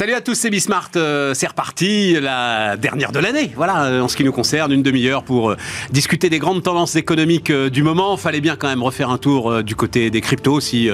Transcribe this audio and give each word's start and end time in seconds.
Salut 0.00 0.14
à 0.14 0.22
tous, 0.22 0.34
c'est 0.34 0.48
Bismart. 0.48 0.92
Euh, 0.96 1.34
c'est 1.34 1.46
reparti, 1.46 2.18
la 2.18 2.78
dernière 2.78 3.12
de 3.12 3.18
l'année. 3.18 3.52
Voilà, 3.54 3.84
euh, 3.84 4.00
en 4.00 4.08
ce 4.08 4.16
qui 4.16 4.24
nous 4.24 4.32
concerne, 4.32 4.72
une 4.72 4.82
demi-heure 4.82 5.22
pour 5.22 5.50
euh, 5.50 5.56
discuter 5.90 6.30
des 6.30 6.38
grandes 6.38 6.62
tendances 6.62 6.96
économiques 6.96 7.52
du 7.52 7.82
moment. 7.82 8.16
Fallait 8.16 8.40
bien 8.40 8.56
quand 8.56 8.68
même 8.68 8.82
refaire 8.82 9.10
un 9.10 9.18
tour 9.18 9.62
du 9.62 9.76
côté 9.76 10.08
des 10.08 10.22
cryptos. 10.22 10.60
Si 10.60 10.88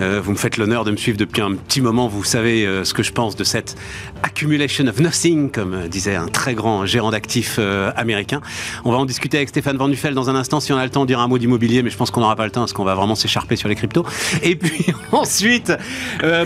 vous 0.00 0.32
me 0.32 0.36
faites 0.36 0.56
l'honneur 0.56 0.84
de 0.84 0.90
me 0.90 0.96
suivre 0.96 1.16
depuis 1.16 1.40
un 1.40 1.52
petit 1.52 1.80
moment, 1.80 2.08
vous 2.08 2.24
savez 2.24 2.66
ce 2.82 2.92
que 2.92 3.04
je 3.04 3.12
pense 3.12 3.36
de 3.36 3.44
cette 3.44 3.76
accumulation 4.24 4.88
of 4.88 4.98
nothing, 4.98 5.48
comme 5.48 5.86
disait 5.86 6.16
un 6.16 6.26
très 6.26 6.54
grand 6.54 6.84
gérant 6.84 7.12
d'actifs 7.12 7.60
américain. 7.94 8.40
On 8.84 8.90
va 8.90 8.98
en 8.98 9.06
discuter 9.06 9.36
avec 9.36 9.50
Stéphane 9.50 9.76
Van 9.76 9.86
Nuffel 9.86 10.14
dans 10.14 10.30
un 10.30 10.34
instant. 10.34 10.58
Si 10.58 10.72
on 10.72 10.78
a 10.78 10.84
le 10.84 10.90
temps, 10.90 11.02
on 11.02 11.06
dira 11.06 11.22
un 11.22 11.28
mot 11.28 11.38
d'immobilier, 11.38 11.84
mais 11.84 11.90
je 11.90 11.96
pense 11.96 12.10
qu'on 12.10 12.22
n'aura 12.22 12.34
pas 12.34 12.44
le 12.44 12.50
temps 12.50 12.62
parce 12.62 12.72
qu'on 12.72 12.84
va 12.84 12.96
vraiment 12.96 13.14
s'écharper 13.14 13.54
sur 13.54 13.68
les 13.68 13.76
cryptos. 13.76 14.04
Et 14.42 14.56
puis 14.56 14.86
ensuite, 15.12 15.72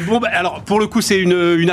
bon, 0.07 0.19
bah, 0.19 0.29
alors 0.33 0.61
pour 0.63 0.79
le 0.79 0.89
coup, 0.89 1.01
c'est 1.01 1.19
une, 1.19 1.57
une 1.59 1.71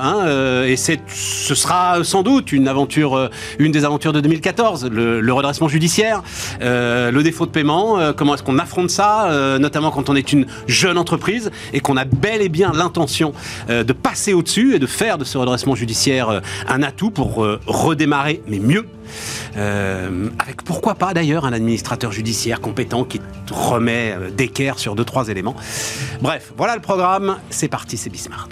hein, 0.00 0.22
euh, 0.26 0.66
et 0.66 0.76
c'est, 0.76 1.00
ce 1.08 1.54
sera 1.54 2.02
sans 2.04 2.22
doute 2.22 2.52
une 2.52 2.68
aventure, 2.68 3.16
euh, 3.16 3.28
une 3.58 3.72
des 3.72 3.84
aventures 3.84 4.12
de 4.12 4.20
2014, 4.20 4.88
le, 4.90 5.32
redressement 5.32 5.68
judiciaire, 5.68 6.22
euh, 6.62 7.10
le 7.10 7.22
défaut 7.22 7.46
de 7.46 7.50
paiement, 7.50 7.98
comment 8.16 8.34
est-ce 8.34 8.42
qu'on 8.42 8.58
affronte 8.58 8.90
ça, 8.90 9.58
notamment 9.58 9.90
quand 9.90 10.08
on 10.08 10.14
est 10.14 10.32
une 10.32 10.46
jeune 10.68 10.98
entreprise 10.98 11.50
et 11.72 11.80
qu'on 11.80 11.96
a 11.96 12.04
bel 12.04 12.40
et 12.40 12.48
bien 12.48 12.72
l'intention 12.72 13.32
de 13.68 13.92
passer 13.92 14.32
au-dessus 14.32 14.74
et 14.74 14.78
de 14.78 14.86
faire 14.86 15.18
de 15.18 15.24
ce 15.24 15.38
redressement 15.38 15.74
judiciaire 15.74 16.40
un 16.68 16.82
atout 16.82 17.10
pour 17.10 17.46
redémarrer, 17.66 18.42
mais 18.46 18.58
mieux. 18.58 18.86
avec 19.56 20.62
pourquoi 20.64 20.94
pas 20.94 21.14
d'ailleurs 21.14 21.46
un 21.46 21.52
administrateur 21.52 22.12
judiciaire 22.12 22.60
compétent 22.60 23.04
qui 23.04 23.20
remet 23.50 24.16
d'équerre 24.36 24.78
sur 24.78 24.94
deux 24.94 25.04
trois 25.04 25.28
éléments. 25.28 25.56
Bref, 26.20 26.52
voilà 26.56 26.74
le 26.76 26.82
programme. 26.82 27.38
C'est 27.50 27.68
parti, 27.68 27.96
c'est 27.96 28.10
Bismart. 28.10 28.48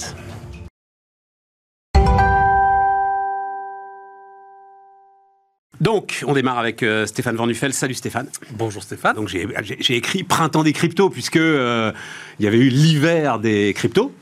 Donc, 5.83 6.23
on 6.29 6.33
démarre 6.33 6.61
avec 6.61 6.85
euh, 6.85 7.07
Stéphane 7.07 7.35
Van 7.35 7.49
Salut 7.73 7.95
Stéphane. 7.95 8.29
Bonjour 8.53 8.85
Stéphane. 8.85 9.17
Donc, 9.17 9.29
j'ai 9.29 9.97
écrit 9.97 10.23
Printemps 10.23 10.63
des 10.63 10.73
cryptos, 10.73 11.11
puisque 11.11 11.39
euh, 11.39 11.91
il 12.39 12.45
y 12.45 12.49
avait 12.49 12.59
eu 12.59 12.69
l'hiver 12.69 13.41
des 13.41 13.75
cryptos 13.75 14.13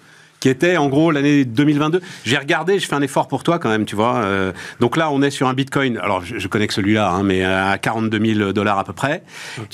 qui 0.40 0.48
était 0.48 0.78
en 0.78 0.88
gros 0.88 1.10
l'année 1.10 1.44
2022. 1.44 2.00
J'ai 2.24 2.38
regardé, 2.38 2.78
je 2.78 2.86
fais 2.86 2.94
un 2.94 3.02
effort 3.02 3.28
pour 3.28 3.42
toi 3.42 3.58
quand 3.58 3.68
même, 3.68 3.84
tu 3.84 3.94
vois. 3.94 4.22
Euh, 4.24 4.52
donc 4.80 4.96
là, 4.96 5.10
on 5.10 5.20
est 5.20 5.28
sur 5.28 5.48
un 5.48 5.52
Bitcoin. 5.52 5.98
Alors, 5.98 6.24
je, 6.24 6.48
connais 6.48 6.66
que 6.66 6.72
celui-là, 6.72 7.10
hein, 7.10 7.24
mais 7.24 7.44
à 7.44 7.76
42 7.76 8.34
000 8.34 8.52
dollars 8.54 8.78
à 8.78 8.84
peu 8.84 8.94
près. 8.94 9.22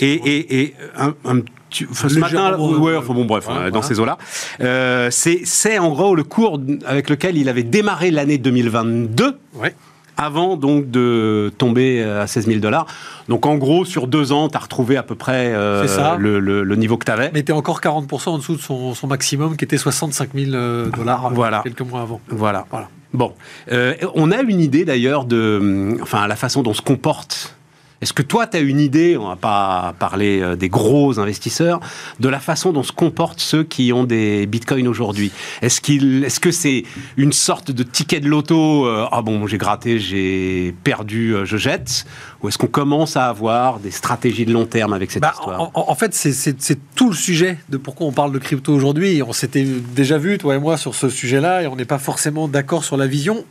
Et, 0.01 0.12
et, 0.12 0.62
et, 0.62 0.75
un, 0.98 1.14
un 1.25 1.42
ce 1.70 2.19
matin, 2.19 2.59
ouais, 2.59 2.97
enfin 2.97 3.14
bon, 3.14 3.27
bref, 3.27 3.47
dans 3.73 3.83
ces 3.83 4.01
eaux-là. 4.01 4.19
Euh, 4.61 5.09
c'est 5.12 5.79
en 5.79 5.91
gros 5.91 6.17
le 6.17 6.25
cours 6.25 6.61
avec 6.84 7.11
lequel 7.11 7.37
il 7.37 7.48
avait 7.48 7.62
démarré 7.62 8.11
l'année 8.11 8.39
2022. 8.39 9.39
Ouais 9.55 9.73
avant 10.17 10.56
donc 10.56 10.91
de 10.91 11.53
tomber 11.59 12.03
à 12.03 12.27
16 12.27 12.47
000 12.47 12.61
dollars. 12.61 12.86
Donc 13.28 13.47
en 13.47 13.56
gros, 13.56 13.84
sur 13.84 14.06
deux 14.06 14.33
ans, 14.33 14.48
tu 14.48 14.56
as 14.56 14.61
retrouvé 14.61 14.97
à 14.97 15.03
peu 15.03 15.14
près 15.14 15.53
euh, 15.53 16.17
le, 16.19 16.77
niveau 16.77 16.97
que 16.97 17.05
tu 17.05 17.12
avais. 17.12 17.31
Mais 17.34 17.42
tu 17.42 17.53
es 17.53 17.55
encore 17.55 17.81
40% 17.81 18.28
en 18.28 18.39
dessous 18.39 18.56
de 18.56 18.61
son, 18.61 19.06
maximum 19.06 19.56
qui 19.56 19.64
était 19.64 19.78
65 19.78 20.31
000 20.34 20.53
euh, 20.55 20.91
dollars 20.91 21.31
voilà. 21.33 21.61
quelques 21.62 21.83
mois 21.83 22.03
avant. 22.03 22.20
Voilà. 22.28 22.67
voilà. 22.70 22.89
Bon, 23.12 23.33
euh, 23.73 23.95
on 24.14 24.31
a 24.31 24.42
une 24.42 24.61
idée 24.61 24.84
d'ailleurs 24.84 25.25
de 25.25 25.97
enfin, 26.03 26.27
la 26.27 26.36
façon 26.36 26.62
dont 26.62 26.75
se 26.75 26.83
comporte 26.83 27.56
est-ce 28.02 28.12
que 28.12 28.22
toi, 28.22 28.47
tu 28.47 28.58
as 28.58 28.61
une 28.61 28.78
idée, 28.78 29.16
on 29.16 29.28
va 29.28 29.36
pas 29.36 29.94
parler 29.98 30.41
euh, 30.41 30.55
des 30.55 30.69
gros 30.69 31.19
investisseurs, 31.19 31.80
de 32.20 32.28
la 32.28 32.41
façon 32.41 32.72
dont 32.72 32.83
se 32.83 32.92
comportent 32.92 33.41
ceux 33.41 33.64
qui 33.64 33.92
ont 33.92 34.05
des 34.05 34.47
bitcoins 34.47 34.86
aujourd'hui? 34.86 35.33
Est-ce 35.62 36.41
que 36.41 36.50
c'est 36.50 36.84
une 37.17 37.33
sorte 37.33 37.70
de 37.70 37.83
ticket 37.83 38.20
de 38.20 38.29
loto 38.29 38.86
euh, 38.86 39.06
Ah 39.11 39.23
bon, 39.23 39.46
j'ai 39.46 39.56
gratté, 39.56 39.98
j'ai 39.98 40.74
perdu, 40.85 41.35
euh, 41.35 41.45
je 41.46 41.56
jette 41.56 42.06
Ou 42.42 42.48
est-ce 42.48 42.58
qu'on 42.58 42.67
commence 42.67 43.17
à 43.17 43.29
avoir 43.29 43.79
des 43.79 43.91
stratégies 43.91 44.45
de 44.45 44.52
long 44.52 44.67
terme 44.67 44.92
avec 44.92 45.11
cette 45.11 45.23
bah, 45.23 45.33
histoire 45.35 45.70
en, 45.74 45.95
fait, 45.95 46.14
c'est 46.14 46.95
tout 46.95 47.11
le 47.11 47.17
sujet 47.17 47.58
de 47.69 47.77
pourquoi 47.77 48.07
on 48.07 48.13
parle 48.13 48.33
de 48.33 48.39
crypto 48.39 48.73
aujourd'hui. 48.74 49.23
On 49.23 49.33
s'était 49.33 49.64
déjà 49.64 50.19
vu, 50.19 50.39
toi 50.39 50.55
et 50.55 50.58
moi, 50.58 50.77
sur 50.77 50.95
ce 50.95 51.08
sujet-là, 51.08 51.63
et 51.63 51.67
on 51.67 51.77
n'est 51.77 51.85
pas 51.85 51.98
forcément 51.98 52.48
d'accord 52.48 52.85
sur 52.85 52.97
la 52.97 53.07
vision, 53.07 53.45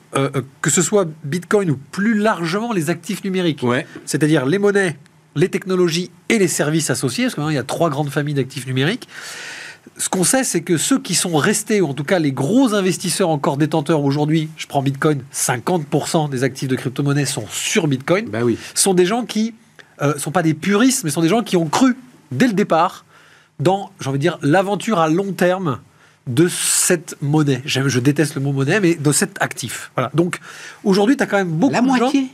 que 0.62 0.70
ce 0.70 0.82
soit 0.82 1.08
bitcoin 1.24 1.72
ou 1.72 1.80
plus 1.92 2.14
largement 2.14 2.74
les 2.74 2.90
actifs 2.90 3.24
numériques. 3.24 3.64
Ouais. 3.64 3.86
C'est-à-dire 4.06 4.46
les 4.46 4.60
monnaies, 4.60 4.98
les 5.36 5.50
technologies 5.50 6.12
et 6.30 6.38
les 6.38 6.48
services 6.48 6.90
associés, 6.90 7.26
parce 7.26 7.36
qu'il 7.36 7.54
y 7.54 7.58
a 7.58 7.64
trois 7.64 7.90
grandes 7.90 8.10
familles 8.10 8.36
d'actifs 8.36 8.68
numériques. 8.68 9.08
Ce 9.98 10.10
qu'on 10.10 10.24
sait, 10.24 10.44
c'est 10.44 10.62
que 10.62 10.78
ceux 10.78 11.00
qui 11.00 11.16
sont 11.16 11.36
restés, 11.38 11.82
ou 11.82 11.88
en 11.88 11.94
tout 11.94 12.04
cas 12.04 12.20
les 12.20 12.32
gros 12.32 12.74
investisseurs 12.74 13.30
encore 13.30 13.58
détenteurs 13.58 14.04
aujourd'hui, 14.04 14.50
je 14.58 14.68
prends 14.68 14.82
Bitcoin, 14.82 15.24
50% 15.34 16.30
des 16.30 16.44
actifs 16.44 16.68
de 16.68 16.76
crypto-monnaie 16.76 17.26
sont 17.26 17.46
sur 17.50 17.88
Bitcoin, 17.88 18.26
bah 18.30 18.44
oui. 18.44 18.58
sont 18.74 18.94
des 18.94 19.06
gens 19.06 19.26
qui 19.26 19.54
ne 20.02 20.08
euh, 20.08 20.18
sont 20.18 20.32
pas 20.32 20.44
des 20.44 20.54
puristes, 20.54 21.04
mais 21.04 21.10
sont 21.10 21.22
des 21.22 21.30
gens 21.30 21.44
qui 21.44 21.56
ont 21.58 21.68
cru 21.68 21.96
dès 22.32 22.48
le 22.48 22.54
départ 22.54 23.06
dans, 23.60 23.92
j'ai 24.00 24.10
envie 24.10 24.20
de 24.20 24.22
dire, 24.22 24.38
l'aventure 24.42 25.00
à 25.00 25.08
long 25.08 25.32
terme 25.32 25.80
de 26.28 26.48
cette 26.48 27.16
monnaie. 27.22 27.62
Je 27.66 28.00
déteste 28.00 28.36
le 28.36 28.42
mot 28.42 28.52
monnaie, 28.52 28.80
mais 28.80 28.96
de 28.96 29.12
cet 29.12 29.42
actif. 29.42 29.92
Voilà. 29.96 30.10
Donc 30.14 30.40
aujourd'hui, 30.84 31.16
tu 31.16 31.24
as 31.24 31.28
quand 31.28 31.38
même 31.38 31.52
beaucoup 31.52 31.74
La 31.74 31.82
de 31.82 31.86
moitié 31.86 32.28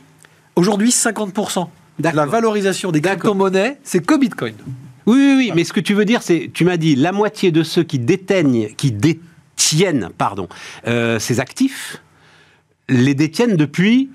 Aujourd'hui, 0.56 0.90
50% 0.90 1.68
la 1.98 2.26
valorisation 2.26 2.92
des 2.92 3.00
crypto-monnaies, 3.00 3.78
c'est 3.84 4.04
que 4.04 4.18
Bitcoin. 4.18 4.54
Oui, 5.06 5.16
oui, 5.16 5.34
oui, 5.36 5.52
mais 5.54 5.64
ce 5.64 5.72
que 5.72 5.80
tu 5.80 5.94
veux 5.94 6.04
dire, 6.04 6.22
c'est, 6.22 6.50
tu 6.52 6.64
m'as 6.64 6.76
dit, 6.76 6.94
la 6.94 7.12
moitié 7.12 7.50
de 7.50 7.62
ceux 7.62 7.82
qui 7.82 7.98
déteignent, 7.98 8.68
qui 8.76 8.92
détiennent, 8.92 10.10
pardon, 10.16 10.48
euh, 10.86 11.18
ces 11.18 11.40
actifs, 11.40 12.02
les 12.88 13.14
détiennent 13.14 13.56
depuis 13.56 14.10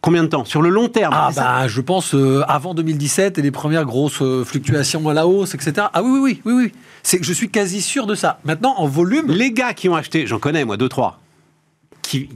combien 0.00 0.22
de 0.22 0.28
temps? 0.28 0.44
Sur 0.44 0.62
le 0.62 0.68
long 0.68 0.88
terme 0.88 1.14
Ah 1.16 1.30
bah, 1.34 1.68
je 1.68 1.80
pense 1.80 2.14
euh, 2.14 2.42
avant 2.48 2.74
2017 2.74 3.38
et 3.38 3.42
les 3.42 3.50
premières 3.50 3.84
grosses 3.84 4.22
euh, 4.22 4.44
fluctuations 4.44 5.08
à 5.08 5.14
la 5.14 5.26
hausse, 5.26 5.54
etc. 5.54 5.88
Ah 5.92 6.02
oui, 6.02 6.10
oui, 6.10 6.20
oui, 6.20 6.40
oui, 6.44 6.52
oui. 6.64 6.72
C'est, 7.02 7.22
je 7.22 7.32
suis 7.32 7.48
quasi 7.50 7.80
sûr 7.80 8.06
de 8.06 8.14
ça. 8.14 8.38
Maintenant, 8.44 8.74
en 8.76 8.86
volume... 8.86 9.30
Les 9.30 9.52
gars 9.52 9.74
qui 9.74 9.88
ont 9.88 9.94
acheté, 9.94 10.26
j'en 10.26 10.38
connais 10.38 10.64
moi, 10.64 10.76
deux, 10.76 10.88
trois, 10.88 11.20
qui, 12.02 12.28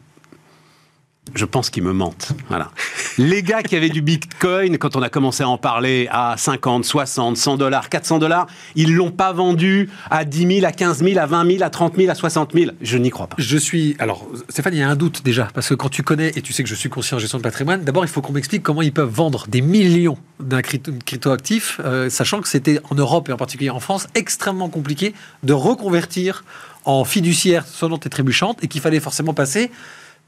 je 1.34 1.44
pense 1.44 1.70
qu'ils 1.70 1.82
me 1.82 1.92
mentent. 1.92 2.32
Voilà. 2.48 2.70
Les 3.16 3.42
gars 3.42 3.62
qui 3.62 3.76
avaient 3.76 3.88
du 3.88 4.02
Bitcoin, 4.02 4.76
quand 4.76 4.96
on 4.96 5.02
a 5.02 5.08
commencé 5.08 5.42
à 5.42 5.48
en 5.48 5.56
parler 5.56 6.08
à 6.10 6.34
50, 6.36 6.84
60, 6.84 7.36
100 7.36 7.56
dollars, 7.56 7.88
400 7.88 8.18
dollars, 8.18 8.46
ils 8.74 8.94
l'ont 8.94 9.12
pas 9.12 9.32
vendu 9.32 9.88
à 10.10 10.24
10 10.24 10.56
000, 10.60 10.66
à 10.66 10.72
15 10.72 11.02
000, 11.02 11.18
à 11.18 11.26
20 11.26 11.50
000, 11.52 11.62
à 11.62 11.70
30 11.70 11.96
000, 11.96 12.10
à 12.10 12.14
60 12.14 12.52
000. 12.52 12.72
Je 12.80 12.98
n'y 12.98 13.10
crois 13.10 13.28
pas. 13.28 13.36
Je 13.38 13.56
suis. 13.56 13.96
Alors, 13.98 14.26
Stéphane, 14.48 14.74
il 14.74 14.80
y 14.80 14.82
a 14.82 14.88
un 14.88 14.96
doute 14.96 15.22
déjà, 15.24 15.48
parce 15.54 15.68
que 15.68 15.74
quand 15.74 15.88
tu 15.88 16.02
connais 16.02 16.32
et 16.36 16.42
tu 16.42 16.52
sais 16.52 16.64
que 16.64 16.68
je 16.68 16.74
suis 16.74 16.88
conscient 16.88 17.16
en 17.16 17.20
gestion 17.20 17.38
de 17.38 17.44
patrimoine, 17.44 17.84
d'abord, 17.84 18.04
il 18.04 18.08
faut 18.08 18.20
qu'on 18.20 18.32
m'explique 18.32 18.62
comment 18.62 18.82
ils 18.82 18.92
peuvent 18.92 19.08
vendre 19.08 19.46
des 19.48 19.62
millions 19.62 20.18
d'un 20.40 20.60
crypto-actif, 20.60 21.80
euh, 21.84 22.10
sachant 22.10 22.40
que 22.40 22.48
c'était 22.48 22.80
en 22.90 22.96
Europe 22.96 23.28
et 23.28 23.32
en 23.32 23.36
particulier 23.36 23.70
en 23.70 23.80
France 23.80 24.08
extrêmement 24.14 24.68
compliqué 24.68 25.14
de 25.44 25.52
reconvertir 25.52 26.44
en 26.84 27.04
fiduciaire 27.04 27.66
sonnante 27.66 28.06
et 28.06 28.10
trébuchante 28.10 28.58
et 28.62 28.68
qu'il 28.68 28.80
fallait 28.80 29.00
forcément 29.00 29.34
passer 29.34 29.70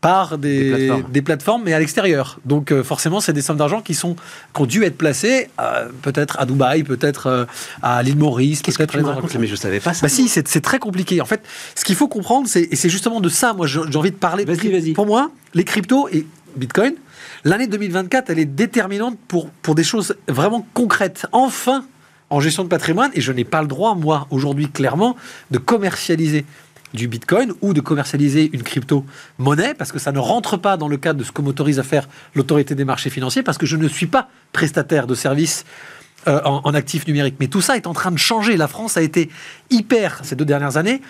par 0.04 0.37
des, 0.37 1.22
plateformes. 1.25 1.62
mais 1.65 1.72
à 1.72 1.78
l'extérieur. 1.78 2.38
Donc 2.44 2.72
euh, 2.72 2.84
forcément, 2.84 3.20
c'est 3.20 3.32
des 3.32 3.41
sommes 3.41 3.56
d'argent 3.56 3.81
qui, 3.81 3.94
sont, 3.94 4.16
qui 4.54 4.60
ont 4.60 4.66
dû 4.66 4.84
être 4.84 4.98
placées 4.98 5.48
euh, 5.59 5.88
peut-être 6.03 6.38
à 6.38 6.44
Dubaï, 6.44 6.82
peut-être 6.82 7.26
euh, 7.26 7.44
à 7.82 8.03
l'île 8.03 8.19
Maurice, 8.19 8.60
peut-être 8.60 8.98
à 8.98 9.38
Mais 9.38 9.47
je 9.47 9.56
savais 9.56 9.81
pas 9.81 9.94
ça. 9.94 10.03
Bah 10.03 10.10
si, 10.10 10.28
c'est 10.28 10.60
très 10.60 10.78
compliqué. 10.78 11.22
En 11.22 11.25
fait, 11.25 11.43
ce 11.75 11.87
qu'il 11.87 11.97
faut 11.97 12.09
comprendre, 12.09 12.47
c'est, 12.48 12.69
et 12.70 12.76
c'est 12.76 12.91
justement 12.91 13.22
de 13.22 13.31
ça, 13.31 13.54
moi, 13.54 13.66
j'ai 13.66 13.81
envie 13.97 14.10
de 14.10 14.16
parler. 14.16 14.44
Vas-y, 14.44 14.70
vas-y. 14.70 14.93
Pour 14.93 15.06
moi, 15.06 15.31
les 15.54 15.64
cryptos 15.64 16.09
et 16.12 16.26
Bitcoin, 16.54 16.93
l'année 17.44 17.66
2024, 17.66 18.28
elle 18.28 18.41
est 18.41 18.44
déterminante 18.44 19.16
pour, 19.26 19.48
pour 19.62 19.75
des 19.75 19.84
choses 19.84 20.16
vraiment 20.28 20.66
concrètes. 20.75 21.26
Enfin, 21.32 21.87
en 22.28 22.40
gestion 22.40 22.62
de 22.62 22.69
patrimoine, 22.69 23.11
et 23.14 23.23
je 23.23 23.32
n'ai 23.32 23.44
pas 23.44 23.62
le 23.62 23.69
droit, 23.69 23.94
moi, 23.94 24.26
aujourd'hui, 24.31 24.69
clairement, 24.69 25.17
de 25.50 25.56
commercialiser 25.56 26.44
du 26.94 27.08
Bitcoin 27.08 27.52
ou 27.61 27.75
de 27.75 27.81
commercialiser 27.81 28.49
une 28.52 28.62
crypto-monnaie, 28.62 29.75
parce 29.75 29.93
que 29.93 29.99
ça 29.99 30.12
ne 30.12 30.19
rentre 30.19 30.56
pas 30.56 30.76
dans 30.76 30.88
le 30.88 30.96
cadre 30.96 31.19
de 31.19 31.25
ce 31.25 31.32
que 31.32 31.43
m'autorise 31.43 31.79
à 31.79 31.82
faire 31.82 32.08
l'autorité 32.35 32.75
des 32.75 32.85
marchés 32.85 33.11
financiers, 33.11 33.43
parce 33.43 33.58
que 33.58 33.67
je 33.67 33.76
ne 33.76 33.88
suis 33.88 34.06
pas 34.06 34.29
prestataire 34.52 35.06
de 35.06 35.14
services 35.14 35.64
euh, 36.26 36.41
en, 36.44 36.73
actifs 36.73 37.06
numériques. 37.06 37.37
Mais 37.38 37.49
tout 37.49 37.61
ça 37.61 37.76
est 37.76 37.87
en 37.87 37.93
train 37.93 38.11
de 38.11 38.17
changer. 38.17 38.56
La 38.56 38.69
France 38.69 38.96
a 38.96 39.02
été 39.02 39.29
hyper, 39.69 40.20
ces 40.23 40.37
deux 40.37 40.46
dernières 40.46 40.79
années, 40.79 41.02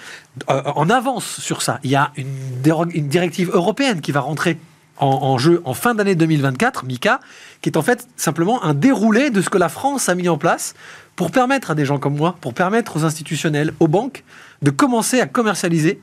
euh, 0.51 0.63
en 0.75 0.91
avance 0.91 1.41
sur 1.41 1.63
ça. 1.63 1.79
Il 1.85 1.91
y 1.91 1.95
a 1.95 2.11
une 2.17 3.09
directive 3.09 3.51
européenne 3.53 4.01
qui 4.01 4.11
va 4.11 4.21
rentrer 4.21 4.59
en, 4.99 5.39
jeu 5.39 5.61
en 5.65 5.75
fin 5.75 5.95
d'année 5.95 6.15
2024, 6.15 6.85
MICA, 6.85 7.21
qui 7.61 7.69
est 7.69 7.77
en 7.77 7.83
fait 7.83 8.07
simplement 8.17 8.63
un 8.65 8.75
déroulé 8.75 9.31
de 9.31 9.43
ce 9.43 9.51
que 9.51 9.59
la 9.59 9.69
France 9.69 10.09
a 10.09 10.15
mis 10.15 10.29
en 10.29 10.39
place 10.39 10.75
pour 11.17 11.31
permettre 11.31 11.71
à 11.71 11.75
des 11.75 11.85
gens 11.85 11.99
comme 11.99 12.17
moi, 12.17 12.37
pour 12.41 12.55
permettre 12.55 12.97
aux 12.97 13.05
institutionnels, 13.05 13.73
aux 13.81 13.89
banques, 13.89 14.25
de 14.63 14.71
commencer 14.71 15.21
à 15.21 15.27
commercialiser 15.27 16.01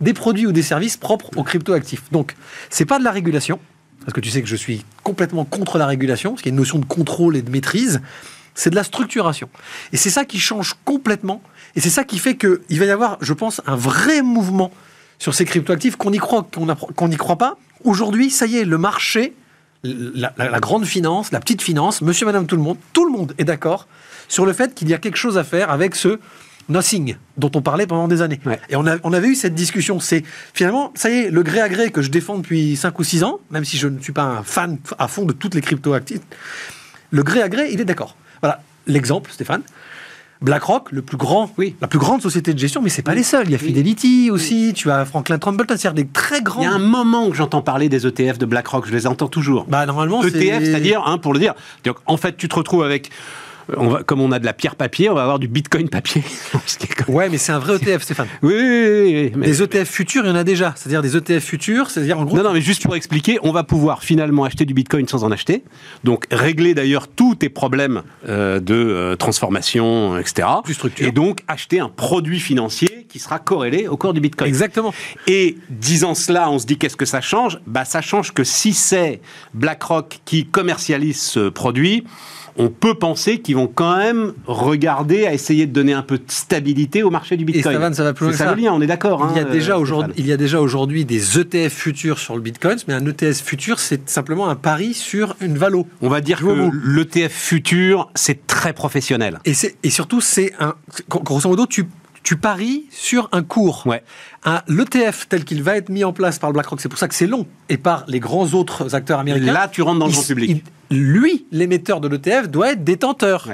des 0.00 0.12
produits 0.12 0.46
ou 0.46 0.52
des 0.52 0.62
services 0.62 0.96
propres 0.96 1.30
aux 1.36 1.44
crypto-actifs. 1.44 2.10
Donc, 2.10 2.34
c'est 2.70 2.84
pas 2.84 2.98
de 2.98 3.04
la 3.04 3.10
régulation, 3.10 3.58
parce 4.00 4.12
que 4.12 4.20
tu 4.20 4.30
sais 4.30 4.42
que 4.42 4.48
je 4.48 4.56
suis 4.56 4.84
complètement 5.02 5.44
contre 5.44 5.78
la 5.78 5.86
régulation, 5.86 6.30
parce 6.30 6.42
qu'il 6.42 6.50
y 6.50 6.52
a 6.52 6.54
une 6.54 6.60
notion 6.60 6.78
de 6.78 6.84
contrôle 6.84 7.36
et 7.36 7.42
de 7.42 7.50
maîtrise, 7.50 8.00
c'est 8.54 8.70
de 8.70 8.74
la 8.74 8.84
structuration. 8.84 9.48
Et 9.92 9.96
c'est 9.96 10.10
ça 10.10 10.24
qui 10.24 10.38
change 10.38 10.74
complètement, 10.84 11.42
et 11.76 11.80
c'est 11.80 11.90
ça 11.90 12.04
qui 12.04 12.18
fait 12.18 12.36
qu'il 12.36 12.78
va 12.78 12.84
y 12.84 12.90
avoir, 12.90 13.18
je 13.20 13.32
pense, 13.32 13.60
un 13.66 13.76
vrai 13.76 14.22
mouvement 14.22 14.72
sur 15.18 15.34
ces 15.34 15.44
cryptoactifs, 15.44 15.96
qu'on 15.96 16.12
y 16.12 16.18
croit, 16.18 16.48
qu'on 16.96 17.08
n'y 17.08 17.16
croit 17.16 17.36
pas. 17.38 17.56
Aujourd'hui, 17.84 18.30
ça 18.30 18.46
y 18.46 18.56
est, 18.56 18.64
le 18.64 18.78
marché, 18.78 19.34
la, 19.82 20.32
la, 20.36 20.60
grande 20.60 20.84
finance, 20.84 21.32
la 21.32 21.40
petite 21.40 21.62
finance, 21.62 22.02
monsieur, 22.02 22.26
madame, 22.26 22.46
tout 22.46 22.56
le 22.56 22.62
monde, 22.62 22.78
tout 22.92 23.04
le 23.04 23.12
monde 23.12 23.34
est 23.38 23.44
d'accord 23.44 23.88
sur 24.28 24.46
le 24.46 24.52
fait 24.52 24.74
qu'il 24.74 24.88
y 24.88 24.94
a 24.94 24.98
quelque 24.98 25.16
chose 25.16 25.38
à 25.38 25.44
faire 25.44 25.70
avec 25.70 25.94
ce 25.94 26.18
nothing 26.68 27.16
dont 27.36 27.50
on 27.54 27.62
parlait 27.62 27.86
pendant 27.86 28.08
des 28.08 28.22
années. 28.22 28.40
Et 28.68 28.76
on, 28.76 28.84
on, 29.02 29.12
avait 29.12 29.28
eu 29.28 29.34
cette 29.34 29.54
discussion. 29.54 30.00
C'est 30.00 30.22
finalement, 30.54 30.92
ça 30.94 31.10
y 31.10 31.14
est, 31.14 31.30
le 31.30 31.42
gré 31.42 31.60
à 31.60 31.68
gré 31.68 31.90
que 31.90 32.02
je 32.02 32.10
défends 32.10 32.38
depuis 32.38 32.76
5 32.76 32.98
ou 32.98 33.04
6 33.04 33.24
ans, 33.24 33.40
même 33.50 33.64
si 33.64 33.76
je 33.76 33.88
ne 33.88 34.00
suis 34.00 34.12
pas 34.12 34.22
un 34.22 34.42
fan 34.42 34.78
à 34.98 35.08
fond 35.08 35.24
de 35.24 35.32
toutes 35.32 35.54
les 35.54 35.60
crypto-actifs, 35.60 36.20
le 37.10 37.22
gré 37.22 37.42
à 37.42 37.48
gré, 37.48 37.70
il 37.72 37.80
est 37.80 37.84
d'accord. 37.84 38.16
Voilà 38.40 38.62
l'exemple, 38.86 39.30
Stéphane. 39.30 39.62
BlackRock, 40.42 40.92
le 40.92 41.02
plus 41.02 41.16
grand, 41.16 41.50
oui. 41.56 41.76
la 41.80 41.88
plus 41.88 41.98
grande 41.98 42.20
société 42.20 42.52
de 42.52 42.58
gestion, 42.58 42.82
mais 42.82 42.88
c'est 42.88 43.02
pas 43.02 43.14
les 43.14 43.22
seuls. 43.22 43.46
Il 43.46 43.52
y 43.52 43.54
a 43.54 43.58
Fidelity 43.58 44.30
aussi, 44.30 44.72
tu 44.74 44.90
as 44.90 45.04
Franklin 45.04 45.38
Templeton, 45.38 45.76
c'est-à-dire 45.76 45.94
des 45.94 46.06
très 46.06 46.42
grands. 46.42 46.60
Il 46.62 46.64
y 46.64 46.68
a 46.68 46.72
un 46.72 46.78
moment 46.78 47.30
que 47.30 47.36
j'entends 47.36 47.62
parler 47.62 47.88
des 47.88 48.06
ETF 48.06 48.38
de 48.38 48.46
BlackRock, 48.46 48.86
je 48.86 48.92
les 48.92 49.06
entends 49.06 49.28
toujours. 49.28 49.66
Bah 49.68 49.86
normalement, 49.86 50.22
ETF, 50.22 50.64
c'est-à-dire, 50.64 51.02
hein, 51.06 51.18
pour 51.18 51.32
le 51.32 51.38
dire, 51.38 51.54
en 52.06 52.16
fait, 52.16 52.36
tu 52.36 52.48
te 52.48 52.54
retrouves 52.54 52.82
avec 52.82 53.10
on 53.76 53.88
va, 53.88 54.02
comme 54.02 54.20
on 54.20 54.32
a 54.32 54.38
de 54.38 54.44
la 54.44 54.52
pierre 54.52 54.76
papier, 54.76 55.08
on 55.08 55.14
va 55.14 55.22
avoir 55.22 55.38
du 55.38 55.48
bitcoin 55.48 55.88
papier. 55.88 56.22
ouais, 57.08 57.28
mais 57.28 57.38
c'est 57.38 57.52
un 57.52 57.58
vrai 57.58 57.76
ETF, 57.76 58.02
Stéphane. 58.02 58.28
oui, 58.42 58.54
oui, 58.54 59.32
oui, 59.34 59.42
Des 59.42 59.62
ETF 59.62 59.88
futurs, 59.88 60.24
il 60.24 60.28
y 60.28 60.32
en 60.32 60.36
a 60.36 60.44
déjà. 60.44 60.72
C'est-à-dire 60.76 61.02
des 61.02 61.16
ETF 61.16 61.44
futurs, 61.44 61.90
c'est-à-dire 61.90 62.18
en 62.18 62.24
gros. 62.24 62.36
Non, 62.36 62.44
non, 62.44 62.52
mais 62.52 62.60
juste 62.60 62.82
pour 62.82 62.96
expliquer, 62.96 63.38
on 63.42 63.52
va 63.52 63.64
pouvoir 63.64 64.02
finalement 64.02 64.44
acheter 64.44 64.64
du 64.64 64.74
bitcoin 64.74 65.06
sans 65.08 65.24
en 65.24 65.30
acheter. 65.30 65.64
Donc 66.04 66.26
régler 66.30 66.74
d'ailleurs 66.74 67.08
tous 67.08 67.36
tes 67.36 67.48
problèmes 67.48 68.02
euh, 68.28 68.60
de 68.60 68.74
euh, 68.74 69.16
transformation, 69.16 70.18
etc. 70.18 70.48
Plus 70.64 70.74
structure. 70.74 71.06
Et 71.06 71.12
donc 71.12 71.42
acheter 71.48 71.80
un 71.80 71.88
produit 71.88 72.40
financier 72.40 73.06
qui 73.08 73.18
sera 73.18 73.38
corrélé 73.38 73.88
au 73.88 73.96
cours 73.96 74.14
du 74.14 74.20
bitcoin. 74.20 74.48
Exactement. 74.48 74.94
Et 75.26 75.56
disant 75.70 76.14
cela, 76.14 76.50
on 76.50 76.58
se 76.58 76.66
dit 76.66 76.78
qu'est-ce 76.78 76.96
que 76.96 77.04
ça 77.04 77.20
change? 77.20 77.60
Bah, 77.66 77.84
ça 77.84 78.00
change 78.00 78.32
que 78.32 78.44
si 78.44 78.72
c'est 78.72 79.20
BlackRock 79.54 80.20
qui 80.24 80.46
commercialise 80.46 81.20
ce 81.20 81.48
produit, 81.48 82.04
on 82.56 82.68
peut 82.68 82.94
penser 82.94 83.40
qu'ils 83.40 83.56
vont 83.56 83.66
quand 83.66 83.96
même 83.96 84.32
regarder 84.46 85.26
à 85.26 85.32
essayer 85.32 85.66
de 85.66 85.72
donner 85.72 85.92
un 85.92 86.02
peu 86.02 86.18
de 86.18 86.24
stabilité 86.28 87.02
au 87.02 87.10
marché 87.10 87.36
du 87.36 87.44
Bitcoin. 87.44 87.76
Et 87.76 87.94
ça 87.94 88.04
va 88.04 88.12
plus 88.12 88.26
loin 88.26 88.36
ça. 88.36 88.54
on 88.72 88.80
est 88.80 88.86
d'accord. 88.86 89.28
Il, 89.30 89.36
y 89.36 89.40
a 89.40 89.42
hein, 89.42 90.08
il 90.16 90.26
y 90.26 90.32
a 90.32 90.36
déjà 90.36 90.60
aujourd'hui 90.60 91.04
des 91.04 91.38
ETF 91.38 91.72
futurs 91.72 92.18
sur 92.18 92.34
le 92.34 92.40
Bitcoin, 92.40 92.76
mais 92.88 92.94
un 92.94 93.06
ETF 93.06 93.42
futur, 93.42 93.78
c'est 93.78 94.08
simplement 94.08 94.48
un 94.48 94.54
pari 94.54 94.94
sur 94.94 95.36
une 95.40 95.56
valo. 95.56 95.86
On 96.00 96.08
va 96.08 96.20
dire 96.20 96.40
que 96.40 96.70
l'ETF 96.84 97.32
futur, 97.32 98.10
c'est 98.14 98.46
très 98.46 98.72
professionnel. 98.72 99.38
Et, 99.44 99.52
et 99.82 99.90
surtout, 99.90 100.20
c'est 100.20 100.52
un. 100.60 100.74
Grosso 101.08 101.48
modo, 101.48 101.66
tu 101.66 101.86
tu 102.22 102.36
paries 102.36 102.86
sur 102.90 103.28
un 103.32 103.42
cours. 103.42 103.84
Ouais. 103.86 104.02
L'ETF 104.68 105.28
tel 105.28 105.44
qu'il 105.44 105.62
va 105.62 105.76
être 105.76 105.88
mis 105.88 106.04
en 106.04 106.12
place 106.12 106.38
par 106.38 106.52
BlackRock, 106.52 106.80
c'est 106.80 106.88
pour 106.88 106.98
ça 106.98 107.08
que 107.08 107.14
c'est 107.14 107.26
long, 107.26 107.46
et 107.68 107.76
par 107.76 108.04
les 108.08 108.20
grands 108.20 108.54
autres 108.54 108.94
acteurs 108.94 109.18
américains. 109.18 109.52
Là, 109.52 109.68
tu 109.68 109.82
rentres 109.82 109.98
dans 109.98 110.06
le 110.06 110.12
grand 110.12 110.22
public. 110.22 110.64
lui, 110.90 111.46
l'émetteur 111.50 112.00
de 112.00 112.08
l'ETF, 112.08 112.48
doit 112.48 112.72
être 112.72 112.84
détenteur. 112.84 113.48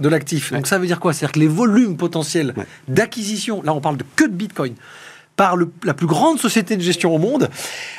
de 0.00 0.08
l'actif. 0.08 0.52
Donc 0.52 0.66
ça 0.66 0.78
veut 0.78 0.86
dire 0.86 0.98
quoi? 0.98 1.12
C'est-à-dire 1.12 1.32
que 1.32 1.38
les 1.38 1.46
volumes 1.46 1.96
potentiels 1.96 2.54
d'acquisition, 2.88 3.62
là 3.62 3.72
on 3.72 3.80
parle 3.80 3.96
de 3.96 4.04
que 4.16 4.24
de 4.24 4.32
Bitcoin, 4.32 4.74
par 5.42 5.56
la 5.82 5.92
plus 5.92 6.06
grande 6.06 6.38
société 6.38 6.76
de 6.76 6.82
gestion 6.82 7.12
au 7.12 7.18
monde. 7.18 7.50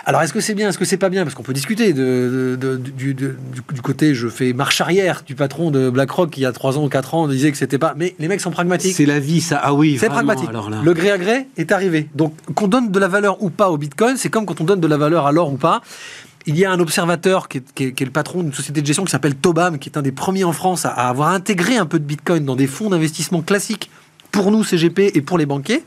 Alors, 0.06 0.22
est-ce 0.22 0.32
que 0.32 0.40
c'est 0.40 0.54
bien, 0.54 0.70
est-ce 0.70 0.78
que 0.78 0.86
c'est 0.86 0.96
pas 0.96 1.10
bien? 1.10 1.26
Parce 1.26 1.36
qu'on 1.36 1.44
peut 1.44 1.52
discuter 1.52 1.92
de, 1.92 2.58
du, 2.58 3.36
côté, 3.84 4.16
je 4.16 4.30
fais 4.30 4.54
marche 4.54 4.80
arrière 4.80 5.24
du 5.26 5.36
patron 5.36 5.70
de 5.70 5.90
BlackRock 5.90 6.30
qui, 6.30 6.40
il 6.40 6.44
y 6.44 6.46
a 6.46 6.54
3 6.54 6.78
ans 6.78 6.86
ou 6.86 6.88
4 6.88 7.16
ans, 7.16 7.28
disait 7.28 7.52
que 7.52 7.58
c'était 7.58 7.78
pas. 7.78 7.96
Mais 7.98 8.16
les 8.18 8.30
mecs 8.30 8.40
sont 8.40 8.50
pragmatiques. 8.50 8.96
C'est 8.96 9.06
la 9.06 9.20
vie, 9.20 9.42
ça. 9.42 9.60
Ah 9.62 9.74
oui, 9.74 9.98
c'est 10.00 10.08
pragmatique. 10.08 10.52
Le 10.52 10.94
gré 10.94 11.12
à 11.12 11.18
gré 11.18 11.48
est 11.58 11.74
arrivé. 11.74 12.08
Donc, 12.16 12.34
qu'on 12.56 12.70
donne 12.70 12.92
de 12.92 13.00
la 13.00 13.10
valeur 13.10 13.44
ou 13.44 13.50
pas 13.50 13.70
au 13.72 13.78
Bitcoin, 13.78 14.16
c'est 14.16 14.30
comme 14.30 14.46
quand 14.46 14.62
on 14.62 14.64
donne 14.64 14.80
de 14.80 14.88
la 14.88 14.96
valeur 14.96 15.28
à 15.28 15.34
l'or 15.34 15.52
ou 15.52 15.58
pas. 15.58 15.82
Il 16.46 16.58
y 16.58 16.64
a 16.64 16.72
un 16.72 16.80
observateur 16.80 17.50
qui 17.50 17.58
est, 17.58 18.00
le 18.00 18.10
patron 18.10 18.44
d'une 18.44 18.54
société 18.54 18.80
de 18.80 18.88
gestion 18.88 19.04
qui 19.04 19.12
s'appelle 19.12 19.36
Tobam, 19.36 19.80
qui 19.80 19.90
est 19.90 19.98
un 19.98 20.02
des 20.02 20.14
premiers 20.14 20.46
en 20.46 20.54
France 20.54 20.86
à 20.86 21.10
avoir 21.10 21.32
intégré 21.32 21.76
un 21.76 21.86
peu 21.86 22.00
de 22.00 22.06
Bitcoin 22.06 22.46
dans 22.46 22.56
des 22.56 22.68
fonds 22.68 22.90
d'investissement 22.90 23.42
classiques 23.42 23.90
pour 24.32 24.50
nous, 24.50 24.64
CGP, 24.64 25.12
et 25.14 25.22
pour 25.22 25.38
les 25.38 25.46
banquiers 25.46 25.84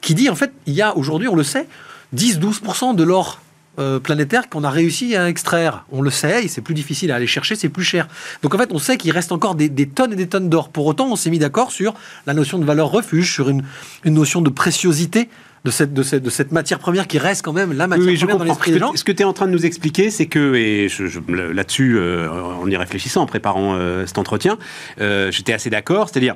qui 0.00 0.14
dit 0.14 0.28
en 0.28 0.34
fait, 0.34 0.52
il 0.66 0.74
y 0.74 0.82
a 0.82 0.96
aujourd'hui, 0.96 1.28
on 1.28 1.36
le 1.36 1.42
sait, 1.42 1.66
10-12% 2.14 2.94
de 2.94 3.04
l'or 3.04 3.40
euh, 3.78 4.00
planétaire 4.00 4.48
qu'on 4.48 4.64
a 4.64 4.70
réussi 4.70 5.16
à 5.16 5.28
extraire. 5.28 5.84
On 5.92 6.02
le 6.02 6.10
sait, 6.10 6.44
et 6.44 6.48
c'est 6.48 6.60
plus 6.60 6.74
difficile 6.74 7.12
à 7.12 7.16
aller 7.16 7.28
chercher, 7.28 7.54
c'est 7.54 7.68
plus 7.68 7.84
cher. 7.84 8.08
Donc 8.42 8.54
en 8.54 8.58
fait, 8.58 8.70
on 8.72 8.78
sait 8.78 8.96
qu'il 8.96 9.12
reste 9.12 9.32
encore 9.32 9.54
des, 9.54 9.70
tonnes 9.86 10.12
et 10.12 10.16
des 10.16 10.26
tonnes 10.26 10.48
d'or. 10.48 10.70
Pour 10.70 10.86
autant, 10.86 11.06
on 11.10 11.16
s'est 11.16 11.30
mis 11.30 11.38
d'accord 11.38 11.70
sur 11.70 11.94
la 12.26 12.34
notion 12.34 12.58
de 12.58 12.64
valeur 12.64 12.90
refuge, 12.90 13.32
sur 13.32 13.48
une, 13.48 13.62
notion 14.04 14.42
de 14.42 14.50
préciosité 14.50 15.28
de 15.64 15.70
cette, 15.70 15.94
de, 15.94 16.02
cette, 16.02 16.22
de 16.22 16.30
cette 16.30 16.52
matière 16.52 16.78
première 16.78 17.06
qui 17.06 17.18
reste 17.18 17.42
quand 17.42 17.52
même 17.52 17.72
la 17.72 17.86
matière 17.86 18.08
oui, 18.08 18.18
première 18.18 18.38
dans 18.38 18.44
l'esprit 18.44 18.72
des 18.72 18.78
gens. 18.80 18.92
Ce 18.94 19.04
que 19.04 19.12
tu 19.12 19.22
es 19.22 19.24
en 19.24 19.32
train 19.32 19.46
de 19.46 19.52
nous 19.52 19.64
expliquer, 19.64 20.10
c'est 20.10 20.26
que, 20.26 20.54
et 20.56 20.88
là-dessus, 21.28 21.96
euh, 21.96 22.28
en 22.28 22.68
y 22.68 22.76
réfléchissant, 22.76 23.22
en 23.22 23.26
préparant 23.26 23.76
euh, 23.76 24.04
cet 24.04 24.18
entretien, 24.18 24.58
j'étais 24.98 25.52
assez 25.52 25.70
d'accord, 25.70 26.08
c'est-à-dire 26.08 26.34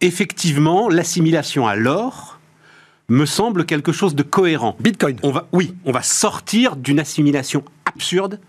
effectivement, 0.00 0.88
l'assimilation 0.88 1.66
à 1.66 1.76
l'or 1.76 2.38
me 3.08 3.26
semble 3.26 3.66
quelque 3.66 3.92
chose 3.92 4.14
de 4.14 4.22
cohérent. 4.22 4.76
Bitcoin. 4.80 5.16
On 5.22 5.32
va, 5.32 5.48
oui, 5.52 5.74
on 5.84 5.92
va 5.92 6.02
sortir 6.02 6.76
d'une 6.76 7.00
assimilation 7.00 7.64
absurde 7.84 8.40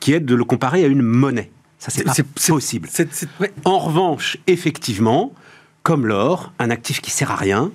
qui 0.00 0.12
est 0.12 0.20
de 0.20 0.34
le 0.34 0.44
comparer 0.44 0.84
à 0.84 0.86
une 0.86 1.02
monnaie. 1.02 1.50
Ça, 1.78 1.90
c'est 1.90 2.04
pas 2.04 2.14
possible. 2.46 2.88
En 3.64 3.78
revanche, 3.78 4.38
effectivement, 4.46 5.32
comme 5.82 6.06
l'or, 6.06 6.52
un 6.58 6.70
actif 6.70 7.00
qui 7.00 7.10
sert 7.10 7.30
à 7.30 7.36
rien, 7.36 7.72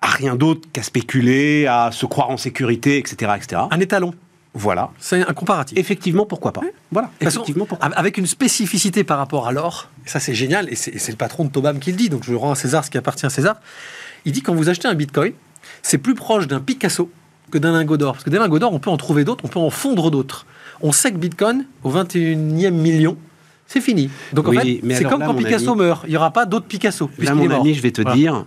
à 0.00 0.08
rien 0.08 0.36
d'autre 0.36 0.68
qu'à 0.72 0.82
spéculer, 0.82 1.66
à 1.66 1.90
se 1.92 2.04
croire 2.06 2.30
en 2.30 2.36
sécurité, 2.36 2.98
etc., 2.98 3.32
etc. 3.36 3.62
Un 3.70 3.80
étalon. 3.80 4.14
Voilà. 4.54 4.90
C'est 5.00 5.26
un 5.26 5.32
comparatif. 5.32 5.76
Effectivement, 5.76 6.26
pourquoi 6.26 6.52
pas. 6.52 6.62
Voilà. 6.92 7.10
Effectivement, 7.20 7.66
pourquoi 7.66 7.88
Avec 7.88 8.18
une 8.18 8.26
spécificité 8.26 9.02
par 9.02 9.18
rapport 9.18 9.48
à 9.48 9.52
l'or, 9.52 9.90
ça 10.06 10.20
c'est 10.20 10.34
génial, 10.34 10.72
et 10.72 10.76
c'est 10.76 11.10
le 11.10 11.16
patron 11.16 11.44
de 11.44 11.50
Tobam 11.50 11.80
qui 11.80 11.90
le 11.90 11.96
dit, 11.96 12.08
donc 12.08 12.22
je 12.24 12.34
rends 12.34 12.52
à 12.52 12.54
César 12.54 12.84
ce 12.84 12.90
qui 12.90 12.96
appartient 12.96 13.26
à 13.26 13.30
César. 13.30 13.56
Il 14.24 14.32
dit 14.32 14.42
quand 14.42 14.54
vous 14.54 14.68
achetez 14.68 14.86
un 14.86 14.94
bitcoin, 14.94 15.32
c'est 15.82 15.98
plus 15.98 16.14
proche 16.14 16.46
d'un 16.46 16.60
Picasso 16.60 17.10
que 17.50 17.58
d'un 17.58 17.72
lingot 17.72 17.96
d'or. 17.96 18.12
Parce 18.14 18.24
que 18.24 18.30
des 18.30 18.38
lingots 18.38 18.58
d'or, 18.60 18.72
on 18.72 18.78
peut 18.78 18.90
en 18.90 18.96
trouver 18.96 19.24
d'autres, 19.24 19.44
on 19.44 19.48
peut 19.48 19.58
en 19.58 19.70
fondre 19.70 20.10
d'autres. 20.10 20.46
On 20.80 20.92
sait 20.92 21.12
que 21.12 21.16
bitcoin, 21.18 21.66
au 21.82 21.90
21e 21.90 22.70
million, 22.70 23.16
c'est 23.66 23.80
fini. 23.80 24.10
Donc 24.32 24.48
en 24.48 24.52
fait, 24.52 24.80
c'est 24.90 25.04
comme 25.04 25.24
quand 25.24 25.34
Picasso 25.34 25.74
meurt, 25.74 26.04
il 26.06 26.10
n'y 26.10 26.16
aura 26.16 26.30
pas 26.30 26.46
d'autres 26.46 26.66
Picasso. 26.66 27.10
Là, 27.18 27.34
mon 27.34 27.50
ami, 27.50 27.74
je 27.74 27.82
vais 27.82 27.90
te 27.90 28.02
dire, 28.14 28.44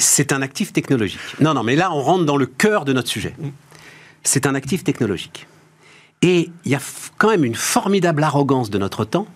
c'est 0.00 0.32
un 0.32 0.42
actif 0.42 0.72
technologique. 0.72 1.20
Non, 1.40 1.54
non, 1.54 1.62
mais 1.62 1.76
là, 1.76 1.92
on 1.92 2.00
rentre 2.00 2.24
dans 2.24 2.36
le 2.36 2.46
cœur 2.46 2.84
de 2.84 2.92
notre 2.92 3.08
sujet. 3.08 3.34
C'est 4.22 4.46
un 4.46 4.54
actif 4.54 4.84
technologique. 4.84 5.46
Et 6.22 6.50
il 6.64 6.70
y 6.70 6.74
a 6.74 6.80
quand 7.16 7.30
même 7.30 7.44
une 7.44 7.54
formidable 7.54 8.22
arrogance 8.22 8.70
de 8.70 8.78
notre 8.78 9.04
temps 9.04 9.26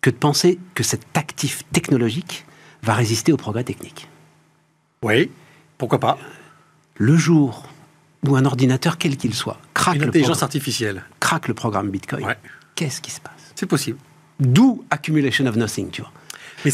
que 0.00 0.10
de 0.10 0.16
penser 0.16 0.58
que 0.74 0.82
cet 0.82 1.02
actif 1.14 1.64
technologique 1.72 2.46
va 2.82 2.94
résister 2.94 3.32
au 3.32 3.36
progrès 3.36 3.64
technique. 3.64 4.08
Oui, 5.02 5.30
pourquoi 5.78 5.98
pas? 6.00 6.18
Le 6.94 7.16
jour 7.16 7.64
où 8.26 8.36
un 8.36 8.44
ordinateur, 8.44 8.96
quel 8.98 9.16
qu'il 9.16 9.34
soit, 9.34 9.58
craque 9.74 9.98
l'intelligence 9.98 10.42
artificielle, 10.42 11.04
craque 11.20 11.48
le 11.48 11.54
programme 11.54 11.90
Bitcoin, 11.90 12.34
qu'est-ce 12.74 13.00
qui 13.00 13.10
se 13.10 13.20
passe? 13.20 13.52
C'est 13.54 13.66
possible. 13.66 13.98
D'où 14.40 14.84
accumulation 14.90 15.46
of 15.46 15.56
nothing, 15.56 15.90
tu 15.90 16.02
vois. 16.02 16.12
Mais 16.64 16.70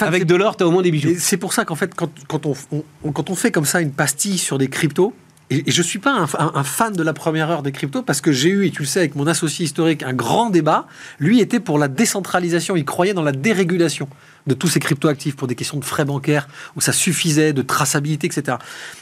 avec 0.00 0.26
de 0.26 0.34
l'or, 0.34 0.56
tu 0.56 0.64
as 0.64 0.66
au 0.66 0.70
moins 0.70 0.82
des 0.82 0.90
bijoux. 0.90 1.14
C'est 1.18 1.36
pour 1.36 1.52
ça 1.52 1.64
qu'en 1.64 1.74
fait, 1.74 1.94
quand, 1.94 2.10
quand 2.28 2.46
on, 2.46 3.12
quand 3.12 3.30
on 3.30 3.34
fait 3.34 3.50
comme 3.50 3.64
ça 3.64 3.80
une 3.80 3.92
pastille 3.92 4.38
sur 4.38 4.58
des 4.58 4.68
cryptos, 4.68 5.14
et, 5.52 5.70
je 5.70 5.78
ne 5.78 5.86
suis 5.86 5.98
pas 5.98 6.26
un, 6.38 6.64
fan 6.64 6.94
de 6.94 7.02
la 7.02 7.12
première 7.12 7.50
heure 7.50 7.62
des 7.62 7.72
cryptos 7.72 8.02
parce 8.02 8.20
que 8.20 8.32
j'ai 8.32 8.48
eu, 8.48 8.66
et 8.66 8.70
tu 8.70 8.82
le 8.82 8.86
sais, 8.86 9.00
avec 9.00 9.16
mon 9.16 9.26
associé 9.26 9.66
historique, 9.66 10.02
un 10.02 10.14
grand 10.14 10.48
débat. 10.48 10.86
Lui 11.18 11.40
était 11.40 11.60
pour 11.60 11.78
la 11.78 11.88
décentralisation, 11.88 12.74
il 12.74 12.84
croyait 12.84 13.12
dans 13.12 13.22
la 13.22 13.32
dérégulation 13.32 14.08
de 14.46 14.54
tous 14.54 14.68
ces 14.68 14.80
cryptoactifs 14.80 15.36
pour 15.36 15.48
des 15.48 15.54
questions 15.54 15.78
de 15.78 15.84
frais 15.84 16.04
bancaires 16.04 16.48
où 16.74 16.80
ça 16.80 16.92
suffisait, 16.92 17.52
de 17.52 17.62
traçabilité, 17.62 18.26
etc. 18.26 18.56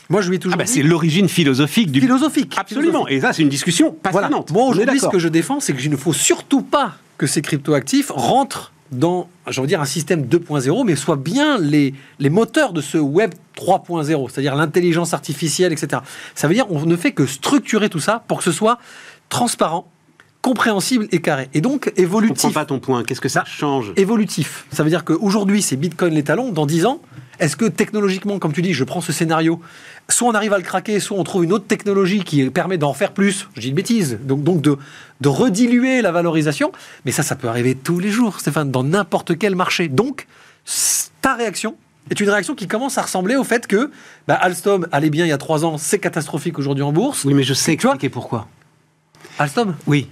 Moi, 0.09 0.23
je 0.23 0.29
lui 0.29 0.37
ai 0.37 0.39
toujours. 0.41 0.57
Ah 0.59 0.65
bah 0.65 0.67
c'est 0.67 0.83
l'origine 0.83 1.29
philosophique 1.29 1.93
du. 1.93 2.01
Philosophique. 2.01 2.55
Absolument. 2.59 3.07
Et 3.07 3.21
ça, 3.21 3.33
c'est 3.33 3.43
une 3.43 3.49
discussion 3.49 3.93
passionnante. 3.93 4.51
Moi, 4.51 4.65
aujourd'hui, 4.65 4.99
ce 4.99 5.09
que 5.09 5.19
je 5.19 5.29
défends, 5.29 5.61
c'est 5.61 5.73
que 5.73 5.81
il 5.81 5.91
ne 5.91 5.97
faut 5.97 6.13
surtout 6.13 6.63
pas 6.63 6.97
que 7.17 7.27
ces 7.27 7.43
cryptoactifs 7.43 8.11
rentrent 8.15 8.73
dans, 8.93 9.29
je 9.49 9.61
veux 9.61 9.67
dire, 9.67 9.81
un 9.81 9.87
système 9.87 10.25
2.0, 10.25 10.85
mais 10.85 10.97
soit 10.97 11.17
bien 11.17 11.59
les, 11.59 11.95
les 12.19 12.31
moteurs 12.31 12.73
de 12.73 12.81
ce 12.81 12.99
web 12.99 13.33
3.0, 13.57 14.31
c'est-à-dire 14.31 14.57
l'intelligence 14.57 15.15
artificielle, 15.15 15.73
etc. 15.73 16.03
Ça 16.35 16.49
veut 16.49 16.55
dire 16.55 16.67
on 16.71 16.85
ne 16.87 16.97
fait 16.97 17.13
que 17.13 17.27
structurer 17.27 17.89
tout 17.89 18.01
ça 18.01 18.25
pour 18.27 18.39
que 18.39 18.45
ce 18.45 18.53
soit 18.53 18.79
transparent, 19.29 19.87
compréhensible 20.43 21.07
et 21.13 21.21
carré. 21.21 21.49
Et 21.55 21.61
donc 21.61 21.93
évolutif. 21.97 22.39
Je 22.39 22.43
comprends 22.43 22.61
pas 22.61 22.67
ton 22.67 22.79
point. 22.79 23.03
Qu'est-ce 23.05 23.21
que 23.21 23.29
ça 23.29 23.41
bah, 23.41 23.47
change? 23.47 23.93
Évolutif. 23.97 24.67
Ça 24.73 24.83
veut 24.83 24.91
dire 24.91 25.05
qu'aujourd'hui, 25.05 25.63
c'est 25.63 25.77
Bitcoin 25.77 26.15
les 26.15 26.23
talons. 26.23 26.51
Dans 26.53 26.67
10 26.67 26.87
ans, 26.87 27.01
est-ce 27.39 27.57
que 27.57 27.65
technologiquement, 27.67 28.39
comme 28.39 28.53
tu 28.53 28.63
dis, 28.63 28.73
je 28.73 28.85
prends 28.85 29.01
ce 29.01 29.13
scénario, 29.13 29.61
soit 30.09 30.29
on 30.29 30.33
arrive 30.33 30.53
à 30.53 30.59
le 30.59 30.65
craquer, 30.65 31.01
soit 31.01 31.19
on 31.19 31.25
trouve 31.25 31.45
une 31.45 31.53
autre 31.53 31.67
technologie 31.67 32.23
qui 32.23 32.49
permet 32.51 32.79
d'en 32.79 32.93
faire 32.93 33.13
plus, 33.13 33.49
je 33.55 33.61
dis 33.61 33.69
une 33.69 33.75
bêtise, 33.75 34.19
donc, 34.23 34.43
donc 34.43 34.61
de, 34.61 34.77
de 35.21 35.29
rediluer 35.29 36.03
la 36.03 36.13
valorisation, 36.13 36.73
mais 37.05 37.13
ça, 37.13 37.23
ça 37.23 37.37
peut 37.37 37.49
arriver 37.49 37.75
tous 37.75 37.99
les 37.99 38.11
jours, 38.11 38.41
Stéphane, 38.41 38.71
dans 38.71 38.85
n'importe 38.85 39.39
quel 39.39 39.55
marché. 39.55 39.89
Donc, 39.89 40.27
ta 41.23 41.35
réaction, 41.35 41.77
est 42.11 42.21
une 42.21 42.29
réaction 42.29 42.55
qui 42.55 42.67
commence 42.67 42.99
à 42.99 43.03
ressembler 43.03 43.37
au 43.37 43.45
fait 43.45 43.67
que 43.67 43.91
bah, 44.27 44.35
Alstom 44.35 44.87
allait 44.93 45.11
bien 45.11 45.27
il 45.27 45.29
y 45.29 45.33
a 45.33 45.39
trois 45.39 45.65
ans, 45.65 45.79
c'est 45.79 45.99
catastrophique 45.99 46.59
aujourd'hui 46.59 46.83
en 46.83 46.93
bourse. 46.93 47.25
Oui, 47.25 47.35
mais 47.35 47.43
je 47.43 47.55
sais 47.55 47.77
Tu 47.77 47.83
vois 47.83 47.93
expliquer 47.93 48.11
pourquoi. 48.11 48.49
Alstom? 49.39 49.77
Oui. 49.87 50.09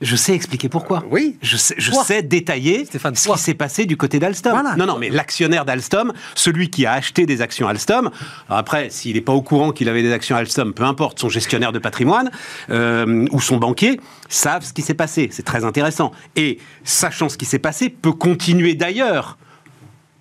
Je 0.00 0.14
sais 0.14 0.32
expliquer 0.32 0.68
pourquoi. 0.68 0.98
Euh, 0.98 1.08
oui. 1.10 1.36
Je 1.42 1.56
sais, 1.56 1.74
je 1.76 1.90
Toi. 1.90 2.04
sais 2.04 2.22
détailler 2.22 2.84
Stéphane, 2.84 3.16
ce 3.16 3.28
qui 3.32 3.38
s'est 3.38 3.54
passé 3.54 3.84
du 3.84 3.96
côté 3.96 4.20
d'Alstom. 4.20 4.52
Voilà. 4.52 4.76
Non, 4.76 4.86
non, 4.86 4.96
mais 4.96 5.08
l'actionnaire 5.10 5.64
d'Alstom, 5.64 6.12
celui 6.36 6.70
qui 6.70 6.86
a 6.86 6.92
acheté 6.92 7.26
des 7.26 7.42
actions 7.42 7.66
Alstom, 7.66 8.10
après, 8.48 8.90
s'il 8.90 9.14
n'est 9.16 9.20
pas 9.20 9.32
au 9.32 9.42
courant 9.42 9.72
qu'il 9.72 9.88
avait 9.88 10.02
des 10.02 10.12
actions 10.12 10.36
Alstom, 10.36 10.72
peu 10.72 10.84
importe, 10.84 11.18
son 11.18 11.28
gestionnaire 11.28 11.72
de 11.72 11.80
patrimoine 11.80 12.30
euh, 12.70 13.26
ou 13.32 13.40
son 13.40 13.56
banquier 13.56 14.00
savent 14.28 14.64
ce 14.64 14.72
qui 14.72 14.82
s'est 14.82 14.94
passé. 14.94 15.30
C'est 15.32 15.44
très 15.44 15.64
intéressant. 15.64 16.12
Et 16.36 16.58
sachant 16.84 17.28
ce 17.28 17.36
qui 17.36 17.44
s'est 17.46 17.58
passé, 17.58 17.88
peut 17.88 18.12
continuer 18.12 18.74
d'ailleurs. 18.74 19.36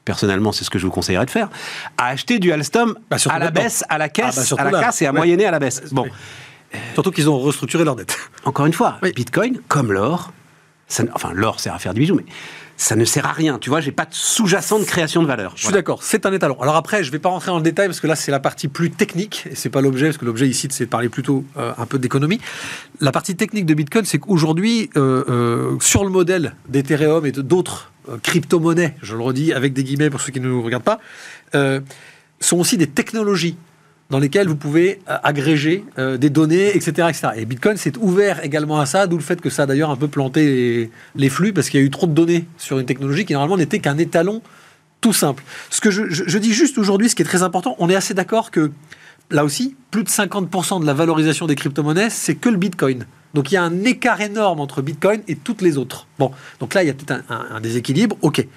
Personnellement, 0.05 0.53
c'est 0.53 0.63
ce 0.63 0.69
que 0.69 0.79
je 0.79 0.86
vous 0.86 0.91
conseillerais 0.91 1.25
de 1.25 1.29
faire, 1.31 1.50
à 1.98 2.07
acheter 2.07 2.39
du 2.39 2.51
Alstom 2.51 2.96
Bah, 3.12 3.17
à 3.29 3.39
la 3.39 3.51
baisse, 3.51 3.84
à 3.89 3.98
la 3.98 4.05
Ah, 4.05 4.10
caisse, 4.10 4.36
bah, 4.38 4.43
surtout 4.43 4.62
à 4.62 4.65
la 4.65 4.72
là. 4.72 4.79
casse 4.86 5.01
et 5.01 5.05
à 5.05 5.12
Ouais. 5.12 5.17
moyenner 5.17 5.46
à 5.46 5.51
la 5.51 5.60
baisse. 5.60 5.81
Bon. 5.91 6.05
Surtout 6.93 7.12
qu'ils 7.12 7.29
ont 7.29 7.39
restructuré 7.39 7.83
leur 7.83 7.95
dette. 7.95 8.17
encore 8.45 8.65
une 8.65 8.74
fois, 8.74 8.97
Oui. 9.01 9.12
Bitcoin, 9.13 9.59
comme 9.67 9.91
l'or, 9.91 10.33
ça 10.88 11.03
enfin 11.13 11.31
l'or 11.33 11.59
sert 11.59 11.74
à 11.74 11.79
faire 11.79 11.93
du 11.93 12.01
bijou, 12.01 12.15
mais 12.15 12.25
ça 12.77 12.95
ne 12.95 13.05
sert 13.05 13.25
à 13.25 13.31
rien. 13.31 13.57
Tu 13.57 13.69
vois, 13.69 13.81
j'ai 13.81 13.91
pas 13.91 14.05
de 14.05 14.13
sous-jacent 14.13 14.77
de 14.79 14.83
création 14.86 15.24
de 15.24 15.27
valeur. 15.27 15.53
Je 15.55 15.63
suis 15.63 15.74
d'accord, 15.74 16.03
c'est 16.03 16.25
un 16.27 16.31
étalon. 16.31 16.62
Alors 16.62 16.75
après, 16.75 17.03
je 17.03 17.09
ne 17.09 17.12
vais 17.12 17.19
pas 17.19 17.29
rentrer 17.29 17.47
dans 17.47 17.57
le 17.57 17.63
détail 17.63 17.88
parce 17.88 18.00
que 18.00 18.05
là, 18.05 18.15
c'est 18.15 18.31
la 18.31 18.39
partie 18.39 18.67
plus 18.67 18.91
technique 18.91 19.47
et 19.50 19.55
c'est 19.55 19.71
pas 19.71 19.81
l'objet 19.81 20.05
parce 20.05 20.17
que 20.17 20.25
l'objet 20.25 20.47
ici, 20.47 20.67
c'est 20.69 20.86
de 20.86 20.89
parler 20.89 21.09
plutôt 21.09 21.43
euh, 21.57 21.74
un 21.77 21.86
peu 21.88 21.97
d'économie. 21.97 22.39
La 23.01 23.12
partie 23.12 23.36
technique 23.36 23.65
de 23.65 23.74
Bitcoin, 23.74 24.05
c'est 24.05 24.19
qu'aujourd'hui, 24.19 24.91
euh, 24.95 25.24
euh, 25.27 25.77
sur 25.81 26.03
le 26.03 26.12
modèle 26.12 26.53
d'Ethereum 26.69 27.25
et 27.25 27.31
d'autres 27.31 27.91
crypto-monnaies, 28.21 28.95
je 29.01 29.15
le 29.15 29.24
redis 29.24 29.51
avec 29.53 29.74
des 29.74 29.83
guillemets 29.83 30.09
pour 30.09 30.21
ceux 30.21 30.31
qui 30.31 30.39
ne 30.39 30.47
nous 30.47 30.62
regardent 30.62 30.83
pas, 30.83 31.00
sont 32.39 32.57
aussi 32.57 32.77
des 32.77 32.88
technologies 32.88 33.57
dans 34.09 34.19
lesquelles 34.19 34.47
vous 34.47 34.55
pouvez 34.55 34.99
euh, 35.09 35.17
agréger 35.23 35.83
euh, 35.97 36.17
des 36.17 36.29
données, 36.29 36.75
etc., 36.75 37.07
etc. 37.09 37.27
Et 37.35 37.45
Bitcoin 37.45 37.77
s'est 37.77 37.97
ouvert 37.97 38.43
également 38.43 38.79
à 38.79 38.85
ça, 38.85 39.07
d'où 39.07 39.17
le 39.17 39.23
fait 39.23 39.41
que 39.41 39.49
ça 39.49 39.63
a 39.63 39.65
d'ailleurs 39.65 39.89
un 39.89 39.95
peu 39.95 40.07
planté 40.07 40.89
les, 41.15 41.29
flux, 41.29 41.53
parce 41.53 41.69
qu'il 41.69 41.79
y 41.79 41.83
a 41.83 41.85
eu 41.85 41.89
trop 41.89 42.07
de 42.07 42.13
données 42.13 42.45
sur 42.57 42.79
une 42.79 42.85
technologie 42.85 43.25
qui 43.25 43.33
normalement 43.33 43.57
n'était 43.57 43.79
qu'un 43.79 43.97
étalon 43.97 44.41
tout 45.01 45.13
simple. 45.13 45.43
Ce 45.69 45.81
que 45.81 45.91
je, 45.91 46.37
dis 46.37 46.53
juste 46.53 46.77
aujourd'hui, 46.77 47.09
ce 47.09 47.15
qui 47.15 47.21
est 47.21 47.25
très 47.25 47.43
important, 47.43 47.75
on 47.79 47.89
est 47.89 47.95
assez 47.95 48.13
d'accord 48.13 48.49
que 48.49 48.71
là 49.29 49.43
aussi, 49.43 49.75
plus 49.91 50.03
de 50.03 50.09
50% 50.09 50.81
de 50.81 50.85
la 50.85 50.93
valorisation 50.93 51.45
des 51.45 51.55
crypto-monnaies, 51.55 52.09
c'est 52.09 52.35
que 52.35 52.49
le 52.49 52.57
Bitcoin. 52.57 53.05
Donc 53.33 53.51
il 53.51 53.55
y 53.55 53.57
a 53.57 53.63
un 53.63 53.83
écart 53.83 54.21
énorme 54.21 54.59
entre 54.59 54.81
Bitcoin 54.81 55.21
et 55.27 55.35
toutes 55.35 55.61
les 55.61 55.77
autres. 55.77 56.07
Bon, 56.17 56.31
donc 56.59 56.73
là, 56.73 56.81
il 56.81 56.87
y 56.87 56.89
a 56.89 56.93
peut-être 56.93 57.23
un, 57.29 57.59
déséquilibre. 57.59 58.17
Ok. 58.21 58.47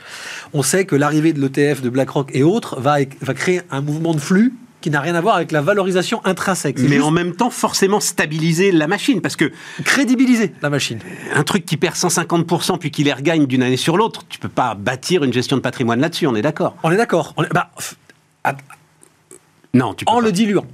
On 0.54 0.62
sait 0.62 0.87
que 0.87 0.97
l'arrivée 0.97 1.33
de 1.33 1.40
l'ETF, 1.40 1.83
de 1.83 1.90
BlackRock 1.90 2.30
et 2.33 2.45
autres 2.45 2.80
va 2.80 3.04
créer 3.04 3.62
un 3.71 3.83
mouvement 3.83 4.14
de 4.14 4.21
flux 4.21 4.54
qui 4.81 4.91
n'a 4.91 5.01
rien 5.01 5.15
à 5.15 5.21
voir 5.21 5.37
avec 5.37 5.53
la 5.53 5.61
valorisation 5.61 6.21
intrinsèque. 6.25 6.79
Mais 6.79 6.89
juste 6.89 7.03
en 7.03 7.11
même 7.11 7.35
temps, 7.37 7.51
forcément 7.51 8.01
stabiliser 8.01 8.73
la 8.73 8.87
machine, 8.87 9.21
parce 9.21 9.37
que 9.37 9.53
crédibiliser 9.85 10.53
la 10.63 10.71
machine. 10.71 10.99
un 11.35 11.43
truc 11.43 11.65
qui 11.67 11.77
perd 11.77 11.95
150% 11.97 12.79
puis 12.79 12.91
qui 12.91 13.05
les 13.05 13.13
regagne 13.13 13.47
d'une 13.47 13.63
année 13.63 13.77
sur 13.77 13.97
l'autre, 13.97 14.23
tu 14.29 14.39
peux 14.39 14.49
pas 14.49 14.75
bâtir 14.75 15.23
une 15.25 15.33
gestion 15.33 15.57
de 15.57 15.63
patrimoine 15.63 16.01
là-dessus, 16.01 16.27
on 16.27 16.35
est 16.35 16.43
d'accord 16.43 16.77
On 16.83 16.91
est 16.91 16.97
d'accord. 16.97 17.35
Est- 17.39 17.53
bah, 17.53 17.71
f- 17.79 17.95
Non, 19.75 19.95
tu 19.95 20.05
peux 20.05 20.11
en 20.13 20.17
pas. 20.17 20.23
le 20.23 20.33
diluant. 20.33 20.65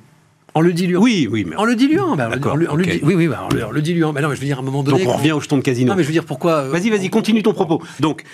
En 0.57 0.61
le 0.61 0.73
diluant. 0.73 1.01
Oui, 1.03 1.29
oui, 1.31 1.45
mais 1.49 1.55
En 1.57 1.65
le 1.65 1.77
diluant. 1.77 2.17
bah, 2.17 2.29
D'accord, 2.29 2.55
en 2.55 2.73
en 2.73 2.75
le 2.77 2.85
oui, 3.03 3.15
oui, 3.15 3.29
bah, 3.29 3.47
en, 3.51 3.55
le, 3.55 3.65
en 3.67 3.71
le 3.71 3.83
diluant. 3.83 4.13
Mais 4.13 4.21
non, 4.23 4.29
mais 4.29 4.37
je 4.37 4.41
veux 4.41 4.47
dire, 4.47 4.57
à 4.59 4.61
un 4.63 4.65
moment 4.65 4.83
donné. 4.83 5.05
donc 5.05 5.15
on 5.15 5.19
revient 5.19 5.33
au 5.33 5.41
jeton 5.41 5.59
de 5.59 5.63
casino. 5.63 5.91
Non, 5.91 5.97
mais 5.97 6.03
je 6.03 6.09
veux 6.09 6.13
dire, 6.13 6.25
pourquoi. 6.25 6.53
euh, 6.63 6.71
Vas-y, 6.71 6.91
vas-y, 6.91 7.11
continue 7.11 7.43
ton 7.43 7.53
propos. 7.53 7.83
Donc, 8.01 8.25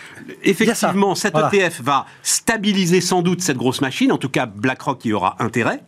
effectivement, 0.45 1.14
cet 1.14 1.33
Voilà. 1.33 1.50
ETF 1.52 1.81
va 1.83 2.07
stabiliser 2.23 3.00
sans 3.00 3.23
doute 3.23 3.41
cette 3.43 3.57
grosse 3.57 3.81
machine. 3.81 4.12
En 4.12 4.19
tout 4.19 4.29
cas, 4.29 4.47
BlackRock 4.47 5.05
y 5.05 5.12
aura 5.12 5.37
intérêt 5.41 5.81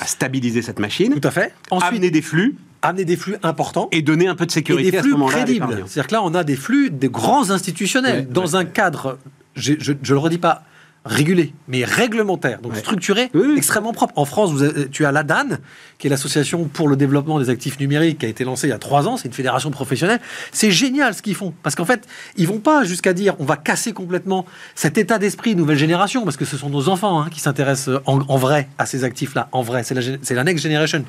à 0.00 0.06
stabiliser 0.06 0.62
cette 0.62 0.78
machine, 0.78 1.12
Tout 1.18 1.26
à 1.28 1.30
fait. 1.30 1.52
Ensuite, 1.70 1.92
amener 1.92 2.10
des 2.10 2.22
flux 2.22 2.56
amener 2.82 3.04
des 3.04 3.16
flux 3.16 3.36
importants. 3.42 3.88
et 3.92 4.00
donner 4.00 4.26
un 4.26 4.34
peu 4.34 4.46
de 4.46 4.50
et 4.52 4.54
sécurité 4.54 4.90
des 4.90 4.96
à 4.96 5.00
ce 5.02 5.06
flux 5.08 5.12
moment-là. 5.12 5.36
à 5.36 5.40
crédibles. 5.42 5.66
l'épargnant. 5.66 5.86
C'est-à-dire 5.86 6.06
que 6.08 6.14
là, 6.14 6.22
on 6.24 6.34
a 6.34 6.44
des 6.44 6.56
flux 6.56 6.88
de 6.90 7.08
grands 7.08 7.50
institutionnels 7.50 8.26
dans 8.30 8.56
un 8.56 8.64
cadre, 8.64 9.18
je 9.54 9.72
ne 9.72 9.94
le 10.08 10.16
redis 10.18 10.38
pas, 10.38 10.62
régulé, 11.06 11.54
mais 11.66 11.82
réglementaire, 11.84 12.60
donc 12.60 12.72
Ouais. 12.74 12.78
structuré, 12.78 13.30
Oui, 13.32 13.42
oui. 13.48 13.54
extrêmement 13.56 13.92
propre. 13.94 14.12
En 14.16 14.26
France, 14.26 14.50
vous 14.52 14.62
avez- 14.62 14.88
tu 14.90 15.06
as 15.06 15.12
l'ADAN, 15.12 15.56
qui 15.98 16.06
est 16.06 16.10
l'association 16.10 16.64
pour 16.64 16.88
le 16.88 16.96
développement 16.96 17.38
des 17.40 17.48
actifs 17.48 17.80
numériques, 17.80 18.18
qui 18.18 18.26
a 18.26 18.28
été 18.28 18.44
lancée 18.44 18.66
il 18.66 18.70
y 18.70 18.74
a 18.74 18.78
trois 18.78 19.08
ans. 19.08 19.16
C'est 19.16 19.28
une 19.28 19.34
fédération 19.34 19.70
professionnelle. 19.70 20.20
C'est 20.52 20.70
génial 20.70 21.14
ce 21.14 21.22
qu'ils 21.22 21.34
font, 21.34 21.54
parce 21.62 21.74
qu'en 21.74 21.86
fait, 21.86 22.06
ils 22.36 22.46
vont 22.46 22.58
pas 22.58 22.84
jusqu'à 22.84 23.14
dire 23.14 23.34
on 23.38 23.44
va 23.44 23.56
casser 23.56 23.92
complètement 23.94 24.44
cet 24.74 24.98
état 24.98 25.18
d'esprit 25.18 25.56
nouvelle 25.56 25.78
génération, 25.78 26.22
parce 26.24 26.36
que 26.36 26.44
ce 26.44 26.58
sont 26.58 26.68
nos 26.68 26.88
enfants 26.90 27.22
hein, 27.22 27.28
qui 27.30 27.40
s'intéressent 27.40 27.98
en, 28.04 28.20
en 28.20 28.36
vrai 28.36 28.68
à 28.76 28.84
ces 28.84 29.02
actifs-là. 29.04 29.48
En 29.52 29.62
vrai, 29.62 29.82
la, 29.90 30.00
c'est 30.22 30.34
la 30.34 30.44
next 30.44 30.62
generation. 30.62 31.04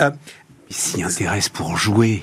Euh, 0.00 0.10
Ils 0.70 0.76
s'y 0.76 1.02
intéressent 1.02 1.48
pour 1.50 1.76
jouer. 1.76 2.22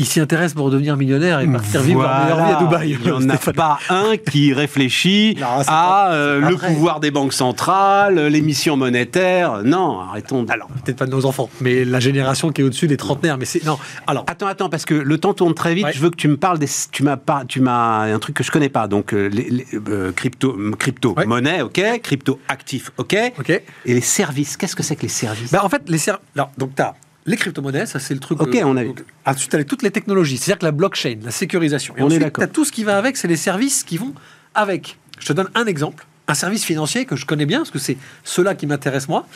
Ils 0.00 0.06
s'y 0.06 0.20
intéressent 0.20 0.54
pour 0.54 0.70
devenir 0.70 0.96
millionnaires 0.96 1.40
et 1.40 1.46
partir 1.48 1.82
vivre 1.82 2.02
leur 2.02 2.20
meilleure 2.22 2.46
vie 2.46 2.52
à 2.52 2.58
Dubaï. 2.58 2.90
Il 3.00 3.00
n'y 3.00 3.10
en 3.10 3.28
a 3.28 3.36
pas 3.52 3.78
un 3.90 4.16
qui 4.16 4.52
réfléchit 4.52 5.36
Non, 5.40 5.46
à 5.66 6.12
euh, 6.12 6.40
le 6.40 6.54
vrai. 6.54 6.68
pouvoir 6.68 7.00
des 7.00 7.10
banques 7.10 7.32
centrales, 7.32 8.18
l'émission 8.28 8.76
monétaire. 8.76 9.62
Non, 9.64 10.00
arrêtons. 10.00 10.44
de- 10.44 10.52
Alors, 10.52 10.68
peut-être 10.68 10.98
pas 10.98 11.06
de 11.06 11.10
nos 11.10 11.26
enfants, 11.26 11.50
mais 11.60 11.84
la 11.84 11.98
génération 12.00 12.50
qui 12.52 12.60
est 12.60 12.64
au-dessus 12.64 12.86
des 12.86 12.96
trentenaires. 12.96 13.38
Mais 13.38 13.44
c'est. 13.44 13.64
Non, 13.64 13.78
alors. 14.06 14.24
Attends, 14.28 14.46
attends, 14.46 14.68
parce 14.68 14.84
que 14.84 14.94
le 14.94 15.18
temps 15.18 15.34
tourne 15.34 15.54
très 15.54 15.74
vite. 15.74 15.84
Ouais. 15.86 15.92
Je 15.92 16.00
veux 16.00 16.10
que 16.10 16.16
tu 16.16 16.28
me 16.28 16.36
parles 16.36 16.58
des. 16.58 16.68
Tu 16.92 17.02
m'as 17.02 17.16
pas, 17.16 17.42
tu 17.46 17.60
m'as 17.60 18.02
un 18.12 18.18
truc 18.20 18.36
que 18.36 18.44
je 18.44 18.50
connais 18.50 18.68
pas. 18.68 18.86
Donc 18.88 19.12
euh, 19.12 19.28
les, 19.28 19.50
les, 19.50 19.66
euh, 19.88 20.12
crypto, 20.12 20.56
crypto 20.78 21.14
Ouais. 21.16 21.26
monnaie, 21.26 21.62
ok. 21.62 21.80
Crypto 22.02 22.38
actif, 22.48 22.92
ok. 22.98 23.16
Ok. 23.40 23.50
Et 23.50 23.62
les 23.94 24.00
services. 24.00 24.56
Qu'est-ce 24.56 24.76
que 24.76 24.82
c'est 24.82 24.94
que 24.96 25.02
les 25.02 25.08
services? 25.08 25.50
Ben, 25.50 25.60
en 25.62 25.68
fait, 25.68 25.82
les 25.88 25.98
ser- 25.98 26.12
alors, 26.36 26.50
donc 26.56 26.74
tu 26.76 26.82
as 26.82 26.94
les 27.28 27.36
crypto-monnaies, 27.36 27.86
ça 27.86 27.98
c'est 27.98 28.14
le 28.14 28.20
truc. 28.20 28.40
Ok, 28.40 28.58
on 28.64 28.76
a 28.76 28.82
vu. 28.82 28.88
donc, 28.88 29.04
Ensuite, 29.24 29.50
tu 29.50 29.56
as 29.56 29.64
toutes 29.64 29.82
les 29.82 29.90
technologies, 29.90 30.38
c'est-à-dire 30.38 30.58
que 30.58 30.64
la 30.64 30.72
blockchain, 30.72 31.18
la 31.22 31.30
sécurisation. 31.30 31.94
Et 31.96 32.00
On 32.00 32.04
est 32.04 32.06
ensuite, 32.06 32.22
d'accord. 32.22 32.44
tu 32.44 32.50
as 32.50 32.52
tout 32.52 32.64
ce 32.64 32.72
qui 32.72 32.84
va 32.84 32.96
avec, 32.98 33.16
c'est 33.16 33.28
les 33.28 33.36
services 33.36 33.84
qui 33.84 33.98
vont 33.98 34.14
avec. 34.54 34.98
Je 35.20 35.26
te 35.26 35.32
donne 35.32 35.48
un 35.54 35.66
exemple, 35.66 36.06
un 36.26 36.34
service 36.34 36.64
financier 36.64 37.04
que 37.04 37.16
je 37.16 37.26
connais 37.26 37.46
bien, 37.46 37.58
parce 37.58 37.70
que 37.70 37.78
c'est 37.78 37.98
ceux-là 38.24 38.54
qui 38.54 38.66
m'intéressent 38.66 39.08
moi. 39.08 39.26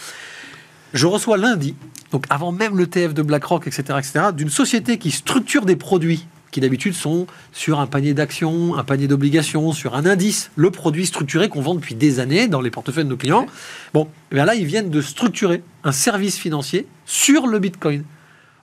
Je 0.94 1.06
reçois 1.06 1.36
lundi, 1.36 1.74
donc 2.10 2.26
avant 2.28 2.52
même 2.52 2.76
le 2.76 2.86
TF 2.86 3.14
de 3.14 3.22
BlackRock, 3.22 3.66
etc., 3.66 3.98
etc., 3.98 4.26
d'une 4.34 4.50
société 4.50 4.98
qui 4.98 5.10
structure 5.10 5.64
des 5.64 5.76
produits 5.76 6.26
qui 6.52 6.60
d'habitude 6.60 6.94
sont 6.94 7.26
sur 7.50 7.80
un 7.80 7.88
panier 7.88 8.14
d'actions, 8.14 8.76
un 8.76 8.84
panier 8.84 9.08
d'obligations, 9.08 9.72
sur 9.72 9.96
un 9.96 10.06
indice, 10.06 10.50
le 10.54 10.70
produit 10.70 11.06
structuré 11.06 11.48
qu'on 11.48 11.62
vend 11.62 11.74
depuis 11.74 11.96
des 11.96 12.20
années 12.20 12.46
dans 12.46 12.60
les 12.60 12.70
portefeuilles 12.70 13.04
de 13.04 13.08
nos 13.08 13.16
clients. 13.16 13.46
Bon, 13.94 14.06
et 14.30 14.36
bien 14.36 14.44
là, 14.44 14.54
ils 14.54 14.66
viennent 14.66 14.90
de 14.90 15.00
structurer 15.00 15.62
un 15.82 15.92
service 15.92 16.36
financier 16.38 16.86
sur 17.06 17.46
le 17.48 17.58
Bitcoin. 17.58 18.04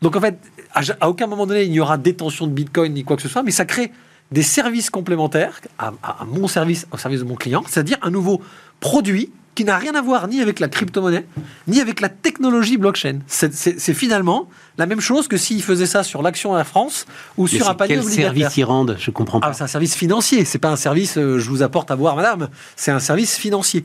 Donc 0.01 0.15
en 0.15 0.22
fait, 0.22 0.39
à, 0.74 1.10
aucun 1.10 1.27
moment 1.27 1.46
donné, 1.48 1.63
il 1.63 1.72
n'y 1.72 1.79
aura 1.81 1.98
détention 1.98 2.48
de 2.48 2.53
Bitcoin 2.53 2.93
ni 2.93 3.03
quoi 3.03 3.17
que 3.17 3.22
ce 3.24 3.27
soit, 3.27 3.43
mais 3.43 3.51
ça 3.51 3.65
crée 3.65 3.91
des 4.31 4.43
services 4.43 4.91
complémentaires 4.91 5.60
à, 5.79 5.91
à- 6.03 6.22
à 6.22 6.25
mon 6.25 6.48
service, 6.48 6.86
au 6.91 6.98
service 6.98 7.19
de 7.22 7.25
mon 7.25 7.36
client, 7.36 7.63
c'est-à-dire 7.67 7.98
un 8.03 8.12
nouveau 8.12 8.39
produit 8.79 9.31
qui 9.60 9.66
n'a 9.66 9.78
rien 9.78 9.94
à 9.94 10.01
voir 10.01 10.30
ni 10.30 10.39
avec 10.39 10.62
la 10.62 10.70
crypto-monnaie, 10.70 11.25
ni 11.68 11.82
avec 11.82 12.00
la 12.00 12.08
technologie 12.08 12.78
blockchain. 12.78 13.20
C'est- 13.28 13.94
finalement 13.94 14.48
la 14.78 14.86
même 14.86 15.01
chose 15.01 15.28
que 15.28 15.36
s'il 15.36 15.62
faisait 15.62 15.86
ça 15.86 16.01
sur 16.04 16.22
l'action 16.22 16.58
Air 16.58 16.66
France 16.66 17.06
ou 17.36 17.44
Mais 17.44 17.50
sur 17.50 17.68
un 17.70 17.74
panier 17.75 17.96
quel 17.96 18.00
obligataire. 18.06 18.34
service 18.34 18.56
ils 18.58 18.63
rendent? 18.63 18.96
Je 18.98 19.12
comprends 19.12 19.42
pas. 19.42 19.48
Ah, 19.50 19.54
c'est 19.54 19.63
un 19.63 19.68
service 19.68 19.96
financier, 19.96 20.46
c'est 20.46 20.60
pas 20.60 20.70
un 20.70 20.78
service 20.78 21.18
euh, 21.18 21.39
je 21.39 21.50
vous 21.50 21.62
apporte 21.62 21.92
à 21.92 21.98
boire, 21.98 22.16
madame. 22.16 22.48
C'est 22.78 22.92
un 22.92 23.00
service 23.00 23.36
financier. 23.36 23.84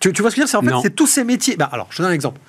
Tu, 0.00 0.12
tu 0.12 0.22
vois 0.22 0.32
ce 0.32 0.34
que 0.34 0.40
je 0.40 0.46
veux 0.46 0.46
dire? 0.46 0.50
C'est 0.60 0.74
en 0.74 0.80
fait, 0.80 0.88
c'est 0.88 0.94
tous 0.96 1.06
ces 1.06 1.22
métiers. 1.22 1.54
Bah, 1.54 1.68
alors, 1.70 1.86
je 1.90 1.98
donne 2.02 2.10
un 2.10 2.14
exemple. 2.14 2.40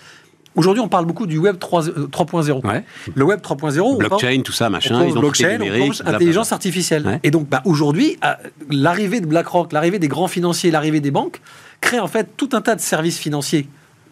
Aujourd'hui, 0.55 0.81
on 0.81 0.87
parle 0.87 1.05
beaucoup 1.05 1.25
du 1.25 1.37
Web 1.37 1.57
3, 1.59 1.89
euh, 1.89 2.07
3.0. 2.11 2.61
Ouais. 2.65 2.83
Le 3.15 3.23
Web 3.23 3.41
3.0, 3.41 3.79
on 3.81 3.97
parle- 3.97 4.09
Blockchain, 4.09 4.41
tout 4.43 4.51
ça, 4.51 4.67
on 4.67 4.69
machin, 4.69 4.95
identité 5.01 5.19
blockchain, 5.19 5.55
on 5.55 5.65
blablabla. 5.65 6.15
intelligence 6.15 6.51
artificielle. 6.51 7.05
Ouais. 7.07 7.19
Et 7.23 7.31
donc, 7.31 7.49
bah, 7.49 7.61
aujourd'hui, 7.65 8.17
euh, 8.23 8.33
l'arrivée 8.69 9.19
de 9.19 9.25
BlackRock, 9.25 9.71
l'arrivée 9.73 9.99
des 9.99 10.07
grands 10.07 10.27
financiers, 10.27 10.69
l'arrivée 10.71 10.99
des 10.99 11.11
banques 11.11 11.41
crée 11.81 11.99
en 11.99 12.07
fait 12.07 12.29
tout 12.37 12.49
un 12.53 12.61
tas 12.61 12.75
de 12.75 12.81
services 12.81 13.17
financiers 13.17 13.67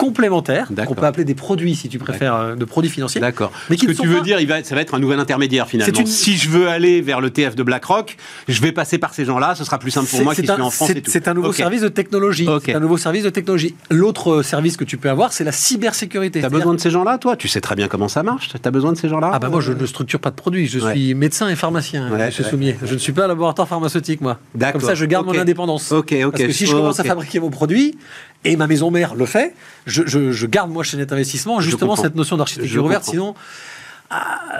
complémentaires, 0.05 0.67
qu'on 0.87 0.95
peut 0.95 1.05
appeler 1.05 1.25
des 1.25 1.35
produits, 1.35 1.75
si 1.75 1.87
tu 1.87 1.99
préfères, 1.99 2.35
euh, 2.35 2.55
de 2.55 2.65
produits 2.65 2.89
financiers. 2.89 3.21
D'accord. 3.21 3.51
Mais 3.69 3.77
Ce 3.77 3.85
que 3.85 3.91
tu 3.91 4.07
veux 4.07 4.17
pas- 4.17 4.23
dire, 4.23 4.39
il 4.39 4.47
va, 4.47 4.63
ça 4.63 4.73
va 4.75 4.81
être 4.81 4.95
un 4.95 4.99
nouvel 4.99 5.19
intermédiaire 5.19 5.67
finalement. 5.67 5.99
Une- 5.99 6.07
Si 6.07 6.37
je 6.37 6.49
veux 6.49 6.67
aller 6.67 7.01
vers 7.01 7.21
le 7.21 7.29
TF 7.29 7.55
de 7.55 7.63
BlackRock, 7.63 8.17
je 8.47 8.61
vais 8.61 8.71
passer 8.71 8.97
par 8.97 9.13
ces 9.13 9.25
gens-là. 9.25 9.53
Ce 9.55 9.63
sera 9.63 9.77
plus 9.79 9.91
simple 9.91 10.09
pour 10.09 10.21
moi 10.23 10.33
qui 10.35 10.41
suis 10.41 10.51
en 10.51 10.69
France 10.71 10.91
c'est- 11.05 11.27
un 11.27 11.33
nouveau 11.35 11.53
service 11.53 11.81
de 11.81 11.87
technologie. 11.87 12.47
Ok. 12.47 12.63
C'est 12.65 12.75
un 12.75 12.79
nouveau 12.79 12.97
service 12.97 13.23
de 13.23 13.29
technologie. 13.29 13.75
L'autre 13.91 14.31
euh, 14.31 14.43
service 14.43 14.75
que 14.75 14.83
tu 14.83 14.97
peux 14.97 15.09
avoir, 15.09 15.33
c'est 15.33 15.43
la 15.43 15.51
cybersécurité. 15.51 16.41
T'as 16.41 16.49
besoin 16.49 16.73
de 16.73 16.79
ces 16.79 16.89
gens-là, 16.89 17.17
toi? 17.19 17.35
Tu 17.35 17.47
sais 17.47 17.61
très 17.61 17.75
bien 17.75 17.87
comment 17.87 18.07
ça 18.07 18.23
marche. 18.23 18.49
T'as 18.61 18.71
besoin 18.71 18.91
de 18.93 18.97
ces 18.97 19.07
gens-là? 19.07 19.29
Ah 19.33 19.39
bah 19.39 19.49
moi 19.49 19.61
je 19.61 19.71
ne 19.71 19.85
structure 19.85 20.19
pas 20.19 20.31
de 20.31 20.35
produits, 20.35 20.67
je 20.67 20.79
Ouais. 20.79 20.93
suis 20.93 21.13
médecin 21.13 21.47
et 21.49 21.55
pharmacien, 21.55 22.09
Ouais, 22.11 22.25
monsieur. 22.27 22.43
Soumier. 22.43 22.75
Je 22.83 22.93
ne 22.93 22.99
suis 22.99 23.11
pas 23.13 23.25
un 23.25 23.27
laboratoire 23.27 23.67
pharmaceutique 23.67 24.21
moi. 24.21 24.39
D'accord. 24.55 24.81
Comme 24.81 24.89
ça 24.89 24.95
je 24.95 25.05
garde 25.05 25.25
mon 25.27 25.37
indépendance. 25.37 25.91
Ok, 25.91 26.13
ok. 26.25 26.31
Parce 26.31 26.43
que 26.43 26.51
si 26.51 26.65
je 26.65 26.71
commence 26.71 26.99
à 26.99 27.03
fabriquer 27.03 27.39
vos 27.39 27.49
produits, 27.51 27.95
et 28.43 28.55
ma 28.55 28.67
maison 28.67 28.91
mère 28.91 29.15
le 29.15 29.25
fait, 29.25 29.53
je, 29.85 30.03
je- 30.05 30.31
je 30.31 30.47
garde 30.47 30.69
moi 30.71 30.83
chez 30.83 30.97
Net 30.97 31.11
Investissement 31.11 31.59
justement 31.61 31.95
cette 31.95 32.15
notion 32.15 32.37
d'architecture 32.37 32.83
ouverte, 32.85 33.03
sinon 33.03 33.35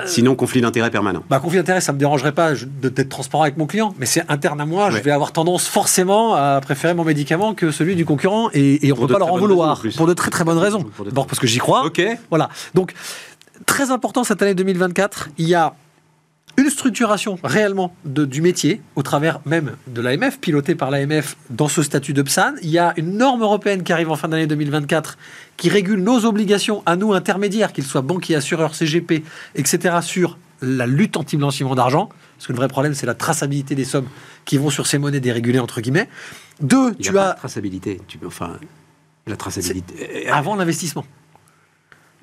Sinon, 0.06 0.36
conflit 0.36 0.62
d'intérêt 0.62 0.90
permanent. 0.92 1.24
Bah, 1.30 1.40
conflit 1.40 1.58
d'intérêt, 1.58 1.82
ça 1.82 1.92
me 1.92 1.98
dérangerait 1.98 2.32
pas 2.32 2.54
d'être 2.82 3.10
transparent 3.10 3.44
avec 3.44 3.58
mon 3.58 3.66
client, 3.66 3.94
mais 4.00 4.06
c'est 4.06 4.24
interne 4.30 4.62
à 4.62 4.66
moi. 4.66 4.90
Je 4.92 4.98
vais 5.00 5.12
avoir 5.12 5.34
tendance 5.34 5.68
forcément 5.68 6.36
à 6.36 6.62
préférer 6.62 6.94
mon 6.94 7.04
médicament 7.04 7.54
que 7.54 7.70
celui 7.70 7.98
du 7.98 8.06
concurrent, 8.06 8.50
et, 8.54 8.88
et 8.88 8.94
on 8.94 8.96
ne 8.96 9.02
peut 9.08 9.12
pas 9.12 9.20
leur 9.20 9.34
en 9.34 9.38
vouloir 9.38 9.82
pour 9.98 10.08
de 10.08 10.14
très 10.14 10.32
très 10.32 10.46
bonnes 10.46 10.58
raisons. 10.58 10.86
D'abord 11.04 11.28
parce 11.28 11.40
que 11.40 11.48
j'y 11.48 11.58
crois. 11.60 11.86
Ok. 11.86 12.02
Voilà. 12.30 12.48
Donc 12.76 12.94
très 13.66 13.92
important 13.92 14.24
cette 14.24 14.42
année 14.42 14.56
2024. 14.56 15.30
Il 15.38 15.50
y 15.50 15.54
a 15.56 15.74
une 16.58 16.70
structuration 16.70 17.38
réellement 17.44 17.96
de- 18.06 18.26
du 18.26 18.42
métier 18.42 18.82
au 18.96 19.04
travers 19.04 19.40
même 19.46 19.72
de 19.88 20.02
l'AMF, 20.02 20.40
pilotée 20.40 20.76
par 20.76 20.92
l'AMF 20.92 21.36
dans 21.50 21.68
ce 21.68 21.82
statut 21.84 22.14
de 22.14 22.22
PSAN. 22.22 22.54
Il 22.62 22.70
y 22.70 22.78
a 22.80 22.94
une 22.98 23.18
norme 23.18 23.42
européenne 23.42 23.84
qui 23.84 23.94
arrive 23.94 24.12
en 24.12 24.16
fin 24.16 24.28
d'année 24.28 24.48
2024 24.48 25.18
qui 25.58 25.70
régule 25.70 26.02
nos 26.04 26.26
obligations 26.26 26.84
à 26.86 26.96
nous 26.96 27.14
intermédiaires, 27.14 27.72
qu'ils 27.74 27.86
soient 27.86 28.02
banquiers, 28.02 28.36
assureurs, 28.36 28.76
CGP, 28.76 29.24
etc., 29.56 29.98
sur 30.02 30.38
la 30.62 30.86
lutte 30.86 31.18
anti-blanchiment 31.18 31.74
d'argent. 31.76 32.10
Parce 32.38 32.48
que 32.48 32.52
le 32.54 32.58
vrai 32.58 32.68
problème, 32.68 32.94
c'est 32.94 33.06
la 33.06 33.16
traçabilité 33.16 33.74
des 33.76 33.86
sommes 33.86 34.08
qui 34.46 34.58
vont 34.58 34.70
sur 34.70 34.88
ces 34.88 34.98
monnaies 34.98 35.20
dérégulées, 35.20 35.60
entre 35.60 35.82
guillemets. 35.82 36.10
Deux, 36.62 36.94
Il 37.00 37.06
y 37.06 37.08
a 37.08 37.12
tu 37.12 37.14
pas 37.14 37.30
as 37.30 37.34
de 37.34 37.40
traçabilité. 37.40 38.02
Tu, 38.08 38.20
enfin, 38.26 38.58
la 39.28 39.36
traçabilité. 39.36 40.28
avant 40.28 40.56
l'investissement. 40.56 41.06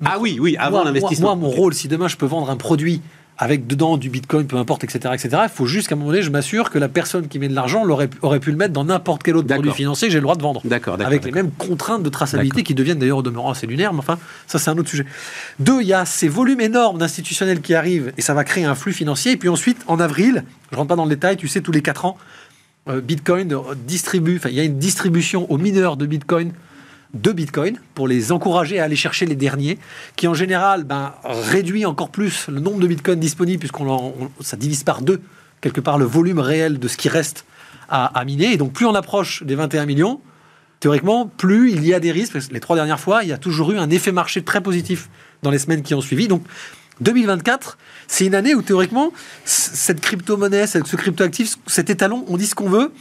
Ah 0.05 0.17
oui, 0.19 0.37
oui, 0.39 0.55
avant 0.57 0.83
l'investissement. 0.85 1.35
Moi, 1.35 1.35
moi, 1.35 1.49
mon 1.49 1.55
rôle, 1.55 1.73
si 1.73 1.89
demain 1.89 2.07
je 2.07 2.15
peux 2.15 2.25
vendre 2.25 2.49
un 2.49 2.55
produit 2.55 3.01
avec 3.41 3.67
dedans 3.67 3.95
du 3.95 4.09
bitcoin, 4.09 4.47
peu 4.47 4.57
importe, 4.57 4.83
etc., 4.83 5.13
etc., 5.13 5.29
il 5.43 5.49
faut 5.49 5.65
juste 5.65 5.87
qu'à 5.87 5.95
un 5.95 5.97
moment 5.97 6.11
donné, 6.11 6.21
je 6.23 6.29
m'assure 6.29 6.69
que 6.69 6.77
la 6.77 6.89
personne 6.89 7.29
qui 7.29 7.39
met 7.39 7.47
de 7.47 7.55
l'argent 7.55 7.85
l'aurait- 7.85 8.09
aurait 8.21 8.41
pu 8.41 8.51
le 8.51 8.57
mettre 8.57 8.73
dans 8.73 8.83
n'importe 8.83 9.23
quel 9.23 9.37
autre 9.37 9.47
produit 9.47 9.71
financier 9.71 10.09
que 10.09 10.11
j'ai 10.11 10.17
le 10.17 10.23
droit 10.23 10.35
de 10.35 10.41
vendre. 10.41 10.59
D'accord, 10.65 10.97
d'accord. 10.97 11.07
Avec 11.07 11.23
les 11.23 11.31
mêmes 11.31 11.49
contraintes 11.51 12.03
de 12.03 12.09
traçabilité 12.09 12.63
qui 12.63 12.75
deviennent 12.75 12.99
d'ailleurs 12.99 13.19
au 13.19 13.21
demeurant 13.23 13.51
assez 13.51 13.65
lunaires, 13.65 13.93
mais 13.93 13.99
enfin, 13.99 14.19
ça 14.45 14.59
c'est 14.59 14.69
un 14.69 14.77
autre 14.77 14.89
sujet. 14.89 15.05
Deux, 15.59 15.81
il 15.81 15.87
y 15.87 15.93
a 15.93 16.03
ces 16.05 16.27
volumes 16.27 16.59
énormes 16.59 16.97
d'institutionnels 16.97 17.61
qui 17.61 17.73
arrivent 17.75 18.11
et 18.17 18.21
ça 18.21 18.33
va 18.33 18.43
créer 18.43 18.65
un 18.65 18.75
flux 18.75 18.91
financier. 18.91 19.31
Et 19.31 19.37
puis 19.37 19.47
ensuite, 19.47 19.77
en 19.87 20.01
avril, 20.01 20.43
je 20.71 20.75
rentre 20.75 20.89
pas 20.89 20.95
dans 20.97 21.05
le 21.05 21.09
détail, 21.09 21.37
tu 21.37 21.47
sais, 21.47 21.61
tous 21.61 21.71
les 21.71 21.81
4 21.81 22.03
ans, 22.03 22.17
euh, 22.89 22.99
Bitcoin 22.99 23.55
distribue, 23.87 24.35
enfin, 24.35 24.49
il 24.49 24.55
y 24.55 24.59
a 24.59 24.63
une 24.65 24.79
distribution 24.79 25.49
aux 25.49 25.57
mineurs 25.57 25.95
de 25.95 26.05
Bitcoin 26.05 26.51
de 27.13 27.31
Bitcoin 27.31 27.79
pour 27.95 28.07
les 28.07 28.31
encourager 28.31 28.79
à 28.79 28.83
aller 28.83 28.95
chercher 28.95 29.25
les 29.25 29.35
derniers, 29.35 29.79
qui 30.15 30.27
en 30.27 30.33
général 30.33 30.83
ben, 30.83 31.13
réduit 31.23 31.85
encore 31.85 32.09
plus 32.09 32.47
le 32.47 32.59
nombre 32.59 32.79
de 32.79 32.87
Bitcoin 32.87 33.19
disponibles, 33.19 33.59
puisqu'on 33.59 34.13
ça 34.41 34.57
divise 34.57 34.83
par 34.83 35.01
deux, 35.01 35.21
quelque 35.61 35.81
part, 35.81 35.97
le 35.97 36.05
volume 36.05 36.39
réel 36.39 36.79
de 36.79 36.87
ce 36.87 36.97
qui 36.97 37.09
reste 37.09 37.45
à, 37.89 38.05
à 38.05 38.25
miner. 38.25 38.53
Et 38.53 38.57
donc, 38.57 38.73
plus 38.73 38.85
on 38.85 38.95
approche 38.95 39.43
des 39.43 39.55
21 39.55 39.85
millions, 39.85 40.21
théoriquement, 40.79 41.25
plus 41.25 41.71
il 41.71 41.85
y 41.85 41.93
a 41.93 41.99
des 41.99 42.11
risques. 42.11 42.37
Les 42.51 42.59
trois 42.59 42.75
dernières 42.75 42.99
fois, 42.99 43.23
il 43.23 43.29
y 43.29 43.33
a 43.33 43.37
toujours 43.37 43.71
eu 43.71 43.77
un 43.77 43.89
effet 43.89 44.11
marché 44.11 44.43
très 44.43 44.61
positif 44.61 45.09
dans 45.41 45.51
les 45.51 45.59
semaines 45.59 45.81
qui 45.81 45.93
ont 45.95 46.01
suivi. 46.01 46.27
Donc, 46.27 46.43
2024, 47.01 47.77
c'est 48.07 48.25
une 48.25 48.35
année 48.35 48.55
où 48.55 48.61
théoriquement, 48.61 49.11
cette 49.45 50.01
crypto-monnaie, 50.01 50.67
ce 50.67 50.79
crypto-actif, 50.79 51.55
cet 51.65 51.89
étalon, 51.89 52.25
on 52.27 52.37
dit 52.37 52.45
ce 52.45 52.55
qu'on 52.55 52.69
veut. 52.69 52.91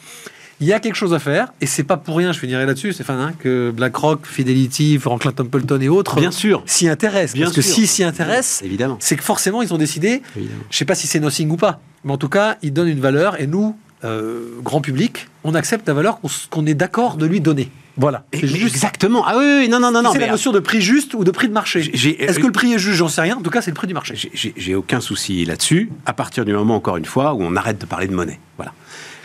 Il 0.61 0.67
y 0.67 0.73
a 0.73 0.81
quelque 0.81 0.97
chose 0.97 1.15
à 1.15 1.19
faire, 1.21 1.53
et 1.61 1.67
c'est 1.67 1.85
pas 1.85 1.97
pour 1.97 2.17
rien, 2.17 2.33
je 2.33 2.39
finirai 2.41 2.67
là-dessus, 2.67 2.93
Stéphane, 2.93 3.21
hein, 3.21 3.33
que 3.39 3.71
BlackRock, 3.71 4.27
Fidelity, 4.27 4.99
Franklin 4.99 5.31
Templeton 5.31 5.81
et 5.81 5.89
autres 5.89 6.17
Bien 6.19 6.33
sûr. 6.33 6.63
s'y 6.67 6.89
intéressent. 6.89 7.35
Bien 7.35 7.45
parce 7.47 7.55
que 7.57 7.63
sûr. 7.63 7.75
s'ils 7.75 7.87
s'y 7.89 8.03
intéressent, 8.03 8.63
Évidemment. 8.65 8.97
c'est 9.01 9.15
que 9.17 9.23
forcément, 9.23 9.63
ils 9.63 9.73
ont 9.73 9.79
décidé, 9.79 10.21
Évidemment. 10.37 10.61
je 10.71 10.77
sais 10.77 10.85
pas 10.85 10.97
si 10.97 11.07
c'est 11.07 11.21
nothing 11.21 11.49
ou 11.51 11.57
pas, 11.57 11.81
mais 12.05 12.13
en 12.13 12.19
tout 12.19 12.29
cas, 12.29 12.57
ils 12.63 12.73
donnent 12.73 12.89
une 12.89 12.99
valeur, 13.01 13.41
et 13.41 13.47
nous, 13.47 13.77
euh, 14.05 14.49
grand 14.63 14.81
public, 14.81 15.29
on 15.45 15.55
accepte 15.55 15.87
la 15.87 15.95
valeur 15.95 16.19
qu'on 16.51 16.67
est 16.67 16.75
d'accord 16.75 17.17
de 17.17 17.27
lui 17.27 17.41
donner. 17.41 17.71
Voilà. 17.97 18.25
C'est 18.33 18.47
juste 18.47 18.75
Exactement. 18.77 19.25
Ah 19.27 19.35
oui, 19.39 19.45
oui, 19.63 19.69
non, 19.69 19.81
non, 19.81 19.91
non, 19.91 20.11
c'est 20.13 20.21
la 20.21 20.29
notion 20.29 20.53
de 20.53 20.61
prix 20.61 20.81
juste 20.81 21.15
ou 21.15 21.25
de 21.25 21.31
prix 21.33 21.49
de 21.49 21.53
marché. 21.53 21.89
J'ai- 21.95 22.23
Est-ce 22.23 22.39
que 22.39 22.47
le 22.47 22.53
prix 22.53 22.73
est 22.73 22.79
juste? 22.79 22.97
J'en 22.97 23.09
sais 23.09 23.21
rien. 23.21 23.37
En 23.37 23.43
tout 23.43 23.51
cas, 23.51 23.61
c'est 23.61 23.73
le 23.73 23.75
prix 23.77 23.89
du 23.89 23.95
marché. 23.95 24.15
J'ai 24.57 24.75
aucun 24.77 25.01
souci 25.01 25.45
là-dessus, 25.45 25.91
à 26.07 26.13
partir 26.13 26.45
du 26.45 26.53
moment, 26.53 26.77
encore 26.77 26.97
une 26.97 27.05
fois, 27.05 27.35
où 27.35 27.43
on 27.43 27.57
arrête 27.57 27.81
de 27.81 27.87
parler 27.87 28.07
de 28.07 28.15
monnaie. 28.15 28.39
Voilà. 28.57 28.73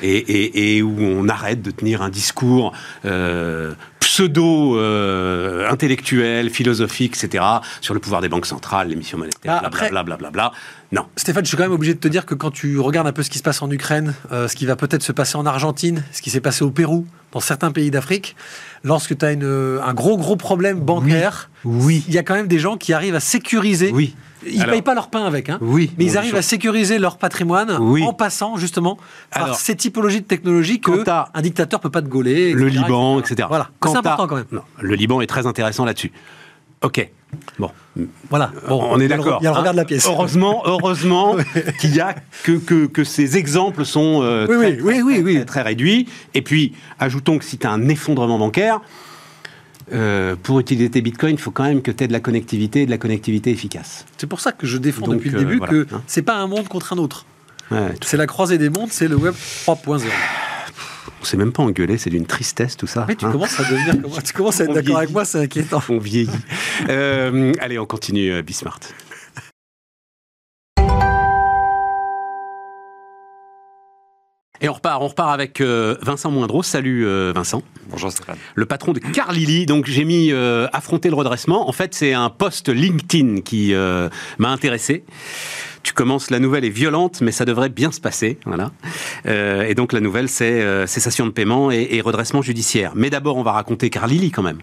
Et, 0.03 0.17
et- 0.17 0.77
et 0.77 0.81
où 0.83 0.93
on 0.99 1.29
arrête 1.29 1.61
de 1.61 1.71
tenir 1.71 2.01
un 2.01 2.09
discours 2.09 2.73
euh, 3.05 3.73
pseudo-intellectuel, 4.01 6.49
philosophique, 6.49 7.15
etc., 7.21 7.43
sur 7.81 7.93
le 7.93 7.99
pouvoir 7.99 8.21
des 8.21 8.29
banques 8.29 8.45
centrales, 8.45 8.87
l'émission 8.89 9.17
monétaire, 9.17 9.61
Ah, 9.63 9.69
blablabla. 9.69 10.03
Bla, 10.03 10.15
bla, 10.17 10.31
bla. 10.31 10.51
Non. 10.91 11.05
Stéphane, 11.15 11.43
je 11.43 11.47
suis 11.47 11.57
quand 11.57 11.63
même 11.63 11.71
obligé 11.71 11.93
de 11.93 11.99
te 11.99 12.07
dire 12.07 12.25
que 12.25 12.35
quand 12.35 12.51
tu 12.51 12.79
regardes 12.79 13.07
un 13.07 13.11
peu 13.13 13.23
ce 13.23 13.29
qui 13.29 13.37
se 13.37 13.43
passe 13.43 13.61
en 13.61 13.71
Ukraine, 13.71 14.13
euh, 14.31 14.47
ce 14.47 14.55
qui 14.55 14.65
va 14.65 14.75
peut-être 14.75 15.03
se 15.03 15.11
passer 15.11 15.37
en 15.37 15.45
Argentine, 15.45 16.03
ce 16.11 16.21
qui 16.21 16.29
s'est 16.29 16.41
passé 16.41 16.63
au 16.63 16.71
Pérou, 16.71 17.07
dans 17.31 17.39
certains 17.39 17.71
pays 17.71 17.89
d'Afrique, 17.89 18.35
lorsque 18.83 19.17
tu 19.17 19.25
as 19.25 19.31
une, 19.31 19.79
un 19.83 19.93
gros, 19.93 20.17
gros 20.17 20.35
problème 20.35 20.79
bancaire, 20.79 21.49
Oui. 21.65 22.03
il 22.07 22.13
y 22.13 22.17
a 22.19 22.23
quand 22.23 22.35
même 22.35 22.47
des 22.47 22.59
gens 22.59 22.77
qui 22.77 22.93
arrivent 22.93 23.15
à 23.15 23.19
sécuriser. 23.19 23.91
Oui. 23.91 24.15
Ils 24.51 24.59
ne 24.59 24.65
payent 24.65 24.81
pas 24.81 24.93
leur 24.95 25.09
pain 25.09 25.25
avec, 25.25 25.49
hein, 25.49 25.57
Oui. 25.61 25.91
mais 25.97 26.05
ils 26.05 26.17
arrivent 26.17 26.35
à 26.35 26.41
sécuriser 26.41 26.99
leur 26.99 27.17
patrimoine 27.17 27.77
Oui. 27.79 28.03
en 28.03 28.13
passant 28.13 28.57
justement 28.57 28.97
par 29.31 29.43
Alors, 29.43 29.55
ces 29.55 29.75
typologies 29.75 30.21
de 30.21 30.25
technologies 30.27 30.79
que 30.79 31.03
un 31.33 31.41
dictateur 31.41 31.79
peut 31.79 31.89
pas 31.89 32.01
te 32.01 32.07
gauler. 32.07 32.53
Le 32.53 32.67
etc., 32.67 32.83
Liban, 32.83 33.19
etc. 33.19 33.47
Voilà, 33.49 33.69
Quand 33.79 33.91
c'est 33.91 33.97
important 33.97 34.27
quand 34.27 34.35
même. 34.35 34.45
Non, 34.51 34.61
le 34.79 34.95
Liban 34.95 35.21
est 35.21 35.27
très 35.27 35.47
intéressant 35.47 35.85
là-dessus. 35.85 36.11
Ok. 36.81 37.09
Bon, 37.57 37.71
Voilà, 38.29 38.51
Bon, 38.67 38.87
on 38.91 38.99
est 38.99 39.07
d'accord. 39.07 39.39
Il 39.41 39.45
y 39.45 39.47
a 39.47 39.51
le 39.51 39.55
hein. 39.55 39.59
regard 39.59 39.73
de 39.73 39.77
la 39.77 39.85
pièce. 39.85 40.05
Heureusement, 40.05 40.61
heureusement 40.65 41.35
qu'il 41.79 41.95
y 41.95 41.99
a 41.99 42.13
que, 42.43 42.51
que, 42.53 42.85
que 42.85 43.03
ces 43.03 43.37
exemples 43.37 43.85
sont 43.85 44.21
euh, 44.21 44.45
Oui, 44.47 44.55
très, 44.57 44.81
oui, 44.81 45.01
oui, 45.01 45.01
oui, 45.03 45.21
oui. 45.23 45.33
très, 45.37 45.45
très 45.45 45.61
réduits. 45.63 46.07
Et 46.35 46.41
puis, 46.43 46.73
ajoutons 46.99 47.39
que 47.39 47.45
si 47.45 47.57
tu 47.57 47.65
as 47.65 47.71
un 47.71 47.87
effondrement 47.89 48.37
bancaire, 48.37 48.81
euh, 49.91 50.35
pour 50.41 50.59
utiliser 50.59 50.89
tes 50.89 51.01
bitcoins, 51.01 51.33
il 51.33 51.39
faut 51.39 51.51
quand 51.51 51.63
même 51.63 51.81
que 51.81 51.91
tu 51.91 52.03
aies 52.03 52.07
de 52.07 52.13
la 52.13 52.19
connectivité 52.19 52.83
et 52.83 52.85
de 52.85 52.91
la 52.91 52.97
connectivité 52.97 53.51
efficace. 53.51 54.05
C'est 54.17 54.27
pour 54.27 54.39
ça 54.39 54.51
que 54.51 54.65
je 54.65 54.77
défends 54.77 55.05
Donc, 55.05 55.15
depuis 55.15 55.29
le 55.29 55.37
euh, 55.37 55.39
début 55.39 55.57
voilà, 55.57 55.71
que 55.71 55.87
hein. 55.95 56.01
c'est 56.07 56.21
pas 56.21 56.35
un 56.35 56.47
monde 56.47 56.67
contre 56.67 56.93
un 56.93 56.97
autre. 56.97 57.25
Ouais, 57.71 57.93
C'est 58.01 58.17
la 58.17 58.27
croisée 58.27 58.57
des 58.57 58.69
mondes, 58.69 58.91
c'est 58.91 59.07
le 59.07 59.15
web 59.15 59.33
3.0. 59.33 60.03
on 61.21 61.25
s'est 61.25 61.37
même 61.37 61.51
pas 61.51 61.63
engueulé, 61.63 61.97
c'est 61.97 62.09
d'une 62.09 62.25
tristesse 62.25 62.77
tout 62.77 62.87
ça. 62.87 63.05
Mais 63.07 63.15
tu 63.15 63.25
hein. 63.25 63.31
commences 63.31 63.59
à 63.59 63.63
devenir 63.63 63.95
Tu 64.23 64.33
commences 64.33 64.61
à 64.61 64.63
être 64.65 64.73
d'accord 64.73 64.97
avec 64.97 65.11
moi, 65.11 65.25
c'est 65.25 65.39
inquiétant. 65.39 65.81
On 65.89 65.97
vieillit. 65.97 66.29
Euh, 66.89 67.53
allez, 67.59 67.79
on 67.79 67.85
continue, 67.85 68.41
Bismart. 68.43 68.79
Et 74.63 74.69
on 74.69 74.73
repart, 74.73 75.01
on 75.01 75.09
repart 75.09 75.33
avec 75.33 75.59
euh, 75.59 75.97
Vincent 76.01 76.31
Moindreau. 76.31 76.63
Salut 76.63 77.05
euh, 77.05 77.33
Vincent. 77.35 77.63
Bonjour 77.89 78.09
Stéphane. 78.13 78.37
le 78.55 78.65
patron 78.65 78.93
de 78.93 78.99
Carlili. 78.99 79.65
Donc 79.65 79.87
j'ai 79.87 80.05
mis 80.05 80.31
euh, 80.31 80.67
affronter 80.71 81.09
le 81.09 81.15
redressement. 81.15 81.67
En 81.67 81.73
fait, 81.73 81.93
c'est 81.93 82.13
un 82.13 82.29
post 82.29 82.69
LinkedIn 82.69 83.41
qui 83.41 83.73
m'a 83.73 84.49
intéressé. 84.49 85.03
Tu 85.83 85.91
commences, 85.91 86.29
la 86.29 86.39
nouvelle 86.39 86.63
est 86.63 86.69
violente, 86.69 87.19
mais 87.19 87.33
ça 87.33 87.43
devrait 87.43 87.67
bien 87.67 87.91
se 87.91 87.99
passer. 87.99 88.39
Voilà. 88.45 88.71
Et 89.25 89.75
donc 89.75 89.91
la 89.91 89.99
nouvelle, 89.99 90.29
c'est 90.29 90.87
cessation 90.87 91.25
de 91.25 91.31
paiement 91.31 91.69
et, 91.69 91.89
et 91.91 91.99
redressement 91.99 92.41
judiciaire. 92.41 92.93
Mais 92.95 93.09
d'abord, 93.09 93.35
on 93.35 93.43
va 93.43 93.51
raconter 93.51 93.89
Carlili 93.89 94.31
quand 94.31 94.43
même. 94.43 94.59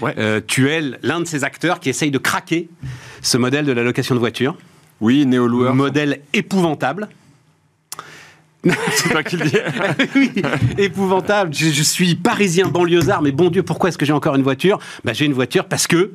Ouais. 0.00 0.14
Tu 0.46 0.70
es 0.70 0.80
l'un 1.02 1.20
de 1.20 1.26
ces 1.26 1.44
acteurs 1.44 1.80
qui 1.80 1.90
essaye 1.90 2.10
de 2.10 2.16
craquer 2.18 2.70
ce 3.20 3.36
modèle 3.36 3.66
de 3.66 3.72
la 3.72 3.82
location 3.82 4.14
de 4.14 4.20
voiture. 4.20 4.56
Oui, 5.02 5.26
néo-loueur. 5.26 5.74
Modèle 5.74 6.22
épouvantable. 6.32 7.10
C'est 8.92 9.08
toi 9.10 9.22
qui 9.22 9.36
le 9.36 9.46
dis. 9.46 9.56
oui, 10.16 10.32
épouvantable. 10.78 11.54
Je, 11.54 11.66
je 11.70 11.82
suis 11.82 12.14
parisien 12.14 12.66
banlieusard, 12.68 13.22
mais 13.22 13.32
bon 13.32 13.50
Dieu, 13.50 13.62
pourquoi 13.62 13.88
est-ce 13.88 13.98
que 13.98 14.06
j'ai 14.06 14.12
encore 14.12 14.34
une 14.34 14.42
voiture? 14.42 14.78
Bah, 15.04 15.12
J'ai 15.12 15.26
une 15.26 15.32
voiture 15.32 15.66
parce 15.66 15.86
que 15.86 16.12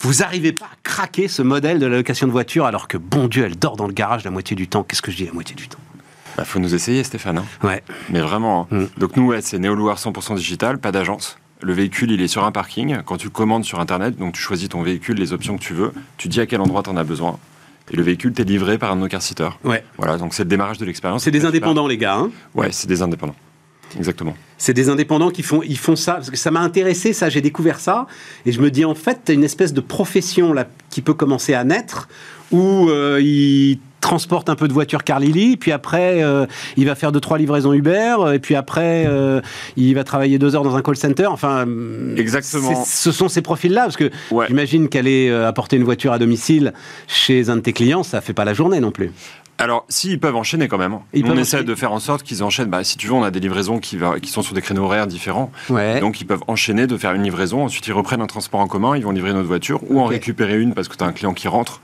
vous 0.00 0.14
n'arrivez 0.14 0.52
pas 0.52 0.66
à 0.66 0.76
craquer 0.82 1.28
ce 1.28 1.42
modèle 1.42 1.78
de 1.78 1.86
la 1.86 1.96
location 1.96 2.26
de 2.26 2.32
voiture 2.32 2.66
alors 2.66 2.86
que, 2.88 2.96
bon 2.98 3.26
Dieu, 3.26 3.44
elle 3.44 3.56
dort 3.58 3.76
dans 3.76 3.86
le 3.86 3.92
garage 3.92 4.24
la 4.24 4.30
moitié 4.30 4.54
du 4.56 4.68
temps. 4.68 4.82
Qu'est-ce 4.84 5.02
que 5.02 5.10
je 5.10 5.16
dis 5.16 5.26
la 5.26 5.32
moitié 5.32 5.54
du 5.56 5.68
temps? 5.68 5.78
Bah, 6.36 6.44
faut 6.44 6.60
nous 6.60 6.74
essayer 6.74 7.02
Stéphane. 7.02 7.38
hein. 7.38 7.44
Ouais. 7.64 7.82
Mais 8.10 8.20
vraiment. 8.20 8.68
hein. 8.70 8.76
Mm. 8.76 8.84
Donc 8.98 9.16
nous, 9.16 9.26
ouais, 9.26 9.40
c'est 9.40 9.58
néo-loueur 9.58 9.96
100% 9.98 10.36
digital, 10.36 10.78
pas 10.78 10.92
d'agence. 10.92 11.36
Le 11.60 11.72
véhicule, 11.72 12.12
il 12.12 12.22
est 12.22 12.28
sur 12.28 12.44
un 12.44 12.52
parking. 12.52 12.98
Quand 13.04 13.16
tu 13.16 13.30
commandes 13.30 13.64
sur 13.64 13.80
Internet, 13.80 14.16
donc 14.16 14.34
tu 14.34 14.40
choisis 14.40 14.68
ton 14.68 14.82
véhicule, 14.82 15.16
les 15.18 15.32
options 15.32 15.58
que 15.58 15.62
tu 15.64 15.74
veux, 15.74 15.92
tu 16.16 16.28
dis 16.28 16.40
à 16.40 16.46
quel 16.46 16.60
endroit 16.60 16.84
tu 16.84 16.90
en 16.90 16.96
as 16.96 17.02
besoin. 17.02 17.36
Et 17.90 17.96
le 17.96 18.02
véhicule 18.02 18.32
t'est 18.32 18.44
livré 18.44 18.78
par 18.78 18.92
un 18.92 18.96
de 18.96 19.00
nos. 19.00 19.08
Ouais. 19.64 19.84
Voilà, 19.96 20.18
donc 20.18 20.34
c'est 20.34 20.44
le 20.44 20.48
démarrage 20.48 20.78
de 20.78 20.84
l'expérience. 20.84 21.24
C'est 21.24 21.30
des 21.30 21.44
indépendants, 21.44 21.86
les 21.86 21.98
gars. 21.98 22.16
hein. 22.16 22.30
Ouais, 22.54 22.68
c'est 22.70 22.88
des 22.88 23.02
indépendants. 23.02 23.36
Exactement. 23.96 24.36
C'est 24.58 24.74
des 24.74 24.90
indépendants 24.90 25.30
qui 25.30 25.42
font, 25.42 25.62
ils 25.62 25.78
font 25.78 25.96
ça, 25.96 26.14
parce 26.14 26.30
que 26.30 26.36
ça 26.36 26.50
m'a 26.50 26.60
intéressé, 26.60 27.12
ça, 27.12 27.28
j'ai 27.30 27.40
découvert 27.40 27.80
ça, 27.80 28.06
et 28.44 28.52
je 28.52 28.60
me 28.60 28.70
dis, 28.70 28.84
en 28.84 28.94
fait, 28.94 29.20
tu 29.24 29.32
une 29.32 29.44
espèce 29.44 29.72
de 29.72 29.80
profession 29.80 30.52
là, 30.52 30.66
qui 30.90 31.00
peut 31.00 31.14
commencer 31.14 31.54
à 31.54 31.64
naître, 31.64 32.08
où 32.50 32.88
euh, 32.90 33.20
ils 33.22 33.78
transportent 34.00 34.48
un 34.48 34.54
peu 34.54 34.68
de 34.68 34.72
voitures 34.72 35.04
Carlili, 35.04 35.56
puis 35.56 35.72
après, 35.72 36.22
euh, 36.22 36.46
il 36.76 36.86
va 36.86 36.94
faire 36.94 37.12
deux, 37.12 37.20
trois 37.20 37.38
livraisons 37.38 37.72
Uber, 37.72 38.14
et 38.34 38.38
puis 38.38 38.54
après, 38.54 39.04
euh, 39.06 39.40
il 39.76 39.94
va 39.94 40.04
travailler 40.04 40.38
deux 40.38 40.54
heures 40.54 40.62
dans 40.62 40.76
un 40.76 40.82
call 40.82 40.96
center, 40.96 41.26
enfin... 41.26 41.66
euh, 41.66 42.16
Exactement. 42.16 42.84
Ce 42.84 43.10
sont 43.12 43.28
ces 43.28 43.42
profils-là, 43.42 43.82
parce 43.82 43.96
que 43.96 44.10
Ouais. 44.30 44.46
j'imagine 44.48 44.88
qu'aller 44.88 45.28
euh, 45.28 45.46
apporter 45.48 45.76
une 45.76 45.84
voiture 45.84 46.12
à 46.12 46.18
domicile 46.18 46.72
chez 47.06 47.50
un 47.50 47.56
de 47.56 47.60
tes 47.60 47.72
clients, 47.72 48.02
ça 48.02 48.20
fait 48.20 48.32
pas 48.32 48.44
la 48.44 48.54
journée 48.54 48.80
non 48.80 48.90
plus. 48.92 49.10
Alors, 49.58 49.84
si, 49.88 50.12
ils 50.12 50.20
peuvent 50.20 50.36
enchaîner 50.36 50.68
quand 50.68 50.78
même. 50.78 50.98
Ils 51.12 51.24
on 51.24 51.28
peuvent 51.28 51.38
essaie 51.40 51.56
enchaîner. 51.56 51.68
de 51.70 51.74
faire 51.74 51.92
en 51.92 51.98
sorte 51.98 52.22
qu'ils 52.22 52.44
enchaînent. 52.44 52.68
Bah, 52.70 52.84
si 52.84 52.96
tu 52.96 53.08
veux, 53.08 53.12
on 53.14 53.24
a 53.24 53.30
des 53.32 53.40
livraisons 53.40 53.78
qui, 53.80 53.96
va- 53.96 54.20
qui 54.20 54.30
sont 54.30 54.42
sur 54.42 54.54
des 54.54 54.62
créneaux 54.62 54.84
horaires 54.84 55.06
différents. 55.08 55.50
Ouais. 55.68 55.98
Donc, 56.00 56.20
ils 56.20 56.24
peuvent 56.26 56.42
enchaîner 56.46 56.86
de 56.86 56.96
faire 56.96 57.12
une 57.12 57.24
livraison. 57.24 57.64
Ensuite, 57.64 57.86
ils 57.88 57.92
reprennent 57.92 58.20
un 58.20 58.26
transport 58.28 58.60
en 58.60 58.68
commun. 58.68 58.96
Ils 58.96 59.02
vont 59.04 59.10
livrer 59.10 59.32
notre 59.32 59.48
voiture 59.48 59.80
ou 59.90 60.00
en 60.00 60.04
récupérer 60.04 60.60
une 60.60 60.74
parce 60.74 60.86
que 60.88 60.96
tu 60.96 61.02
as 61.02 61.06
un 61.08 61.12
client 61.12 61.34
qui 61.34 61.48
rentre 61.48 61.80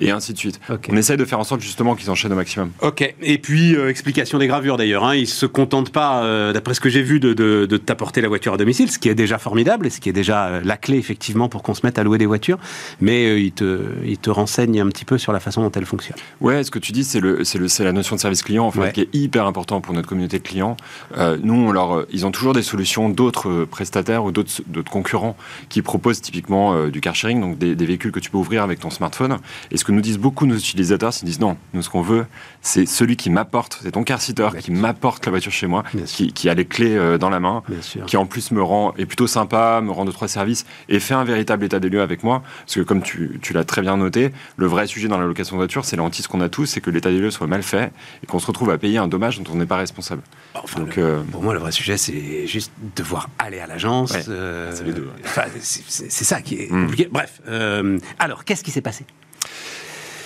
et 0.00 0.10
ainsi 0.10 0.32
de 0.32 0.38
suite. 0.38 0.58
On 0.90 0.96
essaie 0.96 1.16
de 1.18 1.24
faire 1.24 1.38
en 1.38 1.44
sorte 1.44 1.60
justement 1.60 1.94
qu'ils 1.94 2.10
enchaînent 2.10 2.32
au 2.32 2.36
maximum. 2.36 2.70
Ok. 2.82 3.14
Et 3.20 3.38
puis, 3.38 3.76
euh, 3.76 3.90
explication 3.90 4.38
des 4.38 4.46
gravures 4.46 4.76
d'ailleurs. 4.78 5.04
Hein. 5.04 5.14
Ils 5.14 5.26
se 5.28 5.44
contentent 5.46 5.90
pas, 5.92 6.22
euh, 6.24 6.52
d'après 6.54 6.72
ce 6.74 6.80
que 6.80 6.88
j'ai 6.88 7.02
vu, 7.02 7.20
de, 7.20 7.34
de- 7.34 7.66
de 7.66 7.76
t'apporter 7.76 8.20
la 8.22 8.28
voiture 8.28 8.54
à 8.54 8.56
domicile, 8.56 8.90
ce 8.90 8.98
qui 8.98 9.08
est 9.10 9.14
déjà 9.14 9.36
formidable 9.38 9.86
et 9.86 9.90
ce 9.90 10.00
qui 10.00 10.08
est 10.08 10.12
déjà 10.14 10.46
euh, 10.46 10.60
la 10.64 10.76
clé 10.78 10.96
effectivement 10.96 11.48
pour 11.50 11.62
qu'on 11.62 11.74
se 11.74 11.84
mette 11.84 11.98
à 11.98 12.02
louer 12.04 12.16
des 12.18 12.26
voitures. 12.26 12.58
Mais 13.02 13.26
euh, 13.26 13.38
ils, 13.38 13.52
te, 13.52 13.80
ils 14.06 14.18
te 14.18 14.30
renseignent 14.30 14.80
un 14.80 14.88
petit 14.88 15.04
peu 15.04 15.18
sur 15.18 15.32
la 15.32 15.40
façon 15.40 15.60
dont 15.62 15.72
elles 15.72 15.84
fonctionnent. 15.84 16.16
Ouais, 16.40 16.64
ce 16.64 16.70
que 16.70 16.78
tu 16.78 16.92
dis, 16.92 17.04
c'est 17.04 17.17
c'est 17.44 17.58
le, 17.58 17.84
la 17.84 17.92
notion 17.92 18.16
de 18.16 18.20
service 18.20 18.42
client 18.42 18.64
en 18.66 18.70
fait, 18.70 18.78
Ouais. 18.80 18.92
qui 18.92 19.00
est 19.02 19.08
hyper 19.14 19.46
important 19.46 19.80
pour 19.80 19.94
notre 19.94 20.08
communauté 20.08 20.38
de 20.38 20.44
clients. 20.46 20.76
Euh, 21.16 21.36
nous, 21.42 21.54
on 21.54 21.72
leur, 21.72 22.06
ils 22.10 22.26
ont 22.26 22.30
toujours 22.30 22.52
des 22.52 22.62
solutions 22.62 23.08
d'autres 23.08 23.48
euh, 23.48 23.66
prestataires 23.66 24.24
ou 24.24 24.30
d'autres, 24.32 24.50
concurrents 24.90 25.36
qui 25.68 25.82
proposent 25.82 26.20
typiquement 26.20 26.74
euh, 26.74 26.90
du 26.90 27.00
car 27.00 27.14
sharing, 27.14 27.40
donc 27.40 27.58
des, 27.58 27.74
des 27.74 27.86
véhicules 27.86 28.12
que 28.12 28.20
tu 28.20 28.30
peux 28.30 28.38
ouvrir 28.38 28.62
avec 28.62 28.80
ton 28.80 28.90
smartphone. 28.90 29.38
Et 29.70 29.76
ce 29.76 29.84
que 29.84 29.92
nous 29.92 30.00
disent 30.00 30.18
beaucoup 30.18 30.46
nos 30.46 30.56
utilisateurs, 30.56 31.12
c'est 31.12 31.20
qu'ils 31.20 31.28
disent 31.28 31.40
non, 31.40 31.56
nous 31.74 31.82
ce 31.82 31.90
qu'on 31.90 32.02
veut, 32.02 32.26
c'est 32.62 32.86
celui 32.86 33.16
qui 33.16 33.30
m'apporte, 33.30 33.78
c'est 33.82 33.92
ton 33.92 34.02
car 34.04 34.20
sitter 34.20 34.48
qui 34.60 34.70
m'apporte 34.70 35.24
la 35.26 35.30
voiture 35.30 35.52
chez 35.52 35.66
moi, 35.66 35.84
qui, 36.06 36.32
qui 36.32 36.48
a 36.48 36.54
les 36.54 36.64
clés 36.64 36.96
euh, 36.96 37.18
dans 37.18 37.30
la 37.30 37.40
main, 37.40 37.62
qui 38.06 38.16
en 38.16 38.26
plus 38.26 38.50
me 38.52 38.62
rend 38.62 38.94
est 38.98 39.06
plutôt 39.06 39.26
sympa, 39.26 39.80
me 39.82 39.90
rend 39.90 40.04
deux 40.04 40.12
trois 40.12 40.28
services 40.28 40.64
et 40.88 41.00
fait 41.00 41.14
un 41.14 41.24
véritable 41.24 41.64
état 41.64 41.80
des 41.80 41.88
lieux 41.88 42.02
avec 42.02 42.22
moi. 42.22 42.42
Parce 42.64 42.76
que 42.76 42.80
comme 42.80 43.02
tu, 43.02 43.38
tu 43.42 43.52
l'as 43.52 43.64
très 43.64 43.82
bien 43.82 43.96
noté, 43.96 44.30
le 44.56 44.66
vrai 44.66 44.86
sujet 44.86 45.08
dans 45.08 45.18
la 45.18 45.26
location 45.26 45.56
de 45.56 45.60
voiture, 45.60 45.84
c'est 45.84 45.96
l'antise 45.96 46.26
qu'on 46.26 46.40
a 46.40 46.48
tous, 46.48 46.66
c'est 46.66 46.80
que 46.80 46.90
l'état 46.90 47.07
soit 47.30 47.46
mal 47.46 47.62
fait 47.62 47.92
et 48.22 48.26
qu'on 48.26 48.38
se 48.38 48.46
retrouve 48.46 48.70
à 48.70 48.78
payer 48.78 48.98
un 48.98 49.08
dommage 49.08 49.38
dont 49.40 49.52
on 49.52 49.56
n'est 49.56 49.66
pas 49.66 49.76
responsable. 49.76 50.22
Enfin, 50.54 50.80
Donc, 50.80 50.96
le- 50.96 51.02
euh, 51.04 51.20
pour 51.32 51.42
moi, 51.42 51.52
le 51.54 51.60
vrai 51.60 51.72
sujet, 51.72 51.96
c'est 51.96 52.46
juste 52.46 52.72
devoir 52.96 53.28
aller 53.38 53.58
à 53.60 53.66
l'agence. 53.66 54.12
Ouais, 54.12 54.22
euh, 54.28 54.72
c'est 54.74 56.04
ouais. 56.04 56.10
ça 56.10 56.40
qui 56.42 56.54
est 56.56 56.70
Mm. 56.70 56.82
compliqué. 56.82 57.08
Bref. 57.10 57.40
euh, 57.48 57.98
alors, 58.18 58.44
qu'est-ce 58.44 58.64
qui 58.64 58.70
s'est 58.70 58.80
passé? 58.82 59.04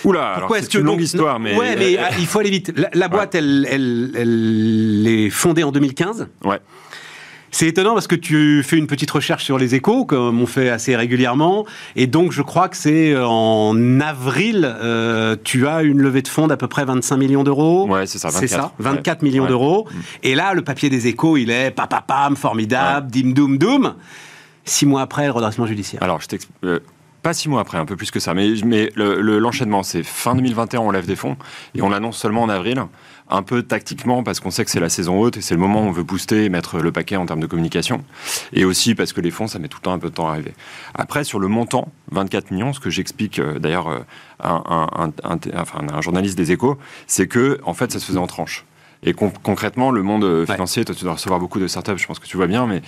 Oula, 0.03 0.35
Pourquoi 0.39 0.59
est-ce 0.59 0.69
que 0.69 0.79
une 0.79 0.83
longue 0.83 0.95
donc- 0.97 1.05
histoire, 1.05 1.39
mais 1.39 1.55
ouais, 1.55 1.77
mais 1.77 1.97
ah, 1.97 2.09
il 2.19 2.25
faut 2.25 2.39
aller 2.39 2.49
vite. 2.49 2.73
La, 2.75 2.89
la 2.93 3.07
boîte, 3.07 3.35
elle, 3.35 3.65
elle, 3.71 4.11
elle 4.15 5.05
est 5.07 5.29
fondée 5.29 5.63
en 5.63 5.71
2015. 5.71 6.27
ouais. 6.43 6.59
C'est 7.55 7.67
étonnant 7.67 7.93
parce 7.93 8.07
que 8.07 8.15
tu 8.15 8.63
fais 8.63 8.77
une 8.77 8.87
petite 8.87 9.11
recherche 9.11 9.43
sur 9.45 9.59
les 9.59 9.75
échos, 9.75 10.05
comme 10.05 10.41
on 10.41 10.47
fait 10.47 10.69
assez 10.71 10.95
régulièrement, 10.95 11.67
et 11.95 12.07
donc 12.07 12.31
je 12.31 12.41
crois 12.41 12.67
que 12.67 12.75
c'est 12.75 13.15
en 13.15 13.99
avril, 14.01 14.65
euh, 14.81 15.35
tu 15.43 15.67
as 15.67 15.83
une 15.83 15.99
levée 16.01 16.23
de 16.23 16.27
fonds 16.27 16.47
d'à 16.47 16.57
peu 16.57 16.67
près 16.67 16.83
25 16.83 17.15
millions 17.15 17.43
d'euros. 17.43 17.87
Ouais, 17.87 18.07
c'est 18.07 18.17
ça, 18.17 18.31
C'est 18.31 18.47
24. 18.47 18.69
ça, 18.69 18.71
24 18.79 19.21
Ouais. 19.21 19.29
millions 19.29 19.43
Ouais. 19.43 19.49
d'euros. 19.49 19.87
Et 20.23 20.33
là, 20.33 20.55
le 20.55 20.63
papier 20.63 20.89
des 20.89 21.05
échos, 21.05 21.37
il 21.37 21.51
est 21.51 21.69
papapam, 21.69 22.35
formidable, 22.35 23.11
dim 23.11 23.33
doum 23.33 23.59
doum. 23.59 23.93
Six 24.65 24.87
mois 24.87 25.01
après, 25.03 25.25
le 25.25 25.31
redressement 25.31 25.67
judiciaire. 25.67 26.01
Alors, 26.01 26.21
je 26.21 26.27
t'explique. 26.27 26.55
euh, 26.63 26.79
pas 27.21 27.33
six 27.33 27.49
mois 27.49 27.61
après, 27.61 27.77
un 27.77 27.85
peu 27.85 27.95
plus 27.95 28.09
que 28.11 28.19
ça. 28.19 28.33
Mais, 28.33 28.49
mais 28.65 28.91
le- 28.95 29.21
le- 29.21 29.37
l'enchaînement, 29.39 29.83
c'est 29.83 30.01
fin 30.03 30.33
2021, 30.35 30.79
on 30.81 30.89
lève 30.91 31.05
des 31.05 31.15
fonds 31.15 31.37
et 31.75 31.81
on 31.83 31.89
l'annonce 31.89 32.17
seulement 32.17 32.41
en 32.43 32.49
avril. 32.49 32.81
Un 33.29 33.41
peu 33.41 33.63
tactiquement 33.63 34.21
parce 34.23 34.39
qu'on 34.39 34.51
sait 34.51 34.65
que 34.65 34.69
c'est 34.71 34.79
la 34.79 34.89
saison 34.89 35.19
haute 35.19 35.37
et 35.37 35.41
c'est 35.41 35.53
le 35.55 35.59
moment 35.59 35.81
où 35.83 35.85
on 35.87 35.91
veut 35.91 36.03
booster 36.03 36.45
et 36.45 36.49
mettre 36.49 36.79
le 36.79 36.91
paquet 36.91 37.15
en 37.15 37.25
termes 37.25 37.39
de 37.39 37.47
communication. 37.47 38.03
Et 38.51 38.65
aussi 38.65 38.95
parce 38.95 39.13
que 39.13 39.21
les 39.21 39.31
fonds, 39.31 39.47
ça 39.47 39.59
met 39.59 39.67
tout 39.69 39.77
le 39.79 39.83
temps 39.83 39.93
un 39.93 39.99
peu 39.99 40.09
de 40.09 40.13
temps 40.15 40.27
à 40.27 40.31
arriver. 40.33 40.53
Après, 40.93 41.23
sur 41.23 41.39
le 41.39 41.47
montant, 41.47 41.87
24 42.11 42.51
millions, 42.51 42.73
ce 42.73 42.79
que 42.79 42.89
j'explique 42.89 43.39
euh, 43.39 43.59
d'ailleurs 43.59 43.87
euh, 43.87 43.99
à 44.39 44.51
un, 44.51 45.11
un- 45.23 45.39
un 45.95 46.01
journaliste 46.01 46.37
des 46.37 46.51
échos, 46.51 46.77
c'est 47.07 47.27
que 47.27 47.59
en 47.63 47.73
fait, 47.73 47.91
ça 47.91 47.99
se 47.99 48.05
faisait 48.05 48.19
en 48.19 48.27
tranches. 48.27 48.65
Et 49.05 49.13
con- 49.13 49.31
concrètement, 49.43 49.91
le 49.91 50.01
monde 50.03 50.23
euh, 50.23 50.45
financier, 50.45 50.85
toi 50.85 50.95
tu 50.95 51.03
dois 51.03 51.13
recevoir 51.13 51.39
beaucoup 51.39 51.59
de 51.59 51.67
startups, 51.67 51.97
je 51.97 52.07
pense 52.07 52.19
que 52.19 52.25
tu 52.27 52.37
vois 52.37 52.47
bien, 52.47 52.67
mais 52.67 52.81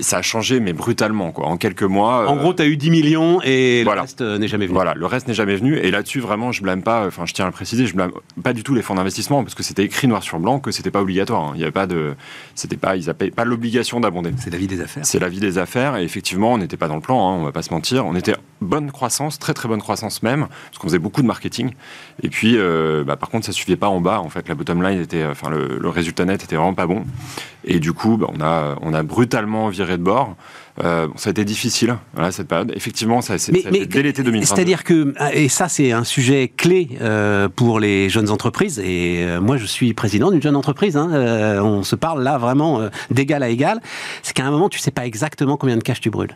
ça 0.00 0.18
a 0.18 0.22
changé, 0.22 0.60
mais 0.60 0.72
brutalement, 0.72 1.32
quoi. 1.32 1.46
En 1.46 1.56
quelques 1.56 1.82
mois. 1.82 2.28
En 2.28 2.36
euh, 2.36 2.38
gros, 2.40 2.54
tu 2.54 2.62
as 2.62 2.66
eu 2.66 2.76
10 2.76 2.90
millions 2.90 3.40
et 3.42 3.82
voilà. 3.84 4.00
le 4.00 4.02
reste 4.02 4.20
euh, 4.22 4.38
n'est 4.38 4.48
jamais 4.48 4.66
venu. 4.66 4.74
Voilà, 4.74 4.94
le 4.94 5.06
reste 5.06 5.28
n'est 5.28 5.34
jamais 5.34 5.56
venu. 5.56 5.76
Et 5.76 5.90
là-dessus, 5.90 6.20
vraiment, 6.20 6.52
je 6.52 6.62
blâme 6.62 6.82
pas, 6.82 7.06
enfin, 7.06 7.26
je 7.26 7.34
tiens 7.34 7.44
à 7.44 7.48
le 7.48 7.52
préciser, 7.52 7.86
je 7.86 7.94
blâme 7.94 8.12
pas 8.42 8.52
du 8.52 8.62
tout 8.62 8.74
les 8.74 8.82
fonds 8.82 8.94
d'investissement, 8.94 9.42
parce 9.42 9.54
que 9.54 9.62
c'était 9.62 9.84
écrit 9.84 10.08
noir 10.08 10.22
sur 10.22 10.38
blanc 10.38 10.60
que 10.60 10.70
c'était 10.70 10.90
pas 10.90 11.00
obligatoire. 11.02 11.42
hein. 11.48 11.52
Il 11.54 11.60
y 11.60 11.62
avait 11.64 11.72
pas 11.72 11.86
de, 11.86 12.14
c'était 12.54 12.76
pas, 12.76 12.96
ils 12.96 13.06
n'avaient 13.06 13.30
pas 13.30 13.44
l'obligation 13.44 14.00
d'abonder. 14.00 14.30
C'est 14.38 14.50
la 14.50 14.58
vie 14.58 14.66
des 14.66 14.80
affaires. 14.80 15.04
C'est 15.04 15.18
la 15.18 15.28
vie 15.28 15.40
des 15.40 15.58
affaires, 15.58 15.96
et 15.96 16.04
effectivement, 16.04 16.52
on 16.54 16.58
n'était 16.58 16.76
pas 16.76 16.88
dans 16.88 16.96
le 16.96 17.00
plan, 17.02 17.28
hein, 17.30 17.36
on 17.38 17.44
va 17.44 17.52
pas 17.52 17.62
se 17.62 17.72
mentir. 17.72 18.06
On 18.06 18.14
était 18.16 18.34
bonne 18.60 18.90
croissance, 18.90 19.38
très 19.38 19.54
très 19.54 19.68
bonne 19.68 19.80
croissance 19.80 20.22
même, 20.22 20.46
parce 20.48 20.78
qu'on 20.78 20.86
faisait 20.88 20.98
beaucoup 20.98 21.22
de 21.22 21.26
marketing. 21.26 21.72
Et 22.22 22.28
puis, 22.28 22.54
euh, 22.56 23.04
bah, 23.04 23.16
par 23.16 23.28
contre, 23.28 23.46
ça 23.46 23.52
suffisait 23.52 23.76
pas 23.76 23.88
en 23.88 24.00
bas. 24.00 24.20
En 24.20 24.28
fait, 24.28 24.48
la 24.48 24.54
bottom 24.54 24.82
line 24.82 25.00
était, 25.00 25.24
enfin, 25.24 25.49
le, 25.50 25.78
le 25.78 25.88
résultat 25.88 26.24
net 26.24 26.42
était 26.44 26.56
vraiment 26.56 26.74
pas 26.74 26.86
bon. 26.86 27.04
Et 27.64 27.78
du 27.78 27.92
coup, 27.92 28.16
bah, 28.16 28.28
on 28.34 28.40
a, 28.40 28.76
on 28.80 28.94
a 28.94 29.02
brutalement 29.02 29.68
viré 29.68 29.98
de 29.98 30.02
bord. 30.02 30.36
Euh, 30.82 31.08
ça 31.16 31.28
a 31.28 31.30
été 31.32 31.44
difficile, 31.44 31.96
voilà, 32.14 32.32
cette 32.32 32.48
période. 32.48 32.72
Effectivement, 32.74 33.20
ça, 33.20 33.36
ça 33.38 33.52
a 33.52 33.58
été 33.58 33.86
dès 33.86 34.02
l'été 34.02 34.22
2022. 34.22 34.46
C'est-à-dire 34.46 34.84
que, 34.84 35.12
et 35.34 35.48
ça 35.48 35.68
c'est 35.68 35.92
un 35.92 36.04
sujet 36.04 36.50
clé 36.56 36.88
euh, 37.02 37.48
pour 37.54 37.80
les 37.80 38.08
jeunes 38.08 38.30
entreprises, 38.30 38.78
et 38.78 39.24
euh, 39.24 39.40
moi 39.40 39.58
je 39.58 39.66
suis 39.66 39.92
président 39.92 40.30
d'une 40.30 40.40
jeune 40.40 40.56
entreprise, 40.56 40.96
hein, 40.96 41.10
euh, 41.12 41.60
on 41.60 41.82
se 41.82 41.96
parle 41.96 42.22
là 42.22 42.38
vraiment 42.38 42.80
euh, 42.80 42.88
d'égal 43.10 43.42
à 43.42 43.50
égal, 43.50 43.80
c'est 44.22 44.32
qu'à 44.32 44.46
un 44.46 44.50
moment 44.50 44.70
tu 44.70 44.78
sais 44.78 44.90
pas 44.90 45.04
exactement 45.04 45.58
combien 45.58 45.76
de 45.76 45.82
cash 45.82 46.00
tu 46.00 46.08
brûles. 46.08 46.34